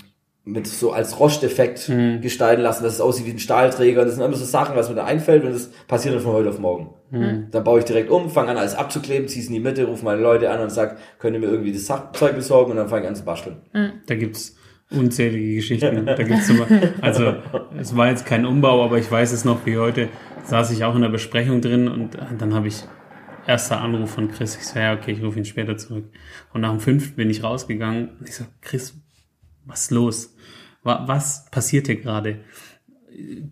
mit 0.44 0.66
so 0.66 0.92
als 0.92 1.20
Rosteffekt 1.20 1.90
gestalten 2.20 2.62
lassen, 2.62 2.82
dass 2.82 2.94
es 2.94 3.00
aussieht 3.00 3.26
wie 3.26 3.32
ein 3.32 3.38
Stahlträger. 3.38 4.04
Das 4.04 4.14
sind 4.14 4.24
immer 4.24 4.34
so 4.34 4.44
Sachen, 4.44 4.74
was 4.74 4.88
mir 4.88 4.94
da 4.94 5.04
einfällt 5.04 5.44
und 5.44 5.52
das 5.52 5.70
passiert 5.86 6.14
dann 6.14 6.22
von 6.22 6.32
heute 6.32 6.48
auf 6.48 6.58
morgen. 6.58 6.94
Dann 7.50 7.64
baue 7.64 7.80
ich 7.80 7.84
direkt 7.84 8.10
um, 8.10 8.30
fange 8.30 8.50
an 8.50 8.56
alles 8.56 8.74
abzukleben, 8.74 9.28
ziehe 9.28 9.42
es 9.42 9.48
in 9.48 9.54
die 9.54 9.60
Mitte, 9.60 9.84
rufe 9.84 10.04
meine 10.04 10.20
Leute 10.22 10.50
an 10.50 10.60
und 10.60 10.70
sag, 10.70 10.96
könnt 11.18 11.34
ihr 11.34 11.40
mir 11.40 11.48
irgendwie 11.48 11.72
das 11.72 11.86
Zeug 11.86 12.34
besorgen 12.34 12.70
und 12.70 12.76
dann 12.78 12.88
fange 12.88 13.02
ich 13.02 13.08
an 13.08 13.16
zu 13.16 13.24
basteln. 13.24 13.56
Da 14.06 14.14
gibt's 14.14 14.56
unzählige 14.90 15.56
Geschichten. 15.56 16.06
Da 16.06 16.22
gibt's 16.22 16.48
immer, 16.48 16.66
also 17.00 17.34
es 17.78 17.96
war 17.96 18.08
jetzt 18.08 18.26
kein 18.26 18.46
Umbau, 18.46 18.84
aber 18.84 18.98
ich 18.98 19.10
weiß 19.10 19.32
es 19.32 19.44
noch 19.44 19.66
wie 19.66 19.76
heute. 19.76 20.08
Saß 20.44 20.70
ich 20.70 20.84
auch 20.84 20.94
in 20.94 21.02
der 21.02 21.08
Besprechung 21.10 21.60
drin 21.60 21.88
und 21.88 22.16
dann 22.38 22.54
habe 22.54 22.68
ich 22.68 22.84
erster 23.46 23.80
Anruf 23.80 24.10
von 24.10 24.30
Chris. 24.30 24.56
Ich 24.56 24.66
so, 24.66 24.78
ja, 24.78 24.94
okay, 24.94 25.12
ich 25.12 25.22
rufe 25.22 25.38
ihn 25.38 25.44
später 25.44 25.76
zurück. 25.76 26.04
Und 26.52 26.62
nach 26.62 26.70
dem 26.70 26.80
fünften 26.80 27.16
bin 27.16 27.30
ich 27.30 27.42
rausgegangen 27.42 28.10
und 28.18 28.28
ich 28.28 28.36
so, 28.36 28.44
Chris, 28.60 28.99
was 29.70 29.82
ist 29.82 29.90
los? 29.92 30.34
Wa- 30.82 31.04
Was 31.06 31.46
passiert 31.50 31.86
hier 31.86 31.96
gerade? 31.96 32.38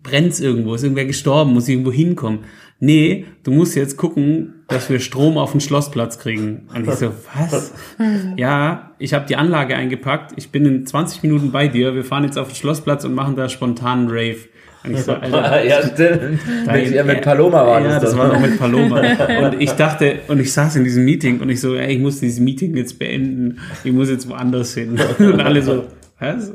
Brennt's 0.01 0.39
irgendwo? 0.39 0.73
Ist 0.73 0.83
irgendwer 0.83 1.05
gestorben? 1.05 1.53
Muss 1.53 1.67
ich 1.67 1.73
irgendwo 1.73 1.91
hinkommen? 1.91 2.39
Nee, 2.79 3.25
du 3.43 3.51
musst 3.51 3.75
jetzt 3.75 3.97
gucken, 3.97 4.63
dass 4.69 4.89
wir 4.89 4.99
Strom 4.99 5.37
auf 5.37 5.51
den 5.51 5.59
Schlossplatz 5.59 6.17
kriegen. 6.17 6.67
Und 6.73 6.87
ich 6.87 6.93
so, 6.95 7.11
was? 7.35 7.73
Ja, 8.37 8.91
ich 8.99 9.13
habe 9.13 9.25
die 9.27 9.35
Anlage 9.35 9.75
eingepackt. 9.75 10.31
Ich 10.37 10.49
bin 10.49 10.65
in 10.65 10.85
20 10.85 11.21
Minuten 11.23 11.51
bei 11.51 11.67
dir. 11.67 11.93
Wir 11.93 12.05
fahren 12.05 12.23
jetzt 12.23 12.37
auf 12.37 12.47
den 12.47 12.55
Schlossplatz 12.55 13.03
und 13.03 13.13
machen 13.13 13.35
da 13.35 13.49
spontanen 13.49 14.07
Rave. 14.09 14.37
Und 14.85 14.93
ich 14.93 15.01
so, 15.01 15.11
Alter, 15.13 15.65
ja, 15.65 15.81
stimmt. 15.85 16.39
Dein- 16.65 16.93
ja, 16.93 17.03
mit 17.03 17.21
Paloma 17.21 17.67
war 17.67 17.81
ja, 17.81 17.89
das. 17.99 18.03
das 18.03 18.17
war 18.17 18.29
noch 18.29 18.39
mit 18.39 18.57
Paloma. 18.57 19.01
Und 19.49 19.59
ich 19.61 19.71
dachte, 19.71 20.19
und 20.29 20.39
ich 20.39 20.53
saß 20.53 20.77
in 20.77 20.85
diesem 20.85 21.03
Meeting 21.03 21.41
und 21.41 21.49
ich 21.49 21.59
so, 21.59 21.75
ey, 21.75 21.93
ich 21.95 21.99
muss 21.99 22.21
dieses 22.21 22.39
Meeting 22.39 22.75
jetzt 22.77 22.97
beenden. 22.97 23.59
Ich 23.83 23.91
muss 23.91 24.09
jetzt 24.09 24.29
woanders 24.29 24.73
hin. 24.73 24.97
Und 25.19 25.41
alle 25.41 25.61
so, 25.61 25.83
was? 26.19 26.51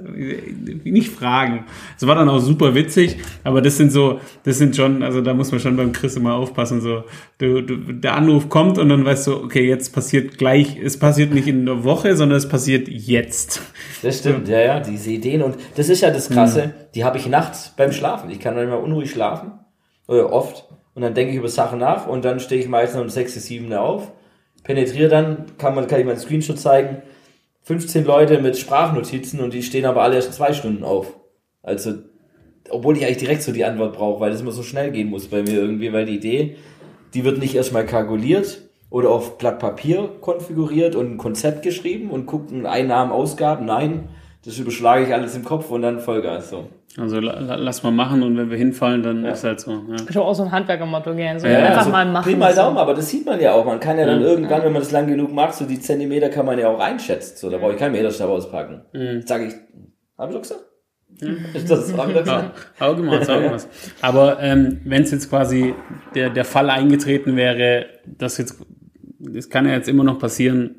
Nicht 0.85 1.11
fragen. 1.11 1.64
Es 1.96 2.07
war 2.07 2.14
dann 2.14 2.29
auch 2.29 2.38
super 2.38 2.74
witzig, 2.74 3.16
aber 3.44 3.62
das 3.62 3.77
sind 3.77 3.90
so, 3.90 4.20
das 4.44 4.59
sind 4.59 4.77
schon, 4.77 5.03
also 5.03 5.20
da 5.20 5.35
muss 5.35 5.50
man 5.50 5.61
schon 5.61 5.77
beim 5.77 5.92
Chris 5.92 6.16
immer 6.16 6.35
aufpassen, 6.35 6.81
so, 6.81 7.05
du, 7.38 7.62
du, 7.62 7.92
der 7.92 8.14
Anruf 8.14 8.48
kommt 8.48 8.79
und 8.79 8.88
dann 8.88 9.05
weißt 9.05 9.27
du, 9.27 9.37
okay, 9.37 9.66
jetzt 9.66 9.94
passiert 9.94 10.38
gleich, 10.38 10.77
es 10.83 10.98
passiert 10.98 11.33
nicht 11.33 11.48
in 11.48 11.68
einer 11.68 11.85
Woche, 11.85 12.16
sondern 12.16 12.37
es 12.38 12.48
passiert 12.48 12.88
jetzt. 12.88 13.62
Das 14.03 14.18
stimmt, 14.18 14.48
ja, 14.48 14.61
ja, 14.61 14.81
diese 14.81 15.11
Ideen. 15.11 15.42
Und 15.42 15.57
das 15.77 15.88
ist 15.88 16.03
ja 16.03 16.11
das 16.11 16.29
Krasse, 16.29 16.74
die 16.94 17.05
habe 17.05 17.18
ich 17.18 17.27
nachts 17.27 17.72
beim 17.77 17.92
Schlafen. 17.92 18.31
Ich 18.31 18.40
kann 18.40 18.55
manchmal 18.55 18.79
unruhig 18.79 19.11
schlafen, 19.11 19.53
oder 20.07 20.33
oft. 20.33 20.68
Und 20.94 21.03
dann 21.03 21.14
denke 21.14 21.33
ich 21.33 21.38
über 21.38 21.48
Sachen 21.48 21.81
nach 21.81 22.07
und 22.07 22.24
dann 22.24 22.40
stehe 22.40 22.61
ich 22.61 22.68
meistens 22.68 23.00
um 23.00 23.09
6, 23.09 23.35
7 23.35 23.72
auf, 23.74 24.12
penetriere 24.62 25.09
dann, 25.09 25.46
kann, 25.59 25.74
man, 25.74 25.87
kann 25.87 26.00
ich 26.00 26.07
meinen 26.07 26.18
Screenshot 26.18 26.59
zeigen, 26.59 27.03
15 27.64 28.05
Leute 28.05 28.40
mit 28.40 28.59
Sprachnotizen 28.59 29.40
und 29.40 29.55
die 29.55 29.62
stehen 29.62 29.87
aber 29.87 30.03
alle 30.03 30.16
erst 30.16 30.35
zwei 30.35 30.53
Stunden 30.53 30.85
auf. 30.85 31.18
Also, 31.62 31.94
obwohl 32.68 32.96
ich 32.96 33.05
eigentlich 33.05 33.18
direkt 33.18 33.42
so 33.42 33.53
die 33.53 33.64
Antwort 33.64 33.96
brauche, 33.96 34.20
weil 34.20 34.31
das 34.31 34.42
immer 34.42 34.53
so 34.53 34.62
schnell 34.62 34.90
gehen 34.90 35.09
muss 35.09 35.29
bei 35.29 35.42
mir 35.42 35.55
irgendwie, 35.55 35.92
weil 35.92 36.05
die 36.05 36.16
Idee, 36.16 36.57
die 37.14 37.24
wird 37.24 37.38
nicht 37.38 37.55
erstmal 37.55 37.87
kalkuliert 37.87 38.62
oder 38.90 39.11
auf 39.11 39.38
Blatt 39.38 39.59
Papier 39.59 40.11
konfiguriert 40.20 40.94
und 40.94 41.12
ein 41.12 41.18
Konzept 41.18 41.62
geschrieben 41.62 42.11
und 42.11 42.27
guckt 42.27 42.53
in 42.53 42.66
Einnahmen, 42.66 43.12
Ausgaben. 43.12 43.64
Nein, 43.64 44.11
das 44.44 44.59
überschlage 44.59 45.07
ich 45.07 45.14
alles 45.14 45.35
im 45.35 45.44
Kopf 45.44 45.70
und 45.70 45.83
dann 45.83 46.00
Vollgas 46.00 46.50
so. 46.50 46.68
Also 46.97 47.19
la, 47.19 47.41
la, 47.41 47.57
lass 47.57 47.83
mal 47.83 47.91
machen 47.91 48.23
und 48.23 48.37
wenn 48.37 48.51
wir 48.51 48.57
hinfallen, 48.57 49.03
dann 49.03 49.25
ist 49.25 49.43
halt 49.43 49.59
so. 49.59 49.73
Ja. 49.73 49.97
Ich 50.09 50.17
habe 50.17 50.27
auch 50.27 50.35
so 50.35 50.45
ein 50.45 50.53
Handwerkermotto 50.53 51.15
gern. 51.17 51.41
So 51.41 51.49
Ja, 51.49 51.59
einfach 51.59 51.79
also 51.79 51.91
mal 51.91 52.07
machen. 52.07 52.41
So. 52.41 52.57
Daumen, 52.57 52.77
aber 52.79 52.95
das 52.95 53.11
sieht 53.11 53.27
man 53.27 53.41
ja 53.41 53.53
auch. 53.53 53.65
Man 53.65 53.81
kann 53.81 53.99
ja 53.99 54.07
dann 54.07 54.21
Ja. 54.21 54.29
irgendwann, 54.29 54.63
wenn 54.63 54.73
man 54.73 54.81
das 54.83 54.93
lang 54.93 55.09
genug 55.09 55.33
macht, 55.33 55.55
so 55.55 55.65
die 55.65 55.81
Zentimeter 55.81 56.29
kann 56.29 56.47
man 56.47 56.57
ja 56.59 56.69
auch 56.69 56.79
einschätzen. 56.79 57.37
So, 57.37 57.51
da 57.51 57.59
brauche 57.59 57.73
ich 57.73 57.79
keinen 57.79 57.93
Meterstab 57.93 58.29
auspacken. 58.29 58.83
Mhm. 58.93 59.23
Sag 59.27 59.43
ich, 59.43 59.55
hab 60.17 60.29
ich 60.29 60.35
doch 60.37 60.43
gesagt? 60.43 60.65
Ist 61.55 61.71
das 61.71 61.93
doch 61.95 62.27
Ja? 62.27 62.53
Augenmaß, 62.81 63.29
Augenmaß. 63.29 63.69
Aber 64.01 64.41
ähm, 64.41 64.81
wenn 64.85 65.03
es 65.03 65.11
jetzt 65.11 65.31
quasi 65.31 65.75
der, 66.15 66.31
der 66.31 66.45
Fall 66.45 66.71
eingetreten 66.71 67.37
wäre, 67.37 67.87
dass 68.07 68.39
jetzt, 68.39 68.61
das 69.19 69.49
kann 69.49 69.67
ja 69.67 69.73
jetzt 69.75 69.89
immer 69.89 70.05
noch 70.05 70.19
passieren, 70.19 70.77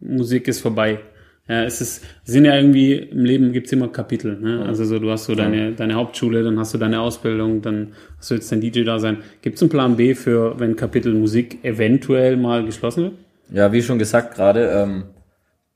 Musik 0.00 0.48
ist 0.48 0.60
vorbei. 0.60 1.00
Ja, 1.46 1.64
es 1.64 1.82
ist, 1.82 2.02
es 2.24 2.32
sind 2.32 2.46
ja 2.46 2.56
irgendwie, 2.56 2.94
im 2.94 3.24
Leben 3.24 3.52
gibt's 3.52 3.70
immer 3.70 3.88
Kapitel. 3.88 4.38
Ne? 4.38 4.64
Also 4.66 4.84
so, 4.84 4.98
du 4.98 5.10
hast 5.10 5.26
so 5.26 5.34
deine, 5.34 5.72
deine 5.72 5.94
Hauptschule, 5.94 6.42
dann 6.42 6.58
hast 6.58 6.72
du 6.72 6.78
deine 6.78 7.00
Ausbildung, 7.00 7.60
dann 7.60 7.92
hast 8.18 8.30
du 8.30 8.34
jetzt 8.34 8.50
dein 8.50 8.62
DJ-Dasein. 8.62 9.18
Gibt's 9.42 9.60
einen 9.60 9.68
Plan 9.68 9.96
B 9.96 10.14
für, 10.14 10.58
wenn 10.58 10.74
Kapitel 10.74 11.12
Musik 11.12 11.62
eventuell 11.62 12.38
mal 12.38 12.64
geschlossen 12.64 13.02
wird? 13.04 13.14
Ja, 13.50 13.72
wie 13.72 13.82
schon 13.82 13.98
gesagt 13.98 14.34
gerade, 14.34 14.70
ähm, 14.70 15.04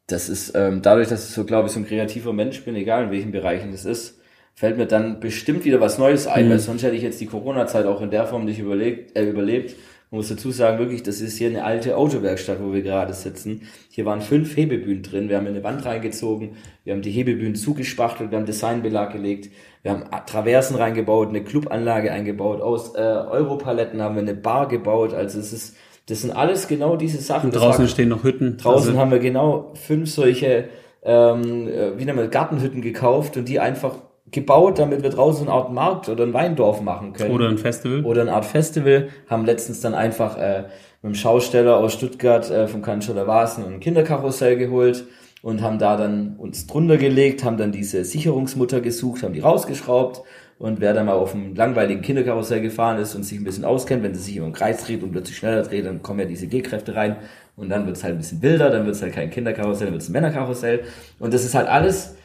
das 0.06 0.30
ist 0.30 0.52
ähm, 0.54 0.80
dadurch, 0.80 1.08
dass 1.08 1.28
ich 1.28 1.34
so, 1.34 1.44
glaube 1.44 1.68
ich, 1.68 1.74
so 1.74 1.80
ein 1.80 1.86
kreativer 1.86 2.32
Mensch 2.32 2.62
bin, 2.64 2.74
egal 2.74 3.04
in 3.04 3.10
welchen 3.10 3.30
Bereichen 3.30 3.70
das 3.70 3.84
ist, 3.84 4.18
fällt 4.54 4.78
mir 4.78 4.86
dann 4.86 5.20
bestimmt 5.20 5.66
wieder 5.66 5.80
was 5.82 5.98
Neues 5.98 6.26
ein, 6.26 6.48
weil 6.48 6.58
sonst 6.58 6.82
hätte 6.82 6.96
ich 6.96 7.02
jetzt 7.02 7.20
die 7.20 7.26
Corona-Zeit 7.26 7.84
auch 7.84 8.00
in 8.00 8.10
der 8.10 8.26
Form 8.26 8.46
nicht 8.46 8.58
überlegt, 8.58 9.16
äh, 9.16 9.28
überlebt. 9.28 9.76
Man 10.10 10.18
muss 10.20 10.28
dazu 10.28 10.50
sagen, 10.50 10.78
wirklich, 10.78 11.02
das 11.02 11.20
ist 11.20 11.36
hier 11.36 11.50
eine 11.50 11.64
alte 11.64 11.96
Autowerkstatt, 11.96 12.58
wo 12.62 12.72
wir 12.72 12.80
gerade 12.82 13.12
sitzen. 13.12 13.62
Hier 13.90 14.06
waren 14.06 14.22
fünf 14.22 14.56
Hebebühnen 14.56 15.02
drin. 15.02 15.28
Wir 15.28 15.36
haben 15.36 15.46
eine 15.46 15.62
Wand 15.62 15.84
reingezogen, 15.84 16.52
wir 16.84 16.94
haben 16.94 17.02
die 17.02 17.10
Hebebühnen 17.10 17.54
zugespachtelt, 17.54 18.30
wir 18.30 18.38
haben 18.38 18.46
Designbelag 18.46 19.12
gelegt, 19.12 19.50
wir 19.82 19.90
haben 19.92 20.04
Traversen 20.26 20.76
reingebaut, 20.76 21.28
eine 21.28 21.44
Clubanlage 21.44 22.10
eingebaut, 22.10 22.62
aus 22.62 22.94
äh, 22.94 23.00
Europaletten 23.00 24.00
haben 24.00 24.14
wir 24.14 24.22
eine 24.22 24.34
Bar 24.34 24.68
gebaut. 24.68 25.12
Also 25.12 25.40
es 25.40 25.52
ist, 25.52 25.76
das 26.06 26.22
sind 26.22 26.30
alles 26.30 26.68
genau 26.68 26.96
diese 26.96 27.18
Sachen. 27.18 27.50
Und 27.50 27.56
draußen 27.56 27.84
war- 27.84 27.88
stehen 27.90 28.08
noch 28.08 28.24
Hütten. 28.24 28.56
Draußen 28.56 28.88
Also- 28.90 28.98
haben 29.00 29.10
wir 29.10 29.18
genau 29.18 29.72
fünf 29.74 30.10
solche, 30.10 30.70
ähm, 31.02 31.68
äh, 31.68 31.98
wie 31.98 32.06
nennt 32.06 32.16
man, 32.16 32.30
Gartenhütten 32.30 32.80
gekauft 32.80 33.36
und 33.36 33.46
die 33.46 33.60
einfach 33.60 33.94
gebaut, 34.30 34.78
damit 34.78 35.02
wir 35.02 35.10
draußen 35.10 35.46
eine 35.46 35.56
Art 35.56 35.72
Markt 35.72 36.08
oder 36.08 36.24
ein 36.24 36.32
Weindorf 36.32 36.80
machen 36.80 37.12
können. 37.12 37.32
Oder 37.32 37.48
ein 37.48 37.58
Festival. 37.58 38.04
Oder 38.04 38.22
eine 38.22 38.32
Art 38.32 38.44
Festival. 38.44 39.08
Haben 39.28 39.44
letztens 39.44 39.80
dann 39.80 39.94
einfach 39.94 40.36
äh, 40.36 40.64
mit 41.02 41.12
dem 41.12 41.14
Schausteller 41.14 41.76
aus 41.76 41.92
Stuttgart 41.92 42.50
äh, 42.50 42.66
vom 42.66 42.82
Kanzler 42.82 43.26
Wasen 43.26 43.64
ein 43.64 43.80
Kinderkarussell 43.80 44.56
geholt 44.56 45.04
und 45.42 45.62
haben 45.62 45.78
da 45.78 45.96
dann 45.96 46.36
uns 46.36 46.66
drunter 46.66 46.96
gelegt, 46.96 47.44
haben 47.44 47.56
dann 47.56 47.72
diese 47.72 48.04
Sicherungsmutter 48.04 48.80
gesucht, 48.80 49.22
haben 49.22 49.34
die 49.34 49.40
rausgeschraubt 49.40 50.22
und 50.58 50.80
wer 50.80 50.94
dann 50.94 51.06
mal 51.06 51.12
auf 51.12 51.34
einem 51.34 51.54
langweiligen 51.54 52.02
Kinderkarussell 52.02 52.60
gefahren 52.60 52.98
ist 52.98 53.14
und 53.14 53.22
sich 53.22 53.38
ein 53.38 53.44
bisschen 53.44 53.64
auskennt, 53.64 54.02
wenn 54.02 54.14
sie 54.14 54.22
sich 54.22 54.36
im 54.36 54.52
Kreis 54.52 54.84
dreht 54.84 55.02
und 55.04 55.12
plötzlich 55.12 55.36
schneller 55.36 55.62
dreht, 55.62 55.86
dann 55.86 56.02
kommen 56.02 56.18
ja 56.18 56.26
diese 56.26 56.48
G-Kräfte 56.48 56.96
rein 56.96 57.16
und 57.56 57.68
dann 57.68 57.86
wird 57.86 57.96
es 57.96 58.02
halt 58.02 58.14
ein 58.14 58.18
bisschen 58.18 58.42
wilder, 58.42 58.70
dann 58.70 58.84
wird 58.84 58.96
es 58.96 59.02
halt 59.02 59.12
kein 59.12 59.30
Kinderkarussell, 59.30 59.86
dann 59.86 59.94
wird 59.94 60.02
es 60.02 60.08
ein 60.08 60.12
Männerkarussell 60.12 60.80
und 61.20 61.32
das 61.32 61.44
ist 61.44 61.54
halt 61.54 61.68
alles 61.68 62.16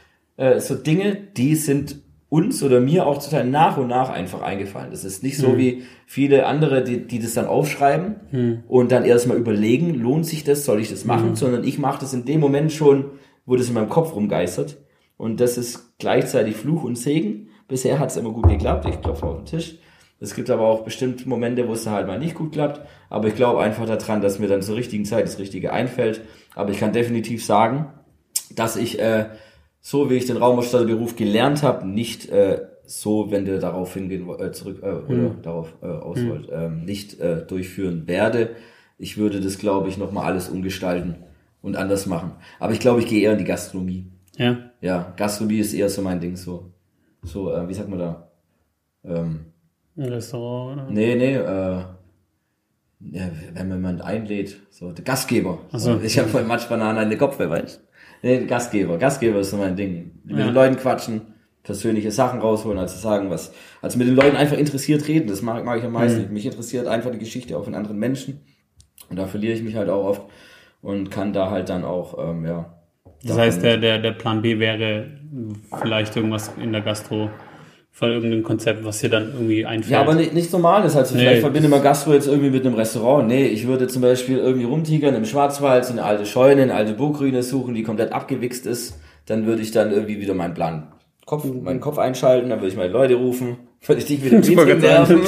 äh, 0.44 0.60
so 0.60 0.76
Dinge, 0.76 1.16
die 1.16 1.56
sind 1.56 2.02
uns 2.28 2.64
oder 2.64 2.80
mir 2.80 3.06
auch 3.06 3.24
total 3.24 3.46
nach 3.46 3.78
und 3.78 3.88
nach 3.88 4.10
einfach 4.10 4.42
eingefallen. 4.42 4.90
Das 4.90 5.06
ist 5.06 5.22
nicht 5.22 5.38
so 5.38 5.56
wie 5.56 5.84
viele 6.08 6.48
andere, 6.48 6.84
die, 6.84 7.06
die 7.06 7.20
das 7.20 7.36
dann 7.36 7.46
aufschreiben 7.46 8.16
und 8.68 8.92
dann 8.92 9.06
erstmal 9.06 9.38
überlegen, 9.38 9.94
lohnt 9.94 10.26
sich 10.26 10.44
das, 10.44 10.66
soll 10.66 10.82
ich 10.82 10.90
das 10.90 11.06
machen, 11.06 11.36
sondern 11.36 11.64
ich 11.64 11.78
mache 11.78 12.00
das 12.00 12.14
in 12.14 12.26
dem 12.26 12.40
Moment 12.40 12.72
schon, 12.72 13.12
wo 13.46 13.56
das 13.56 13.68
in 13.68 13.76
meinem 13.76 13.90
Kopf 13.90 14.16
rumgeistert. 14.16 14.78
Und 15.16 15.40
das 15.40 15.60
ist 15.60 15.96
gleichzeitig 16.00 16.56
Fluch 16.56 16.84
und 16.84 16.98
Segen. 16.98 17.50
Bisher 17.68 18.00
hat 18.00 18.10
es 18.10 18.18
immer 18.18 18.32
gut 18.32 18.50
geklappt. 18.50 18.88
Ich 18.90 19.00
klopfe 19.00 19.28
auf 19.28 19.38
den 19.38 19.46
Tisch. 19.46 19.78
Es 20.20 20.34
gibt 20.34 20.50
aber 20.50 20.64
auch 20.64 20.84
bestimmt 20.84 21.28
Momente, 21.28 21.68
wo 21.68 21.74
es 21.74 21.84
dann 21.84 21.94
halt 21.94 22.08
mal 22.08 22.18
nicht 22.18 22.34
gut 22.34 22.54
klappt. 22.54 22.82
Aber 23.12 23.28
ich 23.28 23.36
glaube 23.36 23.62
einfach 23.62 23.86
daran, 23.86 24.22
dass 24.22 24.40
mir 24.40 24.48
dann 24.48 24.64
zur 24.64 24.76
richtigen 24.76 25.06
Zeit 25.06 25.26
das 25.26 25.38
Richtige 25.38 25.72
einfällt. 25.72 26.22
Aber 26.56 26.72
ich 26.72 26.80
kann 26.80 26.94
definitiv 26.94 27.46
sagen, 27.46 27.94
dass 28.56 28.76
ich 28.76 29.00
äh, 29.00 29.26
so 29.86 30.10
wie 30.10 30.16
ich 30.16 30.26
den 30.26 30.38
Raumausstatterberuf 30.38 31.18
gelernt 31.18 31.62
habe, 31.62 31.86
nicht 31.86 32.30
äh, 32.30 32.62
so, 32.86 33.32
wenn 33.32 33.44
du 33.44 33.60
darauf 33.60 33.94
hingehen 33.94 34.28
äh, 34.40 34.52
zurück 34.54 34.80
äh, 34.82 35.12
oder 35.12 35.32
darauf 35.42 35.74
äh, 35.82 35.88
aus 35.88 36.26
wollt, 36.26 36.48
ähm, 36.52 36.86
nicht 36.86 37.20
äh, 37.20 37.46
durchführen 37.46 38.08
werde. 38.08 38.52
Ich 38.98 39.18
würde 39.18 39.42
das, 39.42 39.58
glaube 39.58 39.90
ich, 39.90 39.98
nochmal 39.98 40.26
alles 40.26 40.48
umgestalten 40.48 41.16
und 41.62 41.76
anders 41.76 42.06
machen. 42.06 42.32
Aber 42.62 42.72
ich 42.72 42.80
glaube, 42.80 43.02
ich 43.02 43.08
gehe 43.08 43.22
eher 43.22 43.34
in 43.34 43.40
die 43.40 43.44
Gastronomie. 43.44 44.08
Ja. 44.38 44.58
Ja, 44.80 45.14
Gastronomie 45.18 45.60
ist 45.60 45.74
eher 45.74 45.90
so 45.90 46.02
mein 46.02 46.22
Ding, 46.22 46.38
so, 46.38 46.72
so, 47.22 47.52
äh, 47.54 47.68
wie 47.68 47.74
sagt 47.74 47.90
man 47.90 48.00
da? 48.00 48.32
Ähm, 49.04 49.48
Ein 49.98 50.04
Restaurant. 50.06 50.82
Oder? 50.84 50.92
nee, 50.92 51.16
nee, 51.16 51.36
äh, 51.36 51.84
ja, 53.12 53.30
wenn 53.54 53.68
man 53.68 53.80
jemand 53.80 54.02
einlädt, 54.02 54.62
so, 54.70 54.94
der 54.94 55.04
Gastgeber. 55.04 55.60
So. 55.74 56.00
Ich 56.00 56.18
habe 56.18 56.30
vorhin 56.30 56.48
Matschbananen 56.48 57.04
in 57.04 57.10
den 57.10 57.20
Kopf, 57.20 57.38
wer 57.38 57.50
weiß. 57.50 57.82
Nee, 58.24 58.46
Gastgeber. 58.46 58.98
Gastgeber 58.98 59.40
ist 59.40 59.52
so 59.52 59.58
mein 59.58 59.76
Ding. 59.76 60.12
Mit 60.24 60.38
Ja. 60.38 60.46
den 60.46 60.54
Leuten 60.54 60.78
quatschen, 60.78 61.22
persönliche 61.62 62.10
Sachen 62.12 62.40
rausholen, 62.40 62.80
als 62.80 62.94
zu 62.96 63.00
sagen, 63.00 63.30
was, 63.30 63.54
also 63.82 63.98
mit 63.98 64.08
den 64.08 64.16
Leuten 64.16 64.36
einfach 64.38 64.58
interessiert 64.58 65.08
reden, 65.08 65.28
das 65.28 65.42
mag, 65.42 65.64
mag 65.64 65.78
ich 65.80 65.84
am 65.86 65.92
meisten. 65.92 66.28
Mhm. 66.28 66.34
Mich 66.34 66.46
interessiert 66.46 66.88
einfach 66.88 67.12
die 67.12 67.20
Geschichte 67.20 67.58
auch 67.58 67.66
von 67.66 67.76
anderen 67.76 67.98
Menschen. 68.00 68.40
Und 69.10 69.20
da 69.20 69.28
verliere 69.28 69.54
ich 69.54 69.62
mich 69.62 69.76
halt 69.76 69.90
auch 69.90 70.06
oft 70.06 70.22
und 70.82 71.12
kann 71.12 71.34
da 71.34 71.52
halt 71.52 71.70
dann 71.70 71.84
auch, 71.84 72.18
ähm, 72.18 72.46
ja. 72.46 72.74
Das 73.24 73.38
heißt, 73.38 73.62
der, 73.62 73.78
der, 73.78 74.00
der 74.00 74.12
Plan 74.12 74.42
B 74.42 74.60
wäre 74.60 75.12
vielleicht 75.82 76.16
irgendwas 76.16 76.52
in 76.62 76.72
der 76.72 76.82
Gastro, 76.82 77.30
von 77.96 78.10
irgendeinem 78.10 78.42
Konzept, 78.44 78.84
was 78.84 79.00
dir 79.00 79.10
dann 79.10 79.32
irgendwie 79.34 79.68
einfällt. 79.68 79.92
Ja, 79.92 80.02
aber 80.02 80.16
nicht, 80.16 80.34
nichts 80.34 80.52
Normales. 80.52 80.96
Also 80.96 81.14
Nee. 81.14 81.22
vielleicht 81.22 81.42
verbinde 81.42 81.70
man 81.70 81.84
Gastro 81.84 82.12
jetzt 82.14 82.28
irgendwie 82.28 82.50
mit 82.50 82.66
einem 82.66 82.74
Restaurant. 82.76 83.28
Nee, 83.28 83.46
ich 83.46 83.68
würde 83.68 83.88
zum 83.88 84.02
Beispiel 84.02 84.40
irgendwie 84.40 84.66
rumtigern 84.66 85.14
im 85.14 85.26
Schwarzwald, 85.26 85.86
so 85.86 85.92
eine 85.94 86.04
alte 86.04 86.26
Scheune, 86.26 86.64
eine 86.64 86.74
alte 86.74 86.94
Burgruine 86.94 87.44
suchen, 87.44 87.76
die 87.76 87.84
komplett 87.84 88.12
abgewichst 88.12 88.66
ist. 88.66 89.00
Dann 89.28 89.46
würde 89.46 89.62
ich 89.62 89.72
dann 89.72 89.92
irgendwie 89.92 90.20
wieder 90.20 90.34
meinen 90.34 90.56
Plan 90.56 90.88
Kopf, 91.26 91.46
meinen 91.46 91.80
Kopf 91.80 91.98
einschalten, 91.98 92.50
dann 92.50 92.60
würde 92.60 92.70
ich 92.70 92.76
meine 92.76 92.92
Leute 92.92 93.16
rufen, 93.16 93.58
würde 93.86 94.02
ich 94.02 94.08
dich 94.08 94.24
wieder 94.24 94.38
Meeting 94.38 94.80
nerven. 94.80 95.22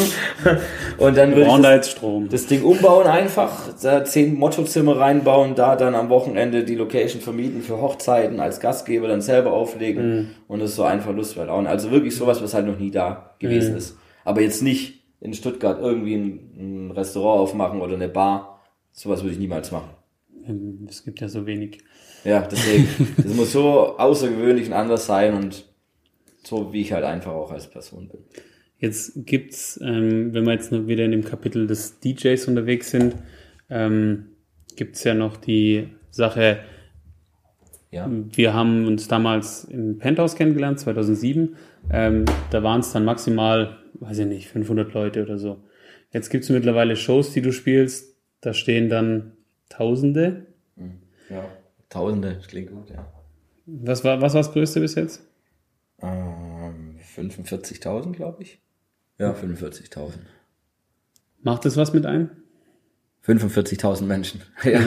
Und 0.97 1.17
dann 1.17 1.35
würde 1.35 1.49
ich 1.49 1.61
da 1.61 1.77
das, 1.77 1.95
das 2.29 2.47
Ding 2.47 2.63
umbauen 2.63 3.07
einfach, 3.07 3.73
da 3.81 4.03
zehn 4.03 4.37
Mottozimmer 4.37 4.97
reinbauen, 4.97 5.55
da 5.55 5.75
dann 5.75 5.95
am 5.95 6.09
Wochenende 6.09 6.63
die 6.63 6.75
Location 6.75 7.21
vermieten 7.21 7.61
für 7.61 7.81
Hochzeiten, 7.81 8.39
als 8.39 8.59
Gastgeber 8.59 9.07
dann 9.07 9.21
selber 9.21 9.53
auflegen 9.53 10.35
und 10.47 10.59
das 10.59 10.75
so 10.75 10.83
einfach 10.83 11.13
Lustwert 11.13 11.49
auch. 11.49 11.63
Also 11.65 11.91
wirklich 11.91 12.15
sowas, 12.15 12.41
was 12.41 12.53
halt 12.53 12.65
noch 12.65 12.77
nie 12.77 12.91
da 12.91 13.35
gewesen 13.39 13.75
ist. 13.77 13.97
Aber 14.23 14.41
jetzt 14.41 14.61
nicht 14.61 15.03
in 15.21 15.33
Stuttgart 15.33 15.79
irgendwie 15.79 16.15
ein, 16.15 16.87
ein 16.87 16.91
Restaurant 16.91 17.41
aufmachen 17.41 17.81
oder 17.81 17.95
eine 17.95 18.09
Bar. 18.09 18.61
Sowas 18.91 19.23
würde 19.23 19.33
ich 19.33 19.39
niemals 19.39 19.71
machen. 19.71 19.89
Es 20.87 21.03
gibt 21.03 21.19
ja 21.21 21.27
so 21.27 21.45
wenig. 21.45 21.79
Ja, 22.23 22.41
deswegen. 22.41 22.87
das 23.17 23.33
muss 23.33 23.51
so 23.51 23.97
außergewöhnlich 23.97 24.67
und 24.67 24.73
anders 24.73 25.05
sein 25.05 25.33
und 25.33 25.65
so 26.45 26.71
wie 26.73 26.81
ich 26.81 26.91
halt 26.93 27.03
einfach 27.03 27.31
auch 27.33 27.51
als 27.51 27.69
Person 27.69 28.07
bin. 28.07 28.19
Jetzt 28.77 29.25
gibt's, 29.25 29.79
ähm, 29.83 30.33
wenn 30.33 30.45
wir 30.45 30.53
jetzt 30.53 30.71
noch 30.71 30.87
wieder 30.87 31.05
in 31.05 31.11
dem 31.11 31.23
Kapitel 31.23 31.65
des 31.67 31.99
DJs 32.01 32.47
unterwegs 32.47 32.91
sind, 32.91 33.15
ähm, 33.69 34.27
gibt's 34.75 35.03
ja 35.03 35.13
noch 35.13 35.37
die 35.37 35.89
Sache, 36.11 36.59
Ja. 37.91 38.09
wir 38.11 38.53
haben 38.53 38.85
uns 38.85 39.07
damals 39.07 39.63
im 39.65 39.97
Penthouse 39.97 40.35
kennengelernt, 40.35 40.79
2007. 40.79 41.55
Ähm, 41.89 42.25
da 42.51 42.63
waren 42.63 42.81
es 42.81 42.91
dann 42.91 43.05
maximal, 43.05 43.77
weiß 43.95 44.19
ich 44.19 44.25
nicht, 44.27 44.47
500 44.49 44.93
Leute 44.93 45.23
oder 45.23 45.37
so. 45.39 45.63
Jetzt 46.11 46.29
gibt's 46.29 46.49
mittlerweile 46.49 46.95
Shows, 46.95 47.31
die 47.31 47.41
du 47.41 47.51
spielst, 47.51 48.17
da 48.41 48.53
stehen 48.53 48.89
dann 48.89 49.31
Tausende. 49.69 50.45
Ja. 51.29 51.45
Tausende, 51.89 52.35
das 52.35 52.47
klingt 52.47 52.71
gut, 52.71 52.89
ja. 52.89 53.11
Was 53.65 54.03
war, 54.03 54.21
was 54.21 54.33
war 54.35 54.41
das 54.41 54.51
Größte 54.51 54.79
bis 54.79 54.95
jetzt? 54.95 55.27
Ähm, 56.01 56.99
45.000, 57.15 58.13
glaube 58.13 58.43
ich. 58.43 58.59
Ja, 59.17 59.31
45.000. 59.31 60.13
Macht 61.41 61.65
das 61.65 61.77
was 61.77 61.93
mit 61.93 62.05
ein? 62.05 62.31
45.000 63.25 64.03
Menschen. 64.03 64.41
Ja, 64.63 64.81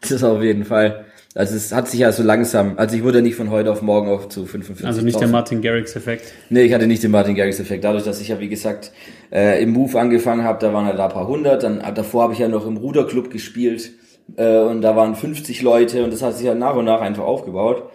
das 0.00 0.10
ist 0.10 0.24
auf 0.24 0.42
jeden 0.42 0.64
Fall. 0.64 1.04
Also 1.34 1.54
es 1.54 1.72
hat 1.72 1.88
sich 1.88 2.00
ja 2.00 2.10
so 2.10 2.22
langsam, 2.22 2.78
also 2.78 2.96
ich 2.96 3.04
wurde 3.04 3.22
nicht 3.22 3.36
von 3.36 3.50
heute 3.50 3.70
auf 3.70 3.82
morgen 3.82 4.08
auf 4.08 4.28
zu 4.28 4.44
45.000. 4.44 4.86
Also 4.86 5.02
nicht 5.02 5.20
der 5.20 5.28
Martin 5.28 5.62
Garrix-Effekt. 5.62 6.32
Nee, 6.50 6.62
ich 6.62 6.72
hatte 6.72 6.86
nicht 6.86 7.02
den 7.02 7.10
Martin 7.10 7.34
Garrix-Effekt. 7.34 7.84
Dadurch, 7.84 8.04
dass 8.04 8.20
ich 8.20 8.28
ja, 8.28 8.40
wie 8.40 8.48
gesagt, 8.48 8.92
äh, 9.30 9.62
im 9.62 9.70
Move 9.70 9.98
angefangen 10.00 10.42
habe, 10.42 10.58
da 10.58 10.72
waren 10.72 10.86
halt 10.86 10.98
da 10.98 11.06
ein 11.06 11.12
paar 11.12 11.28
hundert. 11.28 11.62
Dann 11.62 11.80
äh, 11.80 11.92
davor 11.92 12.24
habe 12.24 12.32
ich 12.32 12.38
ja 12.38 12.48
noch 12.48 12.66
im 12.66 12.76
Ruderclub 12.76 13.30
gespielt 13.30 13.92
äh, 14.36 14.58
und 14.58 14.80
da 14.80 14.96
waren 14.96 15.14
50 15.14 15.62
Leute 15.62 16.02
und 16.02 16.12
das 16.12 16.22
hat 16.22 16.36
sich 16.36 16.46
ja 16.46 16.54
nach 16.54 16.74
und 16.74 16.86
nach 16.86 17.00
einfach 17.00 17.24
aufgebaut. 17.24 17.90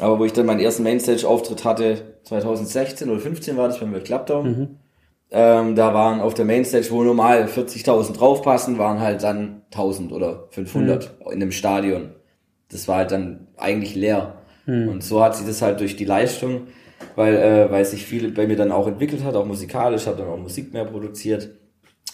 Aber 0.00 0.18
wo 0.18 0.24
ich 0.24 0.32
dann 0.32 0.46
meinen 0.46 0.60
ersten 0.60 0.82
Mainstage-Auftritt 0.82 1.64
hatte, 1.64 2.16
2016 2.24 3.08
oder 3.08 3.20
15 3.20 3.56
war 3.56 3.68
das 3.68 3.78
beim 3.78 3.92
World 3.92 4.04
Club 4.04 4.26
Down, 4.26 4.78
ähm, 5.30 5.76
da 5.76 5.94
waren 5.94 6.20
auf 6.20 6.34
der 6.34 6.44
Mainstage, 6.44 6.86
wo 6.90 7.02
normal 7.02 7.46
40.000 7.46 8.16
draufpassen, 8.16 8.78
waren 8.78 9.00
halt 9.00 9.22
dann 9.22 9.62
1000 9.70 10.12
oder 10.12 10.48
500 10.50 11.14
in 11.26 11.32
einem 11.32 11.52
Stadion. 11.52 12.10
Das 12.70 12.88
war 12.88 12.96
halt 12.96 13.10
dann 13.10 13.48
eigentlich 13.56 13.94
leer. 13.94 14.36
Und 14.66 15.04
so 15.04 15.22
hat 15.22 15.36
sich 15.36 15.46
das 15.46 15.60
halt 15.60 15.80
durch 15.80 15.96
die 15.96 16.06
Leistung 16.06 16.68
weil, 17.16 17.36
äh, 17.36 17.70
weil 17.70 17.84
sich 17.84 18.04
viel 18.04 18.32
bei 18.32 18.46
mir 18.46 18.56
dann 18.56 18.72
auch 18.72 18.86
entwickelt 18.86 19.24
hat, 19.24 19.34
auch 19.34 19.46
musikalisch, 19.46 20.06
habe 20.06 20.18
dann 20.18 20.28
auch 20.28 20.38
Musik 20.38 20.72
mehr 20.72 20.84
produziert, 20.84 21.50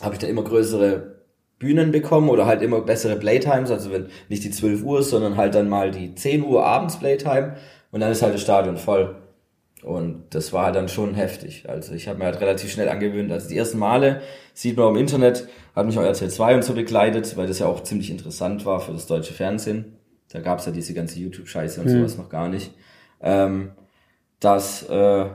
habe 0.01 0.15
ich 0.15 0.21
da 0.21 0.27
immer 0.27 0.43
größere 0.45 1.20
Bühnen 1.61 1.93
bekommen 1.93 2.29
oder 2.29 2.47
halt 2.47 2.63
immer 2.63 2.81
bessere 2.81 3.15
Playtimes, 3.17 3.71
also 3.71 3.93
wenn 3.93 4.09
nicht 4.29 4.43
die 4.43 4.51
12 4.51 4.83
Uhr 4.83 4.99
ist, 5.01 5.11
sondern 5.11 5.37
halt 5.37 5.55
dann 5.55 5.69
mal 5.69 5.93
die 5.93 6.15
10 6.17 6.43
Uhr 6.43 6.65
abends 6.67 6.99
Playtime 6.99 7.57
und 7.93 8.01
dann 8.01 8.11
ist 8.11 8.23
halt 8.23 8.35
das 8.35 8.41
Stadion 8.43 8.77
voll. 8.77 9.15
Und 9.83 10.25
das 10.31 10.53
war 10.53 10.67
halt 10.67 10.77
dann 10.77 10.89
schon 10.89 11.15
heftig. 11.15 11.69
Also 11.69 11.95
ich 11.95 12.09
habe 12.09 12.19
mir 12.19 12.27
halt 12.27 12.41
relativ 12.41 12.71
schnell 12.71 12.89
angewöhnt. 12.91 13.33
Also 13.33 13.49
die 13.49 13.57
ersten 13.57 13.79
Male 13.79 14.21
sieht 14.53 14.77
man 14.77 14.87
auch 14.87 14.91
im 14.91 14.97
Internet, 14.97 15.49
hat 15.75 15.87
mich 15.87 15.99
auch 15.99 16.03
RTL 16.03 16.29
2 16.31 16.55
und 16.57 16.65
so 16.65 16.75
begleitet, 16.75 17.37
weil 17.37 17.47
das 17.47 17.61
ja 17.61 17.67
auch 17.67 17.83
ziemlich 17.83 18.11
interessant 18.11 18.67
war 18.67 18.81
für 18.81 18.93
das 18.93 19.07
deutsche 19.07 19.33
Fernsehen. 19.33 19.97
Da 20.33 20.41
gab's 20.41 20.67
ja 20.67 20.73
diese 20.73 20.93
ganze 20.95 21.19
YouTube-Scheiße 21.19 21.81
und 21.81 21.87
Mhm. 21.87 21.97
sowas 21.99 22.19
noch 22.19 22.29
gar 22.29 22.49
nicht. 22.49 22.73
Ähm, 23.23 23.71
dass 24.39 24.83
äh, 24.89 25.27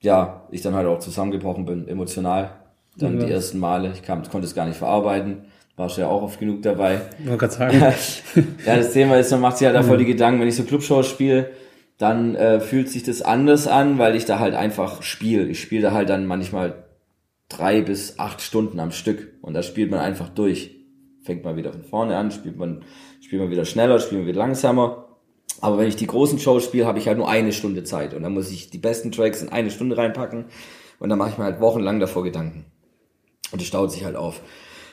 ja, 0.00 0.46
ich 0.50 0.62
dann 0.62 0.74
halt 0.74 0.86
auch 0.86 1.00
zusammengebrochen 1.00 1.64
bin, 1.64 1.88
emotional. 1.88 2.50
Dann 2.96 3.18
Ja. 3.20 3.26
die 3.26 3.32
ersten 3.32 3.58
Male, 3.58 3.90
ich 3.92 4.02
kam, 4.02 4.22
konnte 4.28 4.46
es 4.46 4.54
gar 4.54 4.66
nicht 4.66 4.76
verarbeiten, 4.78 5.44
warst 5.78 5.96
du 5.96 6.02
ja 6.02 6.08
auch 6.08 6.22
oft 6.22 6.40
genug 6.40 6.62
dabei. 6.62 7.00
Wollte 7.20 7.38
gerade 7.38 7.54
sagen. 7.54 7.80
ja, 8.66 8.76
das 8.76 8.92
Thema 8.92 9.16
ist, 9.16 9.30
man 9.30 9.40
macht 9.40 9.58
sich 9.58 9.66
halt 9.66 9.76
da 9.76 9.82
voll 9.82 9.98
die 9.98 10.04
Gedanken, 10.04 10.40
wenn 10.40 10.48
ich 10.48 10.56
so 10.56 10.64
Clubshows 10.64 11.06
spiele, 11.06 11.50
dann 11.98 12.34
äh, 12.34 12.60
fühlt 12.60 12.88
sich 12.88 13.04
das 13.04 13.22
anders 13.22 13.66
an, 13.68 13.98
weil 13.98 14.16
ich 14.16 14.24
da 14.24 14.40
halt 14.40 14.54
einfach 14.54 15.02
spiele. 15.02 15.46
Ich 15.46 15.60
spiele 15.60 15.82
da 15.82 15.92
halt 15.92 16.08
dann 16.10 16.26
manchmal 16.26 16.84
drei 17.48 17.80
bis 17.80 18.18
acht 18.18 18.40
Stunden 18.40 18.80
am 18.80 18.90
Stück 18.90 19.34
und 19.40 19.54
da 19.54 19.62
spielt 19.62 19.90
man 19.90 20.00
einfach 20.00 20.28
durch. 20.28 20.74
Fängt 21.22 21.44
man 21.44 21.56
wieder 21.56 21.72
von 21.72 21.84
vorne 21.84 22.16
an, 22.16 22.30
spielt 22.30 22.56
man, 22.56 22.84
spielt 23.20 23.40
man 23.40 23.50
wieder 23.50 23.64
schneller, 23.64 24.00
spielt 24.00 24.22
man 24.22 24.28
wieder 24.28 24.38
langsamer. 24.38 25.06
Aber 25.60 25.78
wenn 25.78 25.88
ich 25.88 25.96
die 25.96 26.06
großen 26.06 26.38
Shows 26.38 26.64
spiele, 26.64 26.86
habe 26.86 26.98
ich 26.98 27.06
halt 27.06 27.18
nur 27.18 27.28
eine 27.28 27.52
Stunde 27.52 27.84
Zeit 27.84 28.14
und 28.14 28.22
dann 28.22 28.34
muss 28.34 28.50
ich 28.50 28.70
die 28.70 28.78
besten 28.78 29.12
Tracks 29.12 29.42
in 29.42 29.48
eine 29.48 29.70
Stunde 29.70 29.96
reinpacken 29.96 30.46
und 30.98 31.08
dann 31.08 31.18
mache 31.18 31.30
ich 31.30 31.38
mir 31.38 31.44
halt 31.44 31.60
wochenlang 31.60 32.00
davor 32.00 32.24
Gedanken. 32.24 32.66
Und 33.50 33.62
es 33.62 33.68
staut 33.68 33.92
sich 33.92 34.04
halt 34.04 34.16
auf. 34.16 34.40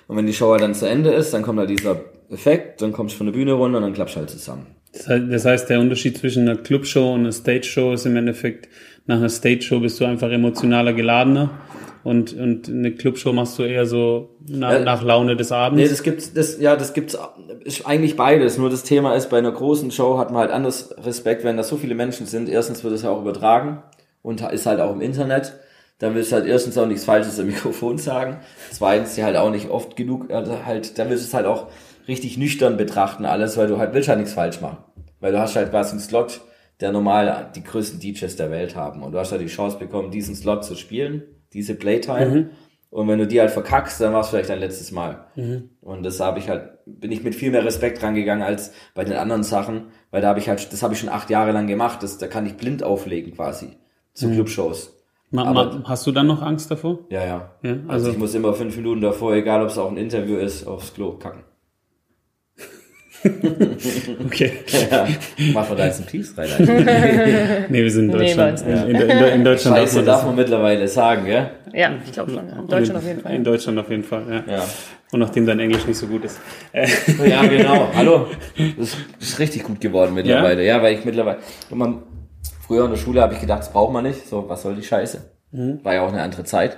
Und 0.07 0.17
wenn 0.17 0.25
die 0.27 0.33
Show 0.33 0.51
halt 0.51 0.61
dann 0.61 0.73
zu 0.75 0.87
Ende 0.87 1.11
ist, 1.11 1.33
dann 1.33 1.41
kommt 1.41 1.59
halt 1.59 1.69
dieser 1.69 1.99
Effekt, 2.29 2.81
dann 2.81 2.91
kommst 2.91 3.15
du 3.15 3.17
von 3.19 3.27
der 3.27 3.33
Bühne 3.33 3.53
runter 3.53 3.77
und 3.77 3.83
dann 3.83 3.93
klappst 3.93 4.15
du 4.15 4.19
halt 4.19 4.29
zusammen. 4.29 4.67
Das 4.93 5.07
heißt, 5.07 5.23
das 5.29 5.45
heißt, 5.45 5.69
der 5.69 5.79
Unterschied 5.79 6.17
zwischen 6.17 6.47
einer 6.47 6.57
Clubshow 6.57 7.13
und 7.13 7.21
einer 7.21 7.31
Stage-Show 7.31 7.93
ist 7.93 8.05
im 8.05 8.15
Endeffekt, 8.15 8.69
nach 9.07 9.17
einer 9.17 9.29
Stage-Show 9.29 9.79
bist 9.79 9.99
du 9.99 10.05
einfach 10.05 10.31
emotionaler 10.31 10.93
geladener 10.93 11.49
und, 12.03 12.33
und 12.33 12.69
eine 12.69 12.91
Clubshow 12.93 13.33
machst 13.33 13.59
du 13.59 13.63
eher 13.63 13.85
so 13.85 14.35
nach, 14.47 14.73
Ja. 14.73 14.79
nach 14.79 15.03
Laune 15.03 15.35
des 15.35 15.51
Abends. 15.51 15.81
Nee, 15.81 15.89
das 15.89 16.01
gibt's, 16.03 16.33
das, 16.33 16.59
ja, 16.59 16.75
das 16.75 16.93
gibt's, 16.93 17.17
ist 17.63 17.85
eigentlich 17.85 18.15
beides. 18.15 18.57
Nur 18.57 18.69
das 18.69 18.83
Thema 18.83 19.15
ist, 19.15 19.29
bei 19.29 19.37
einer 19.39 19.51
großen 19.51 19.91
Show 19.91 20.17
hat 20.17 20.29
man 20.31 20.41
halt 20.41 20.51
anders 20.51 20.95
Respekt, 21.03 21.43
wenn 21.43 21.57
da 21.57 21.63
so 21.63 21.77
viele 21.77 21.95
Menschen 21.95 22.25
sind. 22.25 22.47
Erstens 22.47 22.83
wird 22.83 22.93
es 22.93 23.01
ja 23.03 23.09
auch 23.09 23.21
übertragen 23.21 23.81
und 24.21 24.41
ist 24.41 24.65
halt 24.65 24.79
auch 24.79 24.93
im 24.93 25.01
Internet. 25.01 25.53
Da 25.99 26.13
willst 26.13 26.31
du 26.31 26.35
halt 26.35 26.45
erstens 26.45 26.77
auch 26.77 26.87
nichts 26.87 27.05
Falsches 27.05 27.39
im 27.39 27.47
Mikrofon 27.53 27.97
sagen. 27.97 28.39
Zweitens, 28.71 29.15
die 29.15 29.23
halt 29.23 29.37
auch 29.37 29.51
nicht 29.51 29.69
oft 29.69 29.95
genug, 29.95 30.31
also 30.31 30.65
halt, 30.65 30.97
da 30.99 31.09
willst 31.09 31.23
du 31.23 31.27
es 31.27 31.33
halt 31.33 31.45
auch 31.45 31.67
richtig 32.07 32.37
nüchtern 32.37 32.77
betrachten 32.77 33.25
alles, 33.25 33.57
weil 33.57 33.67
du 33.67 33.77
halt 33.77 33.93
willst 33.93 34.09
halt 34.09 34.19
nichts 34.19 34.33
falsch 34.33 34.61
machen. 34.61 34.77
Weil 35.19 35.31
du 35.31 35.39
hast 35.39 35.55
halt 35.55 35.71
quasi 35.71 35.91
einen 35.91 35.99
Slot, 36.01 36.41
der 36.81 36.91
normal 36.91 37.51
die 37.55 37.63
größten 37.63 37.99
DJs 37.99 38.35
der 38.35 38.51
Welt 38.51 38.75
haben. 38.75 39.01
Und 39.01 39.13
du 39.13 39.19
hast 39.19 39.31
halt 39.31 39.41
die 39.41 39.47
Chance 39.47 39.77
bekommen, 39.79 40.11
diesen 40.11 40.35
Slot 40.35 40.65
zu 40.65 40.75
spielen, 40.75 41.23
diese 41.53 41.73
Playtime. 41.75 42.49
Und 42.89 43.07
wenn 43.07 43.19
du 43.19 43.27
die 43.27 43.39
halt 43.39 43.51
verkackst, 43.51 43.99
dann 44.01 44.13
war 44.13 44.21
es 44.21 44.29
vielleicht 44.29 44.49
dein 44.49 44.59
letztes 44.59 44.91
Mal. 44.91 45.25
Und 45.81 46.03
das 46.03 46.19
habe 46.19 46.39
ich 46.39 46.49
halt, 46.49 46.79
bin 46.85 47.11
ich 47.11 47.23
mit 47.23 47.33
viel 47.35 47.51
mehr 47.51 47.65
Respekt 47.65 48.03
rangegangen 48.03 48.43
als 48.43 48.71
bei 48.93 49.03
den 49.03 49.15
anderen 49.15 49.43
Sachen, 49.43 49.87
weil 50.11 50.21
da 50.21 50.27
habe 50.29 50.39
ich 50.39 50.47
halt, 50.49 50.71
das 50.71 50.83
habe 50.83 50.93
ich 50.93 50.99
schon 50.99 51.09
acht 51.09 51.29
Jahre 51.29 51.51
lang 51.51 51.67
gemacht, 51.67 52.03
das, 52.03 52.17
da 52.17 52.27
kann 52.27 52.45
ich 52.45 52.55
blind 52.55 52.83
auflegen 52.83 53.33
quasi. 53.33 53.77
Zu 54.13 54.29
Clubshows. 54.31 54.94
Ma, 55.31 55.43
aber- 55.45 55.65
ma, 55.79 55.83
hast 55.89 56.05
du 56.07 56.11
dann 56.11 56.27
noch 56.27 56.41
Angst 56.41 56.69
davor? 56.71 56.99
Ja, 57.09 57.25
ja. 57.25 57.51
Ja, 57.63 57.71
also, 57.71 57.89
also- 57.89 58.11
ich 58.11 58.17
muss 58.17 58.33
immer 58.35 58.53
fünf 58.53 58.75
Minuten 58.77 59.01
davor, 59.01 59.33
egal 59.33 59.61
ob 59.63 59.69
es 59.69 59.77
auch 59.77 59.89
ein 59.91 59.97
Interview 59.97 60.37
ist, 60.37 60.65
aufs 60.67 60.93
Klo 60.93 61.13
kacken. 61.13 61.43
Okay. 64.25 64.51
Ja. 64.91 65.07
Mach 65.53 65.67
mal 65.69 65.75
da 65.75 65.85
jetzt 65.87 65.97
einen 65.99 66.05
Piece 66.07 66.37
rein. 66.37 66.47
Nee, 67.69 67.83
wir 67.83 67.89
sind 67.91 68.11
in 68.11 68.17
Nee, 68.19 68.27
Deutschland. 68.35 68.67
nicht. 68.67 68.83
in, 68.83 68.95
in, 68.95 69.09
in, 69.09 69.23
in 69.25 69.43
Deutschland 69.43 69.77
Scheiße, 69.77 69.97
das. 69.97 70.05
darf 70.05 70.25
man 70.25 70.35
mittlerweile 70.35 70.87
sagen, 70.87 71.25
gell? 71.25 71.49
Ja, 71.73 71.91
ich 72.05 72.11
glaube 72.11 72.31
schon. 72.31 72.47
Ja. 72.47 72.59
In 72.59 72.67
Deutschland 72.67 72.97
auf 72.99 73.05
jeden 73.07 73.21
Fall. 73.21 73.35
In 73.35 73.43
Deutschland 73.43 73.79
auf 73.79 73.89
jeden 73.89 74.03
Fall, 74.03 74.23
ja. 74.47 74.53
Ja. 74.57 74.63
Und 75.11 75.19
nachdem 75.21 75.45
dein 75.47 75.59
Englisch 75.59 75.87
nicht 75.87 75.97
so 75.97 76.05
gut 76.07 76.25
ist. 76.25 76.39
Ja, 76.73 77.41
genau. 77.47 77.89
Hallo. 77.95 78.27
Das 78.77 78.95
ist 79.19 79.39
richtig 79.39 79.63
gut 79.63 79.81
geworden 79.81 80.13
mittlerweile. 80.13 80.63
Ja, 80.63 80.81
weil 80.83 80.93
ich 80.97 81.03
mittlerweile. 81.05 81.39
Man, 81.71 82.03
früher 82.65 82.85
in 82.85 82.91
der 82.91 82.97
Schule 82.97 83.21
habe 83.21 83.33
ich 83.33 83.41
gedacht, 83.41 83.59
das 83.59 83.71
braucht 83.71 83.93
man 83.93 84.03
nicht. 84.03 84.27
So, 84.27 84.47
was 84.49 84.61
soll 84.61 84.75
die 84.75 84.83
Scheiße? 84.83 85.21
War 85.83 85.93
ja 85.93 86.01
auch 86.05 86.09
eine 86.11 86.21
andere 86.21 86.43
Zeit. 86.43 86.77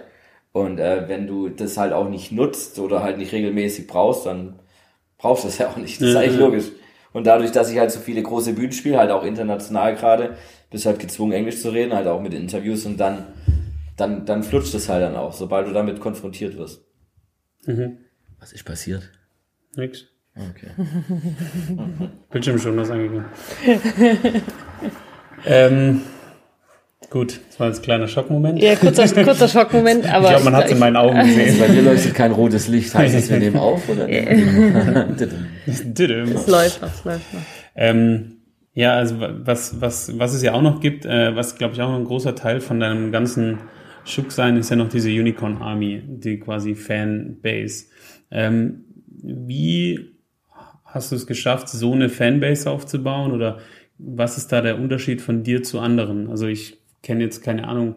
Und 0.52 0.80
äh, 0.80 1.08
wenn 1.08 1.28
du 1.28 1.50
das 1.50 1.78
halt 1.78 1.93
auch 1.93 2.10
nicht 2.10 2.32
nutzt 2.32 2.80
oder 2.80 3.04
halt 3.04 3.17
nicht 3.17 3.32
regelmäßig 3.32 3.88
brauchst, 3.88 4.26
dann 4.26 4.60
brauchst 5.17 5.43
du 5.43 5.47
es 5.47 5.58
ja 5.58 5.69
auch 5.69 5.78
nicht. 5.78 6.02
Das 6.02 6.10
ist 6.10 6.13
Ja, 6.13 6.21
eigentlich 6.21 6.39
logisch. 6.39 6.65
Und 7.13 7.26
dadurch, 7.26 7.52
dass 7.52 7.71
ich 7.71 7.78
halt 7.80 7.91
so 7.91 8.00
viele 8.00 8.21
große 8.21 8.54
Bühnen 8.54 8.71
spiele, 8.71 8.97
halt 8.97 9.12
auch 9.12 9.23
international 9.23 9.95
gerade, 9.95 10.36
bist 10.69 10.86
halt 10.86 11.00
gezwungen, 11.00 11.32
Englisch 11.34 11.62
zu 11.62 11.69
reden, 11.69 11.93
halt 11.93 12.08
auch 12.08 12.21
mit 12.21 12.34
Interviews 12.34 12.86
und 12.86 12.97
dann, 13.00 13.26
dann, 13.95 14.26
dann 14.26 14.43
flutscht 14.43 14.73
es 14.76 14.89
halt 14.89 15.04
dann 15.04 15.15
auch, 15.15 15.34
sobald 15.34 15.67
du 15.67 15.73
damit 15.73 16.00
konfrontiert 16.00 16.58
wirst. 16.58 16.84
Was 18.39 18.52
ist 18.52 18.63
passiert? 18.65 19.10
nix. 19.76 20.06
Okay. 20.36 20.69
Bildschirm 22.30 22.60
schon 22.60 22.78
was 22.78 22.91
angegangen. 22.91 23.26
ähm, 25.45 26.02
gut, 27.10 27.39
das 27.50 27.60
war 27.60 27.67
jetzt 27.67 27.80
ein 27.80 27.84
kleiner 27.84 28.08
Schockmoment. 28.08 28.62
Ja, 28.62 28.76
kurzer, 28.76 29.08
kurzer 29.23 29.47
Schockmoment, 29.47 30.06
aber. 30.12 30.26
ich 30.26 30.30
glaube, 30.32 30.45
man 30.45 30.56
hat 30.56 30.65
es 30.65 30.71
in 30.71 30.80
meinen 30.80 30.95
Augen 30.95 31.17
gesehen. 31.23 31.60
Bei 31.60 31.67
mir 31.69 31.82
leuchtet 31.82 32.13
kein 32.15 32.32
rotes 32.32 32.67
Licht. 32.67 32.93
Heißt 32.95 33.15
das, 33.15 33.30
wir 33.30 33.39
nehmen 33.39 33.58
auf 33.58 33.88
oder. 33.89 34.08
Es 35.67 35.84
läuft 36.47 36.82
noch, 36.82 36.89
es 36.93 37.04
läuft 37.04 37.34
noch. 37.34 37.41
Ähm, 37.76 38.38
ja, 38.73 38.93
also 38.93 39.19
wa- 39.19 39.34
was, 39.43 39.82
was, 39.82 40.17
was 40.17 40.34
es 40.34 40.41
ja 40.43 40.54
auch 40.54 40.62
noch 40.62 40.80
gibt, 40.80 41.06
äh, 41.06 41.36
was 41.36 41.58
glaube 41.58 41.73
ich 41.73 41.82
auch 41.82 41.89
noch 41.89 41.97
ein 41.97 42.06
großer 42.06 42.36
Teil 42.36 42.62
von 42.62 42.80
deinem 42.80 43.12
ganzen 43.12 43.58
Schuck-Sein 44.06 44.56
ist 44.56 44.69
ja 44.69 44.76
noch 44.78 44.88
diese 44.89 45.10
Unicorn 45.10 45.58
Army, 45.62 46.02
die 46.06 46.39
quasi 46.39 46.76
Fanbase. 46.76 47.86
Ähm, 48.32 48.86
wie 49.21 50.12
hast 50.86 51.12
du 51.12 51.15
es 51.15 51.28
geschafft, 51.28 51.67
so 51.69 51.91
eine 51.91 52.08
Fanbase 52.08 52.69
aufzubauen 52.71 53.34
oder 53.34 53.58
was 53.98 54.38
ist 54.38 54.52
da 54.52 54.62
der 54.62 54.80
Unterschied 54.80 55.22
von 55.22 55.44
dir 55.44 55.64
zu 55.64 55.80
anderen? 55.80 56.30
Also 56.30 56.48
ich 56.48 56.78
kenne 57.04 57.24
jetzt 57.24 57.44
keine 57.44 57.68
Ahnung, 57.68 57.96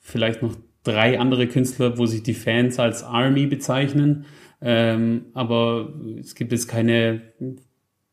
vielleicht 0.00 0.42
noch 0.42 0.56
drei 0.84 1.18
andere 1.18 1.46
Künstler, 1.46 1.98
wo 1.98 2.06
sich 2.06 2.22
die 2.22 2.34
Fans 2.34 2.78
als 2.78 3.02
Army 3.02 3.46
bezeichnen, 3.46 4.26
ähm, 4.60 5.26
aber 5.34 5.92
es 6.18 6.34
gibt 6.34 6.52
jetzt 6.52 6.68
keine 6.68 7.22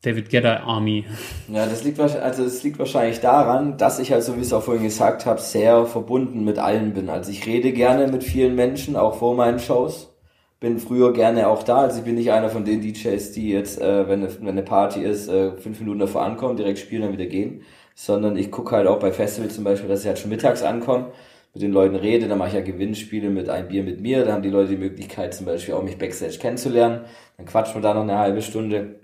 David 0.02 0.30
Guetta 0.30 0.62
Army. 0.62 1.06
Ja, 1.52 1.66
das 1.66 1.84
liegt, 1.84 2.00
also 2.00 2.44
das 2.44 2.64
liegt 2.64 2.80
wahrscheinlich 2.80 3.20
daran, 3.20 3.78
dass 3.78 4.00
ich 4.00 4.14
halt, 4.14 4.24
so 4.24 4.36
wie 4.36 4.40
ich 4.40 4.46
es 4.46 4.54
auch 4.54 4.64
vorhin 4.64 4.84
gesagt 4.84 5.26
habe, 5.26 5.42
sehr 5.42 5.86
verbunden 5.86 6.46
mit 6.46 6.58
allen 6.58 6.94
bin. 6.94 7.10
Also 7.10 7.32
ich 7.32 7.46
rede 7.46 7.74
gerne 7.74 8.08
mit 8.08 8.24
vielen 8.24 8.56
Menschen, 8.56 8.96
auch 8.96 9.16
vor 9.18 9.36
meinen 9.36 9.60
Shows. 9.60 10.10
Bin 10.60 10.80
früher 10.80 11.14
gerne 11.14 11.48
auch 11.48 11.64
da. 11.64 11.80
Also 11.80 12.00
ich 12.00 12.06
bin 12.06 12.16
nicht 12.16 12.32
einer 12.32 12.50
von 12.50 12.66
den 12.66 12.82
DJs, 12.82 13.32
die 13.32 13.50
jetzt, 13.50 13.80
äh, 13.80 14.08
wenn, 14.10 14.24
eine, 14.24 14.40
wenn 14.40 14.50
eine 14.50 14.64
Party 14.64 15.02
ist, 15.02 15.30
äh, 15.30 15.54
fünf 15.58 15.80
Minuten 15.80 16.00
davor 16.00 16.24
ankommen, 16.24 16.58
direkt 16.58 16.80
spielen, 16.80 17.04
dann 17.04 17.14
wieder 17.14 17.28
gehen. 17.28 17.64
Sondern 17.96 18.38
ich 18.38 18.52
gucke 18.52 18.76
halt 18.76 18.88
auch 18.88 19.00
bei 19.00 19.12
Festivals 19.12 19.56
zum 19.56 19.64
Beispiel, 19.64 19.90
dass 19.90 20.02
ich 20.02 20.08
halt 20.08 20.20
schon 20.20 20.30
mittags 20.30 20.64
ankomme, 20.64 21.12
mit 21.54 21.64
den 21.64 21.72
Leuten 21.72 21.96
rede, 21.96 22.28
dann 22.28 22.38
mache 22.38 22.50
ich 22.50 22.56
ja 22.56 22.62
Gewinnspiele 22.62 23.30
mit 23.30 23.50
ein 23.50 23.68
Bier 23.68 23.84
mit 23.84 24.02
mir, 24.02 24.24
da 24.24 24.34
haben 24.34 24.44
die 24.44 24.50
Leute 24.50 24.70
die 24.70 24.78
Möglichkeit 24.78 25.34
zum 25.34 25.46
Beispiel 25.46 25.74
auch 25.74 25.82
mich 25.82 25.98
Backstage 25.98 26.38
kennenzulernen. 26.38 27.06
Dann 27.38 27.46
quatschen 27.46 27.76
wir 27.76 27.82
da 27.82 27.94
noch 27.94 28.04
eine 28.04 28.18
halbe 28.18 28.42
Stunde. 28.42 29.00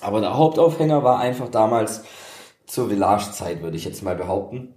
Aber 0.00 0.20
der 0.20 0.36
Hauptaufhänger 0.36 1.04
war 1.04 1.18
einfach 1.18 1.48
damals 1.48 2.04
zur 2.66 2.88
Village-Zeit, 2.88 3.62
würde 3.62 3.76
ich 3.76 3.84
jetzt 3.84 4.02
mal 4.02 4.16
behaupten. 4.16 4.74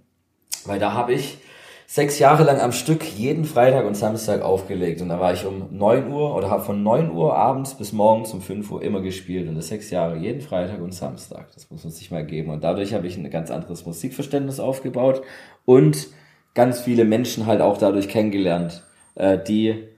Weil 0.66 0.78
da 0.78 0.92
habe 0.92 1.14
ich 1.14 1.38
sechs 1.86 2.18
Jahre 2.18 2.44
lang 2.44 2.60
am 2.60 2.72
Stück 2.72 3.04
jeden 3.04 3.44
Freitag 3.44 3.86
und 3.86 3.96
Samstag 3.96 4.42
aufgelegt. 4.42 5.00
Und 5.00 5.08
da 5.08 5.20
war 5.20 5.32
ich 5.32 5.44
um 5.44 5.68
9 5.70 6.10
Uhr 6.10 6.34
oder 6.34 6.50
habe 6.50 6.64
von 6.64 6.82
9 6.82 7.10
Uhr 7.10 7.36
abends 7.36 7.74
bis 7.74 7.92
morgens 7.92 8.32
um 8.32 8.40
5 8.40 8.70
Uhr 8.70 8.82
immer 8.82 9.00
gespielt. 9.00 9.48
Und 9.48 9.54
das 9.56 9.68
sechs 9.68 9.90
Jahre, 9.90 10.16
jeden 10.16 10.40
Freitag 10.40 10.80
und 10.80 10.92
Samstag. 10.92 11.52
Das 11.54 11.70
muss 11.70 11.84
man 11.84 11.92
sich 11.92 12.10
mal 12.10 12.24
geben. 12.24 12.50
Und 12.50 12.64
dadurch 12.64 12.94
habe 12.94 13.06
ich 13.06 13.16
ein 13.16 13.28
ganz 13.30 13.50
anderes 13.50 13.86
Musikverständnis 13.86 14.60
aufgebaut 14.60 15.22
und 15.64 16.08
ganz 16.54 16.80
viele 16.80 17.04
Menschen 17.04 17.46
halt 17.46 17.60
auch 17.60 17.78
dadurch 17.78 18.08
kennengelernt, 18.08 18.84
äh, 19.14 19.38
die 19.38 19.88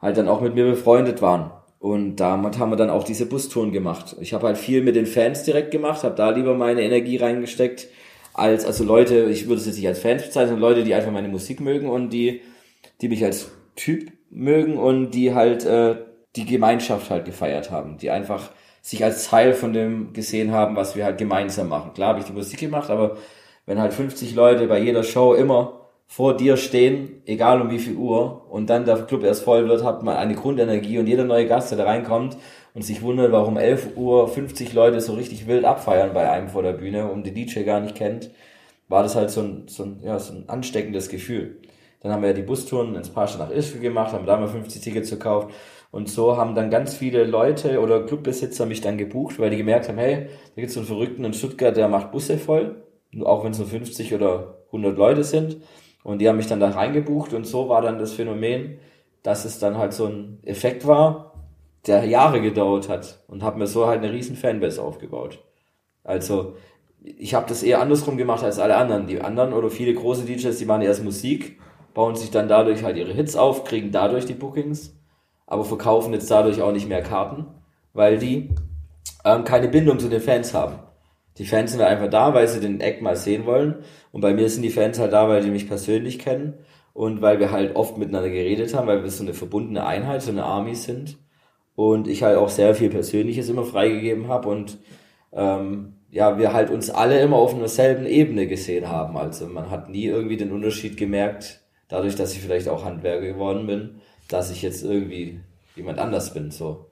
halt 0.00 0.16
dann 0.16 0.28
auch 0.28 0.40
mit 0.40 0.54
mir 0.54 0.64
befreundet 0.64 1.22
waren. 1.22 1.50
Und 1.84 2.16
damit 2.16 2.58
haben 2.58 2.70
wir 2.70 2.76
dann 2.76 2.88
auch 2.88 3.04
diese 3.04 3.26
Bustouren 3.26 3.70
gemacht. 3.70 4.16
Ich 4.20 4.32
habe 4.32 4.46
halt 4.46 4.56
viel 4.56 4.82
mit 4.82 4.96
den 4.96 5.04
Fans 5.04 5.42
direkt 5.42 5.70
gemacht, 5.70 6.02
habe 6.02 6.14
da 6.14 6.30
lieber 6.30 6.54
meine 6.54 6.80
Energie 6.80 7.18
reingesteckt, 7.18 7.88
als, 8.34 8.66
also 8.66 8.84
Leute, 8.84 9.30
ich 9.30 9.46
würde 9.46 9.60
es 9.60 9.66
jetzt 9.66 9.76
nicht 9.76 9.88
als 9.88 10.00
Fans 10.00 10.24
bezeichnen, 10.24 10.58
Leute, 10.58 10.84
die 10.84 10.92
einfach 10.92 11.12
meine 11.12 11.28
Musik 11.28 11.60
mögen 11.60 11.88
und 11.88 12.10
die, 12.10 12.42
die 13.00 13.08
mich 13.08 13.24
als 13.24 13.50
Typ 13.76 14.12
mögen 14.28 14.76
und 14.76 15.12
die 15.12 15.34
halt 15.34 15.64
äh, 15.64 15.96
die 16.36 16.44
Gemeinschaft 16.44 17.10
halt 17.10 17.24
gefeiert 17.24 17.70
haben, 17.70 17.96
die 17.96 18.10
einfach 18.10 18.50
sich 18.82 19.02
als 19.04 19.28
Teil 19.28 19.54
von 19.54 19.72
dem 19.72 20.12
gesehen 20.12 20.50
haben, 20.50 20.76
was 20.76 20.96
wir 20.96 21.04
halt 21.04 21.16
gemeinsam 21.16 21.68
machen. 21.68 21.94
Klar 21.94 22.10
habe 22.10 22.18
ich 22.18 22.26
die 22.26 22.32
Musik 22.32 22.58
gemacht, 22.58 22.90
aber 22.90 23.16
wenn 23.66 23.80
halt 23.80 23.94
50 23.94 24.34
Leute 24.34 24.66
bei 24.66 24.78
jeder 24.78 25.04
Show 25.04 25.32
immer 25.34 25.80
vor 26.06 26.36
dir 26.36 26.56
stehen, 26.56 27.22
egal 27.24 27.62
um 27.62 27.70
wie 27.70 27.78
viel 27.78 27.96
Uhr, 27.96 28.46
und 28.50 28.68
dann 28.68 28.84
der 28.84 29.02
Club 29.06 29.24
erst 29.24 29.44
voll 29.44 29.68
wird, 29.68 29.84
hat 29.84 30.02
man 30.02 30.16
eine 30.16 30.34
Grundenergie 30.34 30.98
und 30.98 31.06
jeder 31.06 31.24
neue 31.24 31.46
Gast, 31.46 31.70
der 31.70 31.78
da 31.78 31.84
reinkommt 31.84 32.36
und 32.74 32.82
sich 32.82 33.02
wundert, 33.02 33.32
warum 33.32 33.56
11 33.56 33.96
Uhr 33.96 34.28
50 34.28 34.72
Leute 34.74 35.00
so 35.00 35.14
richtig 35.14 35.46
wild 35.46 35.64
abfeiern 35.64 36.12
bei 36.12 36.30
einem 36.30 36.48
vor 36.48 36.62
der 36.62 36.72
Bühne 36.72 37.10
und 37.10 37.24
den 37.24 37.34
DJ 37.34 37.62
gar 37.62 37.80
nicht 37.80 37.94
kennt, 37.94 38.30
war 38.88 39.02
das 39.02 39.16
halt 39.16 39.30
so 39.30 39.40
ein, 39.40 39.62
so 39.68 39.84
ein, 39.84 40.00
ja, 40.02 40.18
so 40.18 40.34
ein 40.34 40.48
ansteckendes 40.48 41.08
Gefühl. 41.08 41.60
Dann 42.00 42.12
haben 42.12 42.22
wir 42.22 42.30
ja 42.30 42.34
die 42.34 42.42
Bustouren 42.42 42.96
ins 42.96 43.08
Pascha 43.08 43.38
nach 43.38 43.50
Ischgl 43.50 43.80
gemacht, 43.80 44.12
haben 44.12 44.26
da 44.26 44.36
mal 44.36 44.48
50 44.48 44.82
Tickets 44.82 45.08
gekauft 45.08 45.54
und 45.90 46.10
so 46.10 46.36
haben 46.36 46.56
dann 46.56 46.70
ganz 46.70 46.94
viele 46.94 47.24
Leute 47.24 47.80
oder 47.80 48.04
Clubbesitzer 48.04 48.66
mich 48.66 48.80
dann 48.80 48.98
gebucht, 48.98 49.38
weil 49.38 49.50
die 49.50 49.56
gemerkt 49.56 49.88
haben, 49.88 49.98
hey, 49.98 50.26
da 50.26 50.60
gibt's 50.60 50.74
so 50.74 50.80
einen 50.80 50.88
Verrückten 50.88 51.24
in 51.24 51.32
Stuttgart, 51.32 51.76
der 51.76 51.88
macht 51.88 52.10
Busse 52.10 52.36
voll, 52.36 52.82
auch 53.22 53.44
wenn 53.44 53.52
es 53.52 53.58
nur 53.58 53.68
50 53.68 54.12
oder 54.12 54.58
100 54.66 54.98
Leute 54.98 55.22
sind. 55.22 55.58
Und 56.02 56.18
die 56.18 56.28
haben 56.28 56.36
mich 56.36 56.48
dann 56.48 56.60
da 56.60 56.70
reingebucht 56.70 57.32
und 57.32 57.46
so 57.46 57.68
war 57.68 57.80
dann 57.80 58.00
das 58.00 58.12
Phänomen, 58.12 58.78
dass 59.22 59.44
es 59.44 59.60
dann 59.60 59.78
halt 59.78 59.92
so 59.94 60.06
ein 60.06 60.40
Effekt 60.42 60.86
war, 60.86 61.33
der 61.86 62.04
Jahre 62.04 62.40
gedauert 62.40 62.88
hat 62.88 63.22
und 63.28 63.42
habe 63.42 63.58
mir 63.58 63.66
so 63.66 63.86
halt 63.86 64.02
eine 64.02 64.12
riesen 64.12 64.36
Fanbase 64.36 64.82
aufgebaut. 64.82 65.42
Also 66.02 66.54
ich 67.02 67.34
habe 67.34 67.46
das 67.48 67.62
eher 67.62 67.80
andersrum 67.80 68.16
gemacht 68.16 68.42
als 68.42 68.58
alle 68.58 68.76
anderen. 68.76 69.06
Die 69.06 69.20
anderen 69.20 69.52
oder 69.52 69.70
viele 69.70 69.94
große 69.94 70.24
DJs, 70.24 70.56
die 70.56 70.64
machen 70.64 70.82
erst 70.82 71.04
Musik, 71.04 71.60
bauen 71.92 72.16
sich 72.16 72.30
dann 72.30 72.48
dadurch 72.48 72.82
halt 72.82 72.96
ihre 72.96 73.12
Hits 73.12 73.36
auf, 73.36 73.64
kriegen 73.64 73.92
dadurch 73.92 74.24
die 74.24 74.34
Bookings, 74.34 74.96
aber 75.46 75.64
verkaufen 75.64 76.12
jetzt 76.12 76.30
dadurch 76.30 76.62
auch 76.62 76.72
nicht 76.72 76.88
mehr 76.88 77.02
Karten, 77.02 77.46
weil 77.92 78.18
die 78.18 78.50
ähm, 79.24 79.44
keine 79.44 79.68
Bindung 79.68 79.98
zu 79.98 80.08
den 80.08 80.20
Fans 80.20 80.54
haben. 80.54 80.78
Die 81.38 81.46
Fans 81.46 81.72
sind 81.72 81.80
einfach 81.80 82.08
da, 82.08 82.32
weil 82.32 82.46
sie 82.46 82.60
den 82.60 82.80
Act 82.80 83.02
mal 83.02 83.16
sehen 83.16 83.44
wollen. 83.44 83.76
Und 84.12 84.20
bei 84.20 84.32
mir 84.32 84.48
sind 84.48 84.62
die 84.62 84.70
Fans 84.70 84.98
halt 84.98 85.12
da, 85.12 85.28
weil 85.28 85.42
die 85.42 85.50
mich 85.50 85.66
persönlich 85.66 86.18
kennen 86.18 86.54
und 86.92 87.22
weil 87.22 87.40
wir 87.40 87.50
halt 87.50 87.74
oft 87.74 87.98
miteinander 87.98 88.30
geredet 88.30 88.72
haben, 88.74 88.86
weil 88.86 89.02
wir 89.02 89.10
so 89.10 89.24
eine 89.24 89.34
verbundene 89.34 89.84
Einheit, 89.84 90.22
so 90.22 90.30
eine 90.30 90.44
Army 90.44 90.76
sind. 90.76 91.18
Und 91.76 92.06
ich 92.06 92.22
halt 92.22 92.36
auch 92.36 92.48
sehr 92.48 92.74
viel 92.74 92.90
Persönliches 92.90 93.48
immer 93.48 93.64
freigegeben 93.64 94.28
habe 94.28 94.48
und 94.48 94.78
ähm, 95.32 95.94
ja, 96.10 96.38
wir 96.38 96.52
halt 96.52 96.70
uns 96.70 96.90
alle 96.90 97.20
immer 97.20 97.36
auf 97.36 97.54
einer 97.54 97.66
selben 97.66 98.06
Ebene 98.06 98.46
gesehen 98.46 98.88
haben. 98.88 99.16
Also 99.16 99.46
man 99.46 99.70
hat 99.70 99.88
nie 99.88 100.04
irgendwie 100.04 100.36
den 100.36 100.52
Unterschied 100.52 100.96
gemerkt, 100.96 101.64
dadurch, 101.88 102.14
dass 102.14 102.32
ich 102.34 102.40
vielleicht 102.40 102.68
auch 102.68 102.84
Handwerker 102.84 103.26
geworden 103.26 103.66
bin, 103.66 103.96
dass 104.28 104.52
ich 104.52 104.62
jetzt 104.62 104.84
irgendwie 104.84 105.40
jemand 105.74 105.98
anders 105.98 106.32
bin. 106.32 106.52
So. 106.52 106.86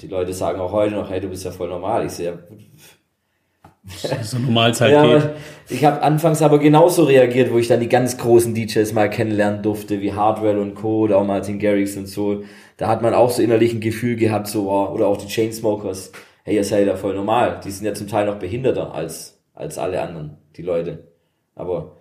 Die 0.00 0.06
Leute 0.06 0.32
sagen 0.32 0.60
auch 0.60 0.70
heute 0.70 0.94
noch, 0.94 1.10
hey, 1.10 1.20
du 1.20 1.28
bist 1.28 1.44
ja 1.44 1.50
voll 1.50 1.68
normal. 1.68 2.06
Ich 2.06 2.12
sehe, 2.12 2.38
so 2.48 2.97
Normalzeit 4.42 4.92
ja, 4.92 5.04
geht. 5.18 5.30
Ich 5.68 5.84
habe 5.84 6.02
anfangs 6.02 6.42
aber 6.42 6.58
genauso 6.58 7.04
reagiert, 7.04 7.52
wo 7.52 7.58
ich 7.58 7.68
dann 7.68 7.80
die 7.80 7.88
ganz 7.88 8.16
großen 8.18 8.54
DJs 8.54 8.92
mal 8.92 9.10
kennenlernen 9.10 9.62
durfte, 9.62 10.00
wie 10.00 10.12
Hardwell 10.12 10.58
und 10.58 10.74
Co. 10.74 11.00
oder 11.00 11.18
auch 11.18 11.26
Martin 11.26 11.58
Garrix 11.58 11.96
und 11.96 12.06
so. 12.06 12.42
Da 12.76 12.88
hat 12.88 13.02
man 13.02 13.14
auch 13.14 13.30
so 13.30 13.42
innerlich 13.42 13.72
ein 13.74 13.80
Gefühl 13.80 14.16
gehabt, 14.16 14.46
so, 14.46 14.70
oder 14.70 15.06
auch 15.06 15.16
die 15.16 15.26
Chainsmokers. 15.26 16.12
Hey, 16.44 16.56
ihr 16.56 16.64
seid 16.64 16.86
ja 16.86 16.96
voll 16.96 17.14
normal. 17.14 17.60
Die 17.64 17.70
sind 17.70 17.86
ja 17.86 17.94
zum 17.94 18.08
Teil 18.08 18.26
noch 18.26 18.36
behinderter 18.38 18.94
als, 18.94 19.42
als 19.54 19.78
alle 19.78 20.00
anderen, 20.00 20.38
die 20.56 20.62
Leute. 20.62 21.08
Aber 21.54 21.96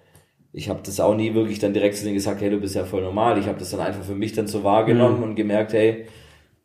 ich 0.53 0.69
habe 0.69 0.79
das 0.85 0.99
auch 0.99 1.15
nie 1.15 1.33
wirklich 1.33 1.59
dann 1.59 1.73
direkt 1.73 1.95
zu 1.97 2.03
denen 2.03 2.15
gesagt, 2.15 2.41
hey, 2.41 2.49
du 2.49 2.57
bist 2.59 2.75
ja 2.75 2.85
voll 2.85 3.01
normal. 3.01 3.37
Ich 3.37 3.47
habe 3.47 3.59
das 3.59 3.71
dann 3.71 3.79
einfach 3.81 4.03
für 4.03 4.15
mich 4.15 4.33
dann 4.33 4.47
so 4.47 4.63
wahrgenommen 4.63 5.17
Mhm. 5.17 5.23
und 5.23 5.35
gemerkt, 5.35 5.73
hey, 5.73 6.05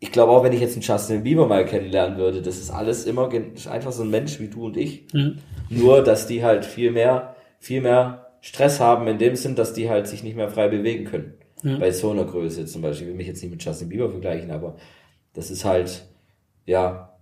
ich 0.02 0.10
glaube 0.10 0.32
auch, 0.32 0.42
wenn 0.42 0.52
ich 0.52 0.60
jetzt 0.60 0.72
einen 0.72 0.82
Justin 0.82 1.22
Bieber 1.22 1.46
mal 1.46 1.64
kennenlernen 1.64 2.18
würde, 2.18 2.42
das 2.42 2.58
ist 2.58 2.70
alles 2.70 3.04
immer 3.04 3.32
ist 3.32 3.68
einfach 3.68 3.92
so 3.92 4.02
ein 4.02 4.10
Mensch 4.10 4.40
wie 4.40 4.48
du 4.48 4.66
und 4.66 4.76
ich. 4.76 5.04
Mhm. 5.12 5.38
Nur, 5.70 6.02
dass 6.02 6.26
die 6.26 6.42
halt 6.42 6.64
viel 6.64 6.90
mehr, 6.90 7.36
viel 7.60 7.80
mehr 7.80 8.32
Stress 8.40 8.80
haben 8.80 9.06
in 9.06 9.18
dem 9.18 9.36
Sinn, 9.36 9.54
dass 9.54 9.74
die 9.74 9.88
halt 9.88 10.08
sich 10.08 10.24
nicht 10.24 10.34
mehr 10.36 10.48
frei 10.48 10.66
bewegen 10.66 11.04
können. 11.04 11.34
Ja. 11.62 11.78
Bei 11.78 11.92
so 11.92 12.10
einer 12.10 12.24
Größe 12.24 12.66
zum 12.66 12.82
Beispiel. 12.82 13.06
Ich 13.06 13.10
will 13.12 13.16
mich 13.16 13.28
jetzt 13.28 13.42
nicht 13.42 13.52
mit 13.52 13.64
Justin 13.64 13.90
Bieber 13.90 14.10
vergleichen, 14.10 14.50
aber 14.50 14.74
das 15.34 15.52
ist 15.52 15.64
halt, 15.64 16.02
ja, 16.66 17.16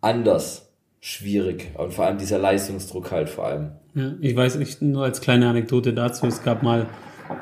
anders 0.00 0.72
schwierig. 1.00 1.72
Und 1.76 1.92
vor 1.92 2.06
allem 2.06 2.18
dieser 2.18 2.38
Leistungsdruck 2.38 3.10
halt 3.10 3.28
vor 3.28 3.46
allem. 3.46 3.72
Ja, 3.96 4.14
ich 4.20 4.36
weiß 4.36 4.58
nicht, 4.58 4.80
nur 4.80 5.02
als 5.02 5.20
kleine 5.20 5.48
Anekdote 5.48 5.92
dazu, 5.92 6.28
es 6.28 6.44
gab 6.44 6.62
mal, 6.62 6.86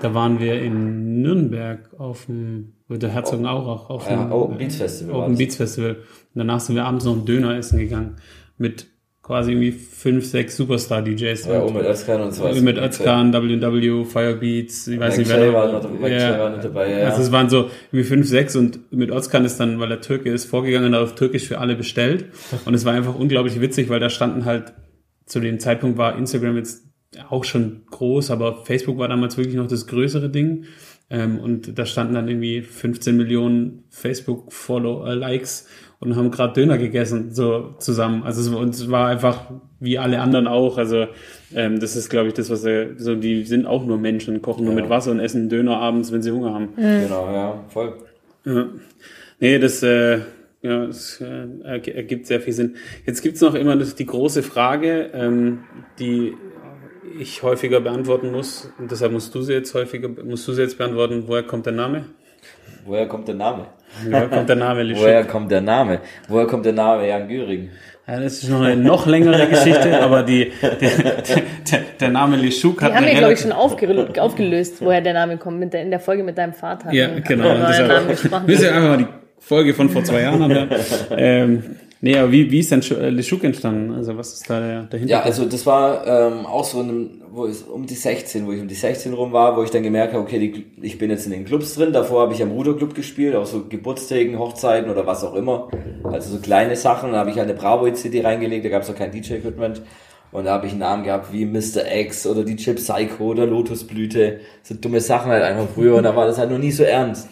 da 0.01 0.14
waren 0.14 0.40
wir 0.40 0.61
in 0.61 1.23
Nürnberg 1.23 1.90
auf 1.99 2.27
dem, 2.27 2.75
der 2.88 3.11
Herzogenaurach, 3.11 3.90
auf 3.90 4.09
Ja, 4.09 4.25
dem 4.25 4.33
Open 4.33 4.59
Beats 4.59 4.77
Festival 4.77 5.14
war 5.14 5.25
Open. 5.25 5.37
Beats 5.38 5.57
Festival. 5.57 5.90
Und 5.92 5.99
danach 6.35 6.61
sind 6.61 6.77
wir 6.77 6.85
abends 6.85 7.05
noch 7.05 7.12
einen 7.14 7.25
Döner 7.25 7.57
essen 7.57 7.79
gegangen 7.79 8.16
mit 8.57 8.87
quasi 9.25 9.53
irgendwie 9.53 9.73
fünf, 9.73 10.27
sechs 10.27 10.57
Superstar-DJs. 10.59 11.47
Ja, 11.47 11.64
mit 11.64 11.83
Özkan 11.83 12.20
und 12.20 12.33
so. 12.33 12.44
mit 12.61 12.77
Özkan, 12.77 13.33
WW, 13.33 14.05
Firebeats, 14.05 14.87
ich 14.87 15.01
weiß 15.01 15.16
nicht, 15.16 15.31
wer 15.31 15.53
war 15.53 15.73
noch, 15.73 15.83
Mac 15.99 16.11
Shay 16.11 16.38
war 16.38 16.51
noch 16.51 16.61
dabei, 16.61 16.90
ja, 16.90 16.99
ja. 16.99 17.09
Also 17.09 17.23
es 17.23 17.33
waren 17.33 17.49
so 17.49 17.70
irgendwie 17.90 18.05
fünf, 18.05 18.29
sechs 18.29 18.55
und 18.55 18.92
mit 18.92 19.11
Özkan 19.11 19.47
ist 19.47 19.59
dann, 19.59 19.81
weil 19.81 19.90
er 19.90 20.03
Türke 20.03 20.31
ist, 20.31 20.44
vorgegangen 20.44 20.88
und 20.88 20.94
hat 20.94 21.03
auf 21.03 21.14
Türkisch 21.14 21.49
für 21.49 21.59
alle 21.59 21.75
bestellt. 21.75 22.27
Und 22.66 22.75
es 22.75 22.85
war 22.85 22.92
einfach 22.92 23.14
unglaublich 23.14 23.61
witzig, 23.62 23.88
weil 23.88 23.99
da 23.99 24.11
standen 24.11 24.44
halt, 24.44 24.75
zu 25.25 25.40
dem 25.40 25.59
Zeitpunkt 25.59 25.97
war 25.97 26.18
Instagram 26.18 26.59
jetzt 26.59 26.85
auch 27.31 27.44
schon 27.44 27.83
groß, 27.90 28.31
aber 28.31 28.64
Facebook 28.64 28.98
war 28.98 29.09
damals 29.09 29.37
wirklich 29.37 29.57
noch 29.57 29.66
das 29.66 29.87
größere 29.87 30.29
Ding. 30.31 30.64
Ähm, 31.11 31.38
und 31.38 31.79
da 31.79 31.85
standen 31.85 32.14
dann 32.14 32.29
irgendwie 32.29 32.62
15 32.62 33.16
Millionen 33.16 33.85
Facebook-Follow-Likes 33.90 35.68
und 36.00 36.16
haben 36.16 36.31
gerade 36.31 36.53
Döner 36.55 36.79
gegessen, 36.79 37.33
so 37.33 37.74
zusammen. 37.79 38.22
Also 38.24 38.40
es, 38.40 38.53
war- 38.53 38.61
und 38.61 38.70
es 38.74 38.90
war 38.90 39.09
einfach 39.09 39.50
wie 39.81 39.98
alle 39.98 40.20
anderen 40.20 40.46
auch. 40.46 40.79
Also 40.79 41.07
ähm, 41.55 41.79
das 41.81 41.96
ist, 41.96 42.09
glaube 42.11 42.29
ich, 42.29 42.35
das, 42.35 42.50
was 42.50 42.64
er, 42.64 42.98
so 42.98 43.14
die 43.14 43.44
sind 43.44 43.66
auch 43.66 43.85
nur 43.87 43.98
Menschen, 43.98 44.40
kochen 44.42 44.64
nur 44.64 44.74
Ja. 44.74 44.81
mit 44.83 44.90
Wasser 44.90 45.11
und 45.11 45.20
essen 45.20 45.48
Döner 45.48 45.77
abends, 45.79 46.11
wenn 46.12 46.22
sie 46.22 46.31
Hunger 46.31 46.55
haben. 46.55 46.70
Genau, 46.77 47.33
ja, 47.33 47.64
voll. 47.68 47.94
Ja. 48.44 48.66
Nee, 49.40 49.59
das, 49.59 49.83
äh, 49.83 50.18
ja, 50.62 50.87
das 50.87 51.20
äh, 51.20 51.46
erg- 51.64 51.88
ergibt 51.94 52.27
sehr 52.27 52.40
viel 52.40 52.53
Sinn. 52.55 52.77
Jetzt 53.07 53.22
gibt's 53.22 53.40
noch 53.40 53.55
immer 53.55 53.77
das, 53.77 53.94
die 53.94 54.07
große 54.07 54.42
Frage, 54.42 55.11
ähm, 55.12 55.61
die 55.98 56.35
ich 57.18 57.42
häufiger 57.42 57.81
beantworten 57.81 58.31
muss. 58.31 58.70
Und 58.79 58.90
deshalb 58.90 59.12
musst 59.12 59.35
du 59.35 59.42
sie 59.42 59.53
jetzt 59.53 59.74
häufiger, 59.74 60.09
musst 60.09 60.46
du 60.48 60.53
sie 60.53 60.62
jetzt 60.62 60.79
beantworten. 60.79 61.24
Woher 61.27 61.42
kommt 61.42 61.66
der 61.66 61.72
Name? 61.72 62.05
Woher 62.85 63.07
kommt 63.07 63.29
der 63.29 63.35
Name? 63.35 63.66
Woher 64.05 64.29
kommt 64.29 64.48
der 64.48 64.57
Name? 64.57 64.94
Woher 64.96 65.24
kommt 65.24 65.50
der 65.50 65.61
Name? 65.61 66.00
Woher 66.29 66.46
kommt 66.46 66.66
der 66.66 66.72
Name 66.72 67.09
Jan 67.09 67.29
Göring? 67.29 67.70
Ja, 68.07 68.20
das 68.20 68.42
ist 68.42 68.50
noch 68.50 68.61
eine 68.61 68.77
noch 68.77 69.07
längere 69.07 69.46
Geschichte, 69.48 69.98
aber 70.03 70.22
die, 70.22 70.53
die, 70.81 70.90
der, 71.70 71.81
der 71.98 72.09
Name 72.11 72.37
Lischuk 72.37 72.83
hat 72.83 72.92
Die 72.92 72.96
haben 72.96 73.07
wir, 73.07 73.14
glaube 73.14 73.33
ich, 73.33 73.40
schon 73.40 73.53
aufge 73.53 74.20
aufgelöst, 74.20 74.77
woher 74.81 75.00
der 75.00 75.14
Name 75.14 75.38
kommt. 75.38 75.59
Mit 75.59 75.72
der, 75.72 75.83
in 75.83 75.90
der 75.90 76.00
Folge 76.00 76.22
mit 76.22 76.37
deinem 76.37 76.53
Vater. 76.53 76.92
Ja, 76.92 77.14
wir 77.14 77.22
genau. 77.22 77.55
Müsst 78.46 78.62
ihr 78.62 78.74
einfach 78.74 78.88
mal 78.90 78.98
die 78.98 79.07
Folge 79.38 79.72
von 79.72 79.88
vor 79.88 80.05
zwei 80.05 80.20
Jahren 80.20 80.42
anhören. 80.42 80.68
ähm, 81.16 81.77
nee, 82.04 82.18
aber 82.18 82.30
wie, 82.30 82.50
wie 82.50 82.60
ist 82.60 82.70
denn 82.70 82.82
Schu- 82.82 82.94
äh, 82.94 83.46
entstanden? 83.46 83.92
Also 83.92 84.16
was 84.16 84.34
ist 84.34 84.48
da 84.48 84.60
der, 84.60 84.80
Hintergrund? 84.80 85.10
Ja, 85.10 85.22
also 85.22 85.44
das 85.46 85.66
war 85.66 86.06
ähm, 86.06 86.46
auch 86.46 86.64
so 86.64 86.80
ein, 86.80 87.22
wo 87.32 87.46
ich 87.46 87.66
um 87.68 87.86
die 87.86 87.94
16, 87.94 88.46
wo 88.46 88.52
ich 88.52 88.60
um 88.60 88.68
die 88.68 88.74
16 88.74 89.12
rum 89.14 89.32
war, 89.32 89.56
wo 89.56 89.62
ich 89.62 89.70
dann 89.70 89.82
gemerkt 89.82 90.12
habe, 90.12 90.22
okay, 90.22 90.38
die, 90.38 90.66
ich 90.82 90.98
bin 90.98 91.10
jetzt 91.10 91.26
in 91.26 91.32
den 91.32 91.44
Clubs 91.44 91.74
drin. 91.74 91.92
Davor 91.92 92.22
habe 92.22 92.34
ich 92.34 92.42
am 92.42 92.52
Ruderclub 92.52 92.94
gespielt, 92.94 93.34
auch 93.34 93.46
so 93.46 93.64
Geburtstagen, 93.68 94.38
Hochzeiten 94.38 94.90
oder 94.90 95.06
was 95.06 95.24
auch 95.24 95.34
immer. 95.34 95.68
Also 96.04 96.34
so 96.36 96.40
kleine 96.40 96.76
Sachen. 96.76 97.12
Da 97.12 97.18
habe 97.18 97.30
ich 97.30 97.38
halt 97.38 97.48
eine 97.48 97.58
Bravo-CD 97.58 98.20
reingelegt, 98.20 98.64
da 98.64 98.68
gab 98.68 98.82
es 98.82 98.90
auch 98.90 98.96
kein 98.96 99.10
DJ-Equipment. 99.10 99.82
Und 100.30 100.44
da 100.46 100.52
habe 100.52 100.66
ich 100.66 100.72
einen 100.72 100.80
Namen 100.80 101.04
gehabt 101.04 101.32
wie 101.32 101.46
Mr. 101.46 101.90
X 101.90 102.26
oder 102.26 102.42
DJ 102.44 102.72
Psycho 102.72 103.24
oder 103.24 103.46
Lotusblüte. 103.46 104.40
So 104.62 104.74
dumme 104.74 105.00
Sachen 105.00 105.30
halt 105.30 105.44
einfach 105.44 105.68
früher. 105.74 105.94
Und 105.94 106.02
da 106.02 106.14
war 106.16 106.26
das 106.26 106.38
halt 106.38 106.50
noch 106.50 106.58
nie 106.58 106.72
so 106.72 106.82
ernst. 106.82 107.28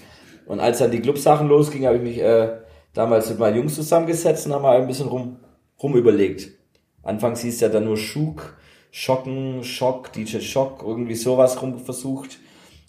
Und 0.47 0.61
als 0.61 0.79
dann 0.79 0.93
die 0.93 1.01
Clubsachen 1.01 1.49
losgingen, 1.49 1.89
habe 1.89 1.97
ich 1.97 2.03
mich 2.03 2.23
äh, 2.23 2.49
damals 2.95 3.29
mit 3.31 3.39
meinen 3.39 3.57
Jungs 3.57 3.75
zusammengesetzt 3.75 4.47
und 4.47 4.53
haben 4.53 4.63
mal 4.63 4.81
ein 4.81 4.87
bisschen 4.87 5.09
rum, 5.09 5.39
rum 5.83 5.97
überlegt. 5.97 6.51
Anfangs 7.03 7.41
hieß 7.41 7.61
ja 7.61 7.69
dann 7.69 7.85
nur 7.85 7.97
Schuk, 7.97 8.57
Schocken, 8.91 9.65
Schock, 9.65 10.13
DJ 10.13 10.41
Schock, 10.41 10.83
irgendwie 10.87 11.15
sowas 11.15 11.61
rum 11.61 11.79
versucht. 11.79 12.39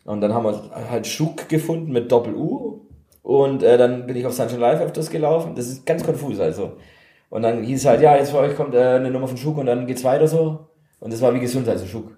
Und 0.05 0.21
dann 0.21 0.33
haben 0.33 0.45
wir 0.45 0.71
halt 0.89 1.07
Schuk 1.07 1.47
gefunden 1.49 1.91
mit 1.91 2.11
Doppel-U. 2.11 2.81
Und 3.21 3.63
äh, 3.63 3.77
dann 3.77 4.05
bin 4.05 4.17
ich 4.17 4.25
auf 4.25 4.33
Sunshine 4.33 4.59
Live 4.59 4.81
öfters 4.81 5.09
gelaufen. 5.09 5.55
Das 5.55 5.67
ist 5.67 5.85
ganz 5.85 6.03
konfus 6.03 6.39
also. 6.39 6.73
Und 7.29 7.41
dann 7.41 7.63
hieß 7.63 7.85
halt, 7.85 8.01
ja, 8.01 8.15
jetzt 8.15 8.31
für 8.31 8.37
euch 8.37 8.55
kommt 8.55 8.75
äh, 8.75 8.81
eine 8.81 9.09
Nummer 9.09 9.27
von 9.27 9.37
Schuk 9.37 9.57
und 9.57 9.65
dann 9.65 9.87
geht's 9.87 10.03
weiter 10.03 10.27
so. 10.27 10.67
Und 10.99 11.11
das 11.11 11.21
war 11.21 11.33
wie 11.33 11.39
Gesundheit, 11.39 11.79
so 11.79 11.85
Schuk. 11.85 12.17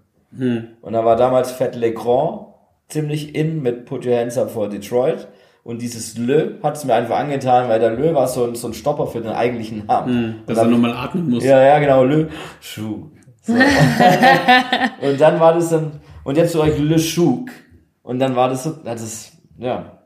Und 0.82 0.94
da 0.94 1.06
war 1.06 1.16
damals 1.16 1.52
Fett 1.52 1.76
Legrand 1.76 2.48
ziemlich 2.90 3.36
in 3.36 3.62
mit 3.62 3.86
Put 3.86 4.06
Your 4.06 4.18
Hands 4.18 4.38
Up 4.38 4.50
for 4.50 4.68
Detroit. 4.68 5.28
Und 5.66 5.82
dieses 5.82 6.16
Lö 6.16 6.62
hat 6.62 6.78
es 6.78 6.86
mir 6.86 6.94
einfach 6.94 7.18
angetan, 7.18 7.68
weil 7.68 7.80
der 7.80 7.90
Lö 7.90 8.14
war 8.14 8.28
so 8.28 8.44
ein, 8.44 8.54
so 8.54 8.68
ein 8.68 8.76
Stopper 8.76 9.08
für 9.08 9.20
den 9.20 9.32
eigentlichen 9.32 9.88
Namen. 9.88 10.44
dass 10.46 10.60
Und 10.60 10.66
er 10.66 10.70
nochmal 10.70 10.94
atmen 10.94 11.28
muss. 11.28 11.44
ja, 11.44 11.60
ja, 11.60 11.80
genau, 11.80 12.04
Le 12.04 12.30
Schuh. 12.62 13.10
So. 13.42 13.54
und 15.02 15.20
dann 15.20 15.40
war 15.40 15.56
das 15.56 15.72
dann, 15.72 15.94
und 16.24 16.38
jetzt 16.38 16.52
zu 16.52 16.62
euch 16.62 16.78
Le 16.78 17.00
Schuk. 17.00 17.50
Und 18.04 18.20
dann 18.20 18.36
war 18.36 18.50
das 18.50 18.64
so, 18.64 18.74
das 18.84 19.02
ist, 19.02 19.32
ja, 19.58 20.04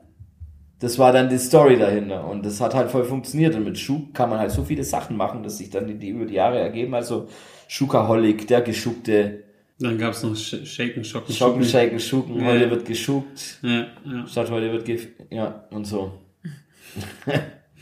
das 0.80 0.97
war 0.97 1.12
dann 1.12 1.28
die 1.28 1.38
Story 1.38 1.78
dahinter. 1.78 2.26
Und 2.26 2.45
das 2.45 2.62
hat 2.62 2.74
halt 2.74 2.89
voll 2.89 3.03
funktioniert. 3.03 3.53
Und 3.53 3.66
mit 3.66 3.78
Schuk 3.78 4.14
kann 4.14 4.30
man 4.30 4.39
halt 4.39 4.51
so 4.51 4.64
viele 4.64 4.86
Sachen 4.86 5.18
machen, 5.18 5.43
dass 5.43 5.57
sich 5.57 5.70
dann 5.70 5.88
die, 5.88 5.95
die 5.95 6.07
über 6.07 6.26
die 6.26 6.36
Jahre 6.36 6.57
ergeben. 6.60 6.93
Also 6.93 7.28
Schukaholic, 7.68 8.47
der 8.47 8.62
Geschuckte, 8.62 9.43
Dann 9.80 9.98
gab 9.98 10.12
es 10.14 10.22
noch 10.24 10.36
Sh 10.36 10.66
Shaken, 10.66 11.04
Schocken, 11.06 11.34
Schocken. 11.34 11.64
Shaken, 11.64 12.00
Schuken, 12.00 12.42
Ja. 12.42 12.48
heute 12.48 12.70
wird 12.70 12.86
geschuckt, 12.86 13.60
Ja, 13.62 13.88
ja. 14.06 14.28
statt 14.28 14.50
heute 14.52 14.72
wird 14.74 14.84
ge... 14.86 15.00
Ja, 15.30 15.64
und 15.72 15.86
so. 15.86 16.20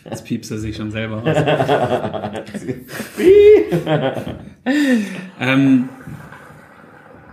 Jetzt 0.06 0.26
piepst 0.26 0.52
er 0.52 0.60
sich 0.60 0.76
schon 0.76 0.92
selber 0.92 1.24
aus. 1.24 1.36
ähm, 5.40 5.90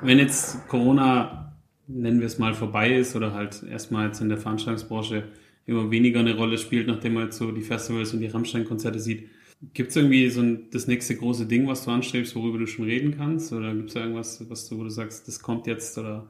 wenn 0.03 0.19
jetzt 0.19 0.67
Corona, 0.69 1.53
nennen 1.87 2.21
wir 2.21 2.27
es 2.27 2.39
mal, 2.39 2.55
vorbei 2.55 2.95
ist 2.95 3.15
oder 3.17 3.33
halt 3.35 3.63
erstmal 3.71 4.07
jetzt 4.07 4.21
in 4.21 4.29
der 4.29 4.39
Veranstaltungsbranche 4.39 5.25
immer 5.67 5.91
weniger 5.91 6.21
eine 6.21 6.37
Rolle 6.37 6.59
spielt, 6.59 6.87
nachdem 6.87 7.15
man 7.15 7.25
jetzt 7.25 7.39
so 7.39 7.51
die 7.53 7.63
Festivals 7.63 8.13
und 8.13 8.21
die 8.21 8.27
Rammstein-Konzerte 8.27 8.99
sieht, 8.99 9.29
gibt 9.73 9.91
es 9.91 9.97
irgendwie 9.97 10.29
so 10.29 10.41
ein, 10.41 10.69
das 10.73 10.87
nächste 10.87 11.17
große 11.17 11.47
Ding, 11.47 11.67
was 11.67 11.85
du 11.85 11.91
anstrebst, 11.91 12.35
worüber 12.37 12.59
du 12.59 12.67
schon 12.67 12.85
reden 12.85 13.17
kannst? 13.17 13.53
Oder 13.53 13.75
gibt 13.75 13.89
es 13.89 13.95
da 13.95 14.01
irgendwas, 14.01 14.45
was 14.49 14.69
du, 14.69 14.79
wo 14.79 14.85
du 14.85 14.91
sagst, 14.91 15.27
das 15.29 15.41
kommt 15.41 15.67
jetzt 15.67 15.97
oder 15.99 16.27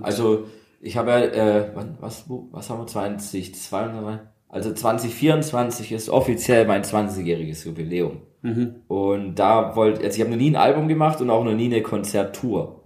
Also, 0.00 0.46
ich 0.80 0.96
habe 0.96 1.10
ja, 1.10 1.18
äh, 1.18 1.70
wann, 1.74 1.96
was, 2.00 2.28
wo, 2.28 2.48
was 2.50 2.70
haben 2.70 2.80
wir, 2.80 2.86
2022? 2.86 4.20
Also 4.48 4.72
2024 4.72 5.92
ist 5.92 6.10
offiziell 6.10 6.66
mein 6.66 6.82
20-jähriges 6.82 7.64
Jubiläum. 7.64 8.18
Mhm. 8.42 8.74
Und 8.86 9.36
da 9.36 9.74
wollte, 9.76 10.04
also 10.04 10.14
ich 10.14 10.20
habe 10.20 10.30
noch 10.30 10.36
nie 10.36 10.50
ein 10.50 10.56
Album 10.56 10.88
gemacht 10.88 11.20
und 11.20 11.30
auch 11.30 11.44
noch 11.44 11.54
nie 11.54 11.66
eine 11.66 11.82
Konzerttour. 11.82 12.82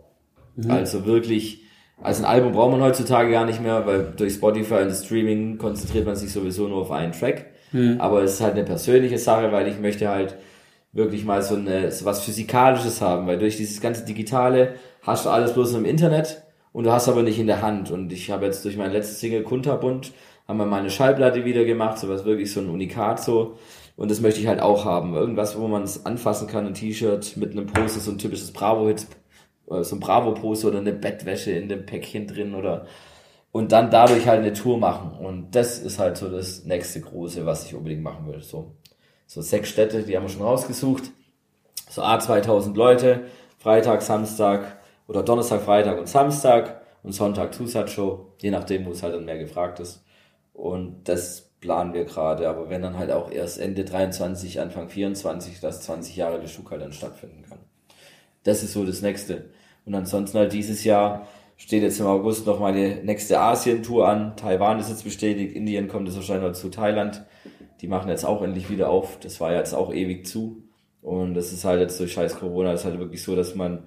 Also 0.68 1.04
wirklich, 1.04 1.64
also 2.00 2.22
ein 2.22 2.28
Album 2.28 2.52
braucht 2.52 2.72
man 2.72 2.80
heutzutage 2.80 3.30
gar 3.30 3.44
nicht 3.44 3.60
mehr, 3.60 3.86
weil 3.86 4.12
durch 4.16 4.34
Spotify 4.34 4.82
und 4.82 4.92
Streaming 4.92 5.58
konzentriert 5.58 6.06
man 6.06 6.16
sich 6.16 6.32
sowieso 6.32 6.68
nur 6.68 6.78
auf 6.78 6.90
einen 6.90 7.12
Track. 7.12 7.46
Aber 8.00 8.22
es 8.22 8.34
ist 8.34 8.40
halt 8.40 8.54
eine 8.54 8.64
persönliche 8.64 9.18
Sache, 9.18 9.52
weil 9.52 9.68
ich 9.68 9.78
möchte 9.78 10.08
halt 10.08 10.36
wirklich 10.92 11.24
mal 11.24 11.42
so, 11.42 11.56
eine, 11.56 11.90
so 11.92 12.04
was 12.04 12.24
Physikalisches 12.24 13.00
haben, 13.00 13.26
weil 13.26 13.38
durch 13.38 13.56
dieses 13.56 13.80
ganze 13.80 14.04
Digitale 14.04 14.74
hast 15.02 15.26
du 15.26 15.30
alles 15.30 15.52
bloß 15.52 15.74
im 15.74 15.84
Internet 15.84 16.42
und 16.72 16.84
du 16.84 16.92
hast 16.92 17.08
aber 17.08 17.22
nicht 17.22 17.38
in 17.38 17.46
der 17.46 17.62
Hand. 17.62 17.90
Und 17.90 18.12
ich 18.12 18.30
habe 18.30 18.46
jetzt 18.46 18.64
durch 18.64 18.76
mein 18.76 18.92
letztes 18.92 19.20
Single 19.20 19.42
Kunterbund 19.42 20.12
haben 20.48 20.58
wir 20.58 20.66
meine 20.66 20.90
Schallplatte 20.90 21.44
wieder 21.44 21.64
gemacht, 21.64 21.98
so 21.98 22.08
was 22.08 22.24
wirklich 22.24 22.52
so 22.52 22.60
ein 22.60 22.68
Unikat 22.68 23.22
so. 23.22 23.56
Und 23.96 24.10
das 24.10 24.20
möchte 24.20 24.40
ich 24.40 24.46
halt 24.46 24.60
auch 24.60 24.84
haben. 24.84 25.14
Irgendwas, 25.14 25.58
wo 25.58 25.68
man 25.68 25.82
es 25.82 26.04
anfassen 26.04 26.46
kann, 26.48 26.66
ein 26.66 26.74
T-Shirt 26.74 27.36
mit 27.36 27.52
einem 27.52 27.66
Poster, 27.66 28.00
so 28.00 28.10
ein 28.10 28.18
typisches 28.18 28.52
Bravo-Hit, 28.52 29.06
äh, 29.70 29.82
so 29.82 29.96
ein 29.96 30.00
Bravo-Poster 30.00 30.68
oder 30.68 30.78
eine 30.78 30.92
Bettwäsche 30.92 31.52
in 31.52 31.68
dem 31.68 31.86
Päckchen 31.86 32.26
drin 32.26 32.54
oder 32.54 32.86
und 33.56 33.72
dann 33.72 33.90
dadurch 33.90 34.26
halt 34.26 34.40
eine 34.40 34.52
Tour 34.52 34.76
machen. 34.76 35.12
Und 35.12 35.54
das 35.54 35.78
ist 35.78 35.98
halt 35.98 36.18
so 36.18 36.28
das 36.28 36.66
nächste 36.66 37.00
große, 37.00 37.46
was 37.46 37.64
ich 37.64 37.74
unbedingt 37.74 38.02
machen 38.02 38.26
will. 38.26 38.42
So, 38.42 38.74
so 39.26 39.40
sechs 39.40 39.70
Städte, 39.70 40.02
die 40.02 40.14
haben 40.14 40.24
wir 40.24 40.28
schon 40.28 40.42
rausgesucht. 40.42 41.04
So 41.88 42.02
A 42.02 42.20
2000 42.20 42.76
Leute, 42.76 43.22
Freitag, 43.56 44.02
Samstag 44.02 44.76
oder 45.08 45.22
Donnerstag, 45.22 45.62
Freitag 45.62 45.98
und 45.98 46.06
Samstag 46.06 46.82
und 47.02 47.12
Sonntag 47.12 47.54
Zusatzshow, 47.54 48.34
je 48.42 48.50
nachdem, 48.50 48.84
wo 48.84 48.90
es 48.90 49.02
halt 49.02 49.14
dann 49.14 49.24
mehr 49.24 49.38
gefragt 49.38 49.80
ist. 49.80 50.04
Und 50.52 51.08
das 51.08 51.48
planen 51.60 51.94
wir 51.94 52.04
gerade, 52.04 52.50
aber 52.50 52.68
wenn 52.68 52.82
dann 52.82 52.98
halt 52.98 53.10
auch 53.10 53.30
erst 53.30 53.58
Ende 53.58 53.86
23, 53.86 54.60
Anfang 54.60 54.90
24, 54.90 55.60
dass 55.60 55.80
20 55.80 56.14
Jahre 56.14 56.40
der 56.40 56.48
Schuck 56.48 56.72
halt 56.72 56.82
dann 56.82 56.92
stattfinden 56.92 57.42
kann. 57.48 57.60
Das 58.42 58.62
ist 58.62 58.74
so 58.74 58.84
das 58.84 59.00
nächste. 59.00 59.48
Und 59.86 59.94
ansonsten 59.94 60.36
halt 60.36 60.52
dieses 60.52 60.84
Jahr 60.84 61.26
steht 61.56 61.82
jetzt 61.82 62.00
im 62.00 62.06
August 62.06 62.46
noch 62.46 62.60
meine 62.60 63.02
nächste 63.04 63.40
Asien-Tour 63.40 64.08
an. 64.08 64.36
Taiwan 64.36 64.78
ist 64.78 64.88
jetzt 64.90 65.04
bestätigt, 65.04 65.54
Indien 65.56 65.88
kommt 65.88 66.06
jetzt 66.08 66.16
wahrscheinlich 66.16 66.48
noch 66.48 66.54
zu 66.56 66.68
Thailand. 66.68 67.24
Die 67.80 67.88
machen 67.88 68.08
jetzt 68.08 68.24
auch 68.24 68.42
endlich 68.42 68.70
wieder 68.70 68.90
auf. 68.90 69.18
Das 69.20 69.40
war 69.40 69.52
ja 69.52 69.58
jetzt 69.58 69.74
auch 69.74 69.92
ewig 69.92 70.26
zu. 70.26 70.62
Und 71.02 71.34
das 71.34 71.52
ist 71.52 71.64
halt 71.64 71.80
jetzt 71.80 71.98
durch 72.00 72.12
scheiß 72.12 72.36
Corona, 72.38 72.72
ist 72.72 72.84
halt 72.84 72.98
wirklich 72.98 73.22
so, 73.22 73.36
dass 73.36 73.54
man 73.54 73.84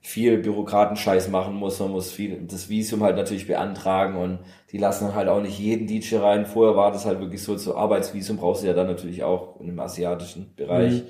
viel 0.00 0.38
Bürokratenscheiß 0.38 1.28
machen 1.28 1.54
muss. 1.54 1.78
Man 1.80 1.90
muss 1.90 2.10
viel 2.12 2.42
das 2.46 2.68
Visum 2.70 3.02
halt 3.02 3.16
natürlich 3.16 3.46
beantragen 3.46 4.16
und 4.16 4.38
die 4.72 4.78
lassen 4.78 5.14
halt 5.14 5.28
auch 5.28 5.42
nicht 5.42 5.58
jeden 5.58 5.86
DJ 5.86 6.16
rein. 6.16 6.46
Vorher 6.46 6.76
war 6.76 6.90
das 6.92 7.04
halt 7.06 7.20
wirklich 7.20 7.42
so, 7.42 7.56
so 7.56 7.76
Arbeitsvisum 7.76 8.36
brauchst 8.38 8.62
du 8.62 8.66
ja 8.68 8.72
dann 8.74 8.86
natürlich 8.86 9.22
auch 9.24 9.60
im 9.60 9.78
asiatischen 9.80 10.54
Bereich. 10.56 11.04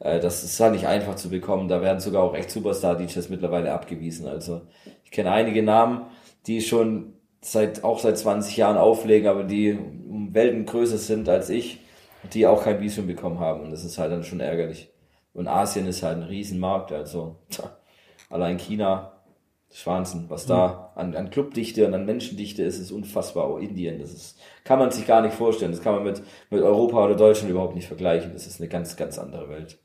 Äh, 0.00 0.20
Das 0.20 0.44
ist 0.44 0.60
halt 0.60 0.72
nicht 0.72 0.86
einfach 0.86 1.16
zu 1.16 1.30
bekommen. 1.30 1.68
Da 1.68 1.80
werden 1.82 2.00
sogar 2.00 2.22
auch 2.22 2.34
echt 2.34 2.50
Superstar-DJs 2.50 3.28
mittlerweile 3.30 3.72
abgewiesen. 3.72 4.26
Also 4.28 4.62
ich 5.08 5.12
kenne 5.12 5.30
einige 5.30 5.62
Namen, 5.62 6.02
die 6.46 6.60
schon 6.60 7.14
seit 7.40 7.82
auch 7.82 7.98
seit 7.98 8.18
20 8.18 8.58
Jahren 8.58 8.76
auflegen, 8.76 9.26
aber 9.26 9.42
die 9.42 9.72
um 9.72 10.34
Welten 10.34 10.66
größer 10.66 10.98
sind 10.98 11.30
als 11.30 11.48
ich, 11.48 11.80
die 12.34 12.46
auch 12.46 12.62
kein 12.62 12.82
Visum 12.82 13.06
bekommen 13.06 13.40
haben. 13.40 13.62
Und 13.62 13.70
das 13.70 13.84
ist 13.84 13.96
halt 13.96 14.12
dann 14.12 14.22
schon 14.22 14.40
ärgerlich. 14.40 14.90
Und 15.32 15.48
Asien 15.48 15.86
ist 15.86 16.02
halt 16.02 16.18
ein 16.18 16.24
Riesenmarkt, 16.24 16.92
also 16.92 17.36
tja, 17.48 17.74
allein 18.28 18.58
China, 18.58 19.14
Wahnsinn, 19.84 20.26
was 20.28 20.44
da 20.44 20.92
an, 20.94 21.16
an 21.16 21.30
Clubdichte 21.30 21.86
und 21.86 21.94
an 21.94 22.04
Menschendichte 22.04 22.62
ist, 22.62 22.78
ist 22.78 22.92
unfassbar. 22.92 23.44
Auch 23.44 23.58
Indien, 23.58 23.98
das 23.98 24.12
ist, 24.12 24.38
kann 24.64 24.78
man 24.78 24.90
sich 24.90 25.06
gar 25.06 25.22
nicht 25.22 25.34
vorstellen. 25.34 25.72
Das 25.72 25.80
kann 25.80 25.94
man 25.94 26.04
mit, 26.04 26.22
mit 26.50 26.62
Europa 26.62 27.02
oder 27.02 27.14
Deutschland 27.14 27.50
überhaupt 27.50 27.76
nicht 27.76 27.86
vergleichen. 27.86 28.34
Das 28.34 28.46
ist 28.46 28.60
eine 28.60 28.68
ganz, 28.68 28.96
ganz 28.96 29.18
andere 29.18 29.48
Welt. 29.48 29.78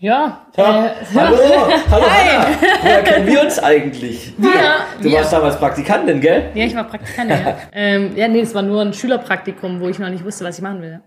Ja, 0.00 0.46
Ja, 0.56 0.86
äh, 0.86 0.90
hallo, 1.14 1.36
hallo 1.90 2.04
Anna. 2.06 2.56
Woher 2.82 3.02
kennen 3.02 3.26
wir 3.26 3.42
uns 3.42 3.58
eigentlich? 3.58 4.32
Ja, 4.38 4.86
Du 4.98 5.04
wir. 5.10 5.18
warst 5.18 5.32
damals 5.32 5.58
Praktikantin, 5.58 6.20
gell? 6.20 6.50
ja, 6.54 6.64
ich 6.66 6.74
war 6.76 6.84
Praktikantin. 6.84 7.36
ja. 7.36 7.56
ähm, 7.72 8.12
ja, 8.14 8.28
nee, 8.28 8.40
das 8.40 8.54
war 8.54 8.62
nur 8.62 8.80
ein 8.82 8.92
Schülerpraktikum, 8.92 9.80
wo 9.80 9.88
ich 9.88 9.98
noch 9.98 10.08
nicht 10.08 10.24
wusste, 10.24 10.44
was 10.44 10.56
ich 10.58 10.62
machen 10.62 10.82
will. 10.82 11.00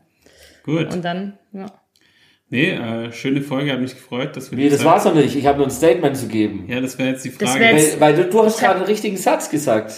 Gut. 0.63 0.93
Und 0.93 1.05
dann, 1.05 1.37
ja. 1.53 1.67
Nee, 2.49 2.71
äh, 2.71 3.13
schöne 3.13 3.41
Folge, 3.41 3.71
hat 3.71 3.79
mich 3.79 3.95
gefreut, 3.95 4.35
dass 4.35 4.51
wir 4.51 4.57
Nee, 4.57 4.67
das 4.69 4.79
Zeit- 4.79 4.87
war's 4.87 5.05
noch 5.05 5.15
nicht. 5.15 5.37
Ich 5.37 5.45
habe 5.47 5.59
nur 5.59 5.67
ein 5.67 5.71
Statement 5.71 6.17
zu 6.17 6.27
geben. 6.27 6.65
Ja, 6.67 6.81
das 6.81 6.99
wäre 6.99 7.09
jetzt 7.11 7.23
die 7.23 7.29
Frage. 7.29 7.63
jetzt- 7.63 8.01
Weil, 8.01 8.15
weil 8.17 8.23
du, 8.25 8.29
du 8.29 8.43
hast 8.43 8.59
gerade 8.59 8.75
einen 8.75 8.85
richtigen 8.85 9.15
Satz 9.15 9.49
gesagt. 9.49 9.93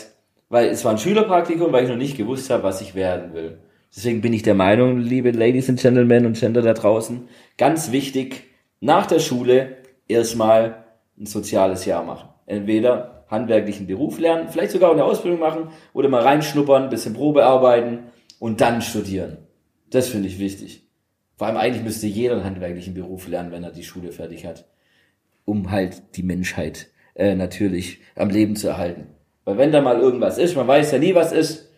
Weil 0.50 0.68
es 0.68 0.86
war 0.86 0.92
ein 0.92 1.00
Schülerpraktikum, 1.00 1.72
weil 1.72 1.86
ich 1.86 1.90
noch 1.90 1.98
nicht 1.98 2.16
gewusst 2.16 2.52
habe, 2.52 2.62
was 2.62 2.80
ich 2.82 2.94
werden 2.94 3.34
will. 3.34 3.58
Deswegen 3.96 4.22
bin 4.22 4.34
ich 4.34 4.44
der 4.44 4.54
Meinung, 4.54 5.00
liebe 5.00 5.32
Ladies 5.32 5.68
and 5.68 5.80
Gentlemen 5.82 6.28
und 6.28 6.40
Gender 6.40 6.62
da 6.62 6.74
draußen, 6.74 7.28
ganz 7.58 7.92
wichtig, 7.92 8.44
nach 8.84 9.06
der 9.06 9.20
Schule 9.20 9.78
erstmal 10.08 10.84
ein 11.18 11.26
soziales 11.26 11.86
Jahr 11.86 12.04
machen. 12.04 12.30
Entweder 12.46 13.26
handwerklichen 13.30 13.88
Beruf 13.88 14.20
lernen, 14.20 14.50
vielleicht 14.50 14.72
sogar 14.72 14.92
eine 14.92 15.04
Ausbildung 15.04 15.40
machen 15.40 15.70
oder 15.94 16.10
mal 16.10 16.22
reinschnuppern, 16.22 16.90
bisschen 16.90 17.14
Probe 17.14 17.46
arbeiten 17.46 18.00
und 18.40 18.62
dann 18.62 18.82
studieren. 18.82 19.38
Das 19.90 20.10
finde 20.10 20.28
ich 20.28 20.40
wichtig. 20.40 20.88
Vor 21.38 21.48
allem 21.48 21.58
eigentlich 21.58 21.84
müsste 21.84 22.08
jeder 22.08 22.36
einen 22.36 22.44
handwerklichen 22.44 22.94
Beruf 22.94 23.28
lernen, 23.28 23.52
wenn 23.52 23.64
er 23.64 23.72
die 23.72 23.84
Schule 23.84 24.12
fertig 24.12 24.46
hat 24.46 24.66
um 25.46 25.72
halt 25.72 26.16
die 26.16 26.24
Menschheit 26.24 26.90
äh, 27.16 27.36
natürlich 27.36 28.00
am 28.16 28.30
Leben 28.30 28.56
zu 28.56 28.68
erhalten. 28.68 29.08
Weil 29.46 29.58
wenn 29.58 29.72
da 29.72 29.82
mal 29.82 30.00
irgendwas 30.00 30.38
ist, 30.38 30.56
man 30.56 30.68
weiß 30.68 30.92
ja 30.92 31.00
nie, 31.00 31.16
was 31.16 31.32
ist, 31.32 31.70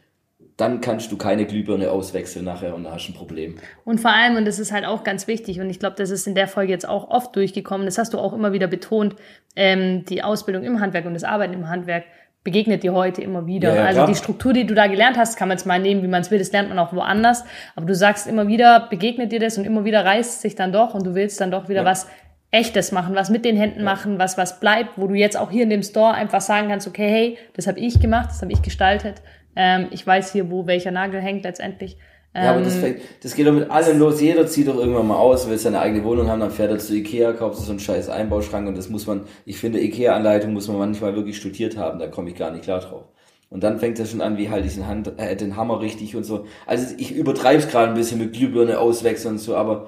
dann 0.58 0.80
kannst 0.80 1.12
du 1.12 1.18
keine 1.18 1.46
Glühbirne 1.46 1.92
auswechseln 1.92 2.46
nachher 2.46 2.76
und 2.76 2.84
dann 2.86 2.94
hast 2.94 3.08
du 3.08 3.12
ein 3.12 3.16
Problem. 3.16 3.58
Und 3.84 4.00
vor 4.00 4.12
allem, 4.12 4.38
und 4.38 4.46
das 4.46 4.58
ist 4.58 4.72
halt 4.72 4.86
auch 4.86 5.04
ganz 5.04 5.28
wichtig, 5.28 5.60
und 5.60 5.70
ich 5.70 5.80
glaube, 5.80 5.96
das 5.98 6.10
ist 6.12 6.28
in 6.28 6.36
der 6.36 6.48
Folge 6.48 6.72
jetzt 6.72 6.88
auch 6.88 7.10
oft 7.10 7.36
durchgekommen, 7.36 7.86
das 7.86 7.98
hast 7.98 8.14
du 8.14 8.20
auch 8.20 8.32
immer 8.34 8.54
wieder 8.54 8.68
betont, 8.68 9.16
ähm, 9.56 10.06
die 10.06 10.24
Ausbildung 10.24 10.64
im 10.64 10.80
Handwerk 10.80 11.06
und 11.06 11.14
das 11.14 11.26
Arbeiten 11.26 11.54
im 11.54 11.68
Handwerk 11.68 12.06
begegnet 12.46 12.84
dir 12.84 12.94
heute 12.94 13.22
immer 13.22 13.48
wieder. 13.48 13.70
Ja, 13.70 13.76
ja, 13.76 13.86
also 13.86 13.98
klar. 14.00 14.08
die 14.08 14.16
Struktur, 14.16 14.54
die 14.54 14.66
du 14.66 14.76
da 14.76 14.88
gelernt 14.88 15.18
hast, 15.18 15.36
kann 15.36 15.48
man 15.50 15.58
jetzt 15.58 15.66
mal 15.66 15.80
nehmen, 15.80 16.04
wie 16.04 16.08
man 16.08 16.22
es 16.22 16.30
will, 16.32 16.38
das 16.40 16.52
lernt 16.52 16.70
man 16.70 16.78
auch 16.80 16.94
woanders. 16.94 17.44
Aber 17.76 17.86
du 17.88 17.96
sagst 17.96 18.28
immer 18.28 18.48
wieder, 18.48 18.88
begegnet 18.90 19.32
dir 19.32 19.40
das 19.40 19.58
und 19.58 19.66
immer 19.66 19.84
wieder 19.84 20.06
reißt 20.06 20.36
es 20.36 20.42
sich 20.42 20.56
dann 20.56 20.72
doch 20.72 20.94
und 20.94 21.06
du 21.06 21.16
willst 21.16 21.42
dann 21.42 21.52
doch 21.52 21.68
wieder 21.70 21.82
Ja. 21.82 21.86
was 21.86 22.08
Echtes 22.52 22.92
machen, 22.94 23.16
was 23.16 23.30
mit 23.30 23.44
den 23.44 23.58
Händen 23.58 23.84
machen, 23.84 24.20
was 24.20 24.38
was 24.38 24.60
bleibt, 24.62 24.98
wo 24.98 25.08
du 25.08 25.16
jetzt 25.16 25.36
auch 25.36 25.52
hier 25.52 25.64
in 25.64 25.70
dem 25.70 25.84
Store 25.84 26.14
einfach 26.14 26.40
sagen 26.40 26.70
kannst, 26.70 26.88
okay, 26.88 27.10
hey, 27.10 27.38
das 27.54 27.68
habe 27.68 27.80
ich 27.80 28.00
gemacht, 28.00 28.30
das 28.30 28.42
habe 28.42 28.52
ich 28.54 28.62
gestaltet. 28.62 29.22
Ähm, 29.56 29.88
ich 29.92 30.06
weiß 30.06 30.32
hier, 30.32 30.52
wo 30.52 30.68
welcher 30.68 30.92
Nagel 30.92 31.22
hängt 31.22 31.44
letztendlich. 31.44 31.98
Ja, 32.34 32.52
aber 32.52 32.62
das, 32.62 32.76
Ähm, 32.76 32.82
fängt, 32.82 33.02
das 33.24 33.34
geht 33.34 33.48
doch 33.48 33.54
mit 33.54 33.72
allem 33.72 33.98
los. 33.98 34.20
Jeder 34.20 34.46
zieht 34.46 34.68
doch 34.68 34.78
irgendwann 34.78 35.08
mal 35.08 35.16
aus, 35.16 35.50
will 35.50 35.58
seine 35.58 35.80
eigene 35.80 36.04
Wohnung 36.04 36.28
haben, 36.30 36.42
dann 36.42 36.52
fährt 36.52 36.70
er 36.70 36.80
zu 36.80 36.94
Ikea, 36.94 37.32
kauft 37.32 37.58
so 37.58 37.70
einen 37.70 37.80
scheiß 37.80 38.10
Einbauschrank 38.10 38.68
und 38.68 38.78
das 38.78 38.90
muss 38.90 39.08
man, 39.08 39.22
ich 39.46 39.58
finde, 39.58 39.80
Ikea-Anleitung 39.80 40.52
muss 40.52 40.68
man 40.68 40.78
manchmal 40.78 41.16
wirklich 41.16 41.38
studiert 41.38 41.78
haben, 41.78 41.98
da 41.98 42.08
komme 42.08 42.30
ich 42.30 42.36
gar 42.36 42.52
nicht 42.52 42.64
klar 42.66 42.82
drauf. 42.82 43.06
Und 43.50 43.64
dann 43.64 43.80
fängt 43.80 44.00
es 44.00 44.12
schon 44.12 44.20
an, 44.20 44.38
wie 44.38 44.50
halte 44.50 44.68
ich 44.68 44.74
den, 44.74 44.86
Hand, 44.86 45.14
äh, 45.18 45.34
den 45.38 45.56
Hammer 45.56 45.80
richtig 45.80 46.14
und 46.18 46.26
so. 46.26 46.46
Also 46.66 46.94
ich 46.98 47.16
übertreibe 47.16 47.60
es 47.60 47.70
gerade 47.70 47.88
ein 47.88 47.94
bisschen 47.94 48.20
mit 48.20 48.34
Glühbirne 48.34 48.80
auswechseln 48.80 49.36
und 49.36 49.40
so, 49.40 49.56
aber 49.56 49.88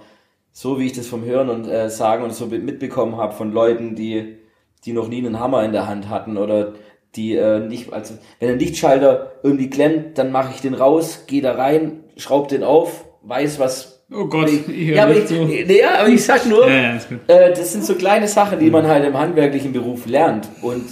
so 0.53 0.80
wie 0.80 0.86
ich 0.86 0.93
das 0.93 1.07
vom 1.07 1.26
Hören 1.26 1.49
und 1.49 1.68
äh, 1.68 1.89
Sagen 1.89 2.24
und 2.24 2.34
so 2.34 2.45
mitbekommen 2.45 3.18
habe 3.18 3.34
von 3.34 3.51
Leuten, 3.51 3.95
die, 3.95 4.38
die 4.86 4.93
noch 4.93 5.09
nie 5.09 5.18
einen 5.18 5.39
Hammer 5.39 5.65
in 5.65 5.74
der 5.74 5.88
Hand 5.88 6.09
hatten 6.09 6.38
oder 6.38 6.76
die 7.16 7.36
äh, 7.36 7.60
nicht, 7.60 7.91
also 7.93 8.16
wenn 8.39 8.49
ein 8.49 8.60
Lichtschalter 8.60 9.34
irgendwie 9.43 9.70
klemmt, 9.70 10.18
dann 10.18 10.32
mache 10.32 10.51
ich 10.53 10.62
den 10.62 10.74
raus, 10.74 11.24
gehe 11.28 11.41
da 11.41 11.53
rein, 11.53 12.03
schraub 12.16 12.47
den 12.47 12.64
auf, 12.64 13.05
weiß 13.24 13.60
was. 13.60 14.05
Oh 14.12 14.26
Gott, 14.26 14.49
ich 14.49 14.68
höre 14.68 14.95
ja, 14.95 15.03
aber 15.03 15.18
ich, 15.18 15.30
nee, 15.30 15.80
ja, 15.80 15.99
aber 15.99 16.10
ich 16.10 16.24
sag 16.24 16.45
nur, 16.45 16.68
Ja, 16.68 16.95
ja, 16.95 16.99
äh, 17.28 17.53
das 17.53 17.74
sind 17.74 17.84
so 17.84 17.95
kleine 17.95 18.28
Sachen, 18.28 18.60
die 18.60 18.70
man 18.70 18.88
halt 18.88 19.05
im 19.05 19.18
handwerklichen 19.18 19.74
Beruf 19.74 20.05
lernt. 20.05 20.47
Und 20.62 20.86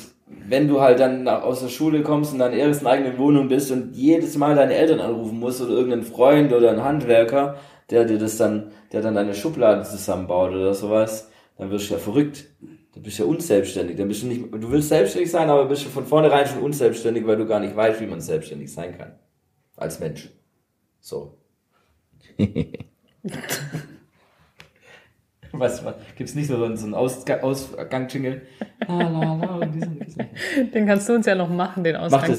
wenn 0.47 0.67
du 0.67 0.81
halt 0.81 0.99
dann 0.99 1.27
aus 1.27 1.61
der 1.61 1.69
Schule 1.69 2.01
kommst 2.01 2.33
und 2.33 2.39
deine 2.39 2.59
ersten 2.59 2.87
eigenen 2.87 3.17
Wohnung 3.17 3.47
bist 3.47 3.71
und 3.71 3.95
jedes 3.95 4.37
Mal 4.37 4.55
deine 4.55 4.75
Eltern 4.75 4.99
anrufen 4.99 5.39
musst 5.39 5.61
oder 5.61 5.71
irgendeinen 5.71 6.03
Freund 6.03 6.53
oder 6.53 6.69
einen 6.71 6.83
Handwerker, 6.83 7.55
der 7.89 8.05
dir 8.05 8.17
das 8.17 8.37
dann, 8.37 8.71
der 8.91 9.01
dann 9.01 9.15
deine 9.15 9.33
Schubladen 9.33 9.85
zusammenbaut 9.85 10.51
oder 10.51 10.73
sowas, 10.73 11.29
dann 11.57 11.71
wirst 11.71 11.89
du 11.89 11.93
ja 11.93 11.99
verrückt. 11.99 12.45
Du 12.95 13.01
bist 13.01 13.19
ja 13.19 13.25
unselbstständig. 13.25 13.97
Dann 13.97 14.07
bist 14.07 14.23
du, 14.23 14.27
nicht, 14.27 14.41
du 14.53 14.71
willst 14.71 14.87
selbstständig 14.87 15.29
sein, 15.29 15.49
aber 15.49 15.65
bist 15.65 15.83
du 15.85 15.89
von 15.89 16.05
vornherein 16.05 16.47
schon 16.47 16.63
unselbstständig, 16.63 17.27
weil 17.27 17.35
du 17.35 17.45
gar 17.45 17.59
nicht 17.59 17.75
weißt, 17.75 17.99
wie 17.99 18.07
man 18.07 18.21
selbstständig 18.21 18.71
sein 18.71 18.97
kann. 18.97 19.11
Als 19.75 19.99
Mensch. 19.99 20.29
So. 21.01 21.37
was, 25.51 25.83
was? 25.83 25.95
Gibt's 26.15 26.35
nicht 26.35 26.47
so 26.47 26.63
einen, 26.63 26.77
so 26.77 26.85
einen 26.85 26.93
Ausga 26.93 27.41
Ausgang-Jingle? 27.41 28.43
Den 30.73 30.87
kannst 30.87 31.09
du 31.09 31.15
uns 31.15 31.25
ja 31.25 31.35
noch 31.35 31.49
machen, 31.49 31.83
den 31.83 31.95
Mach 31.95 32.03
Ausgang. 32.03 32.21
das. 32.21 32.29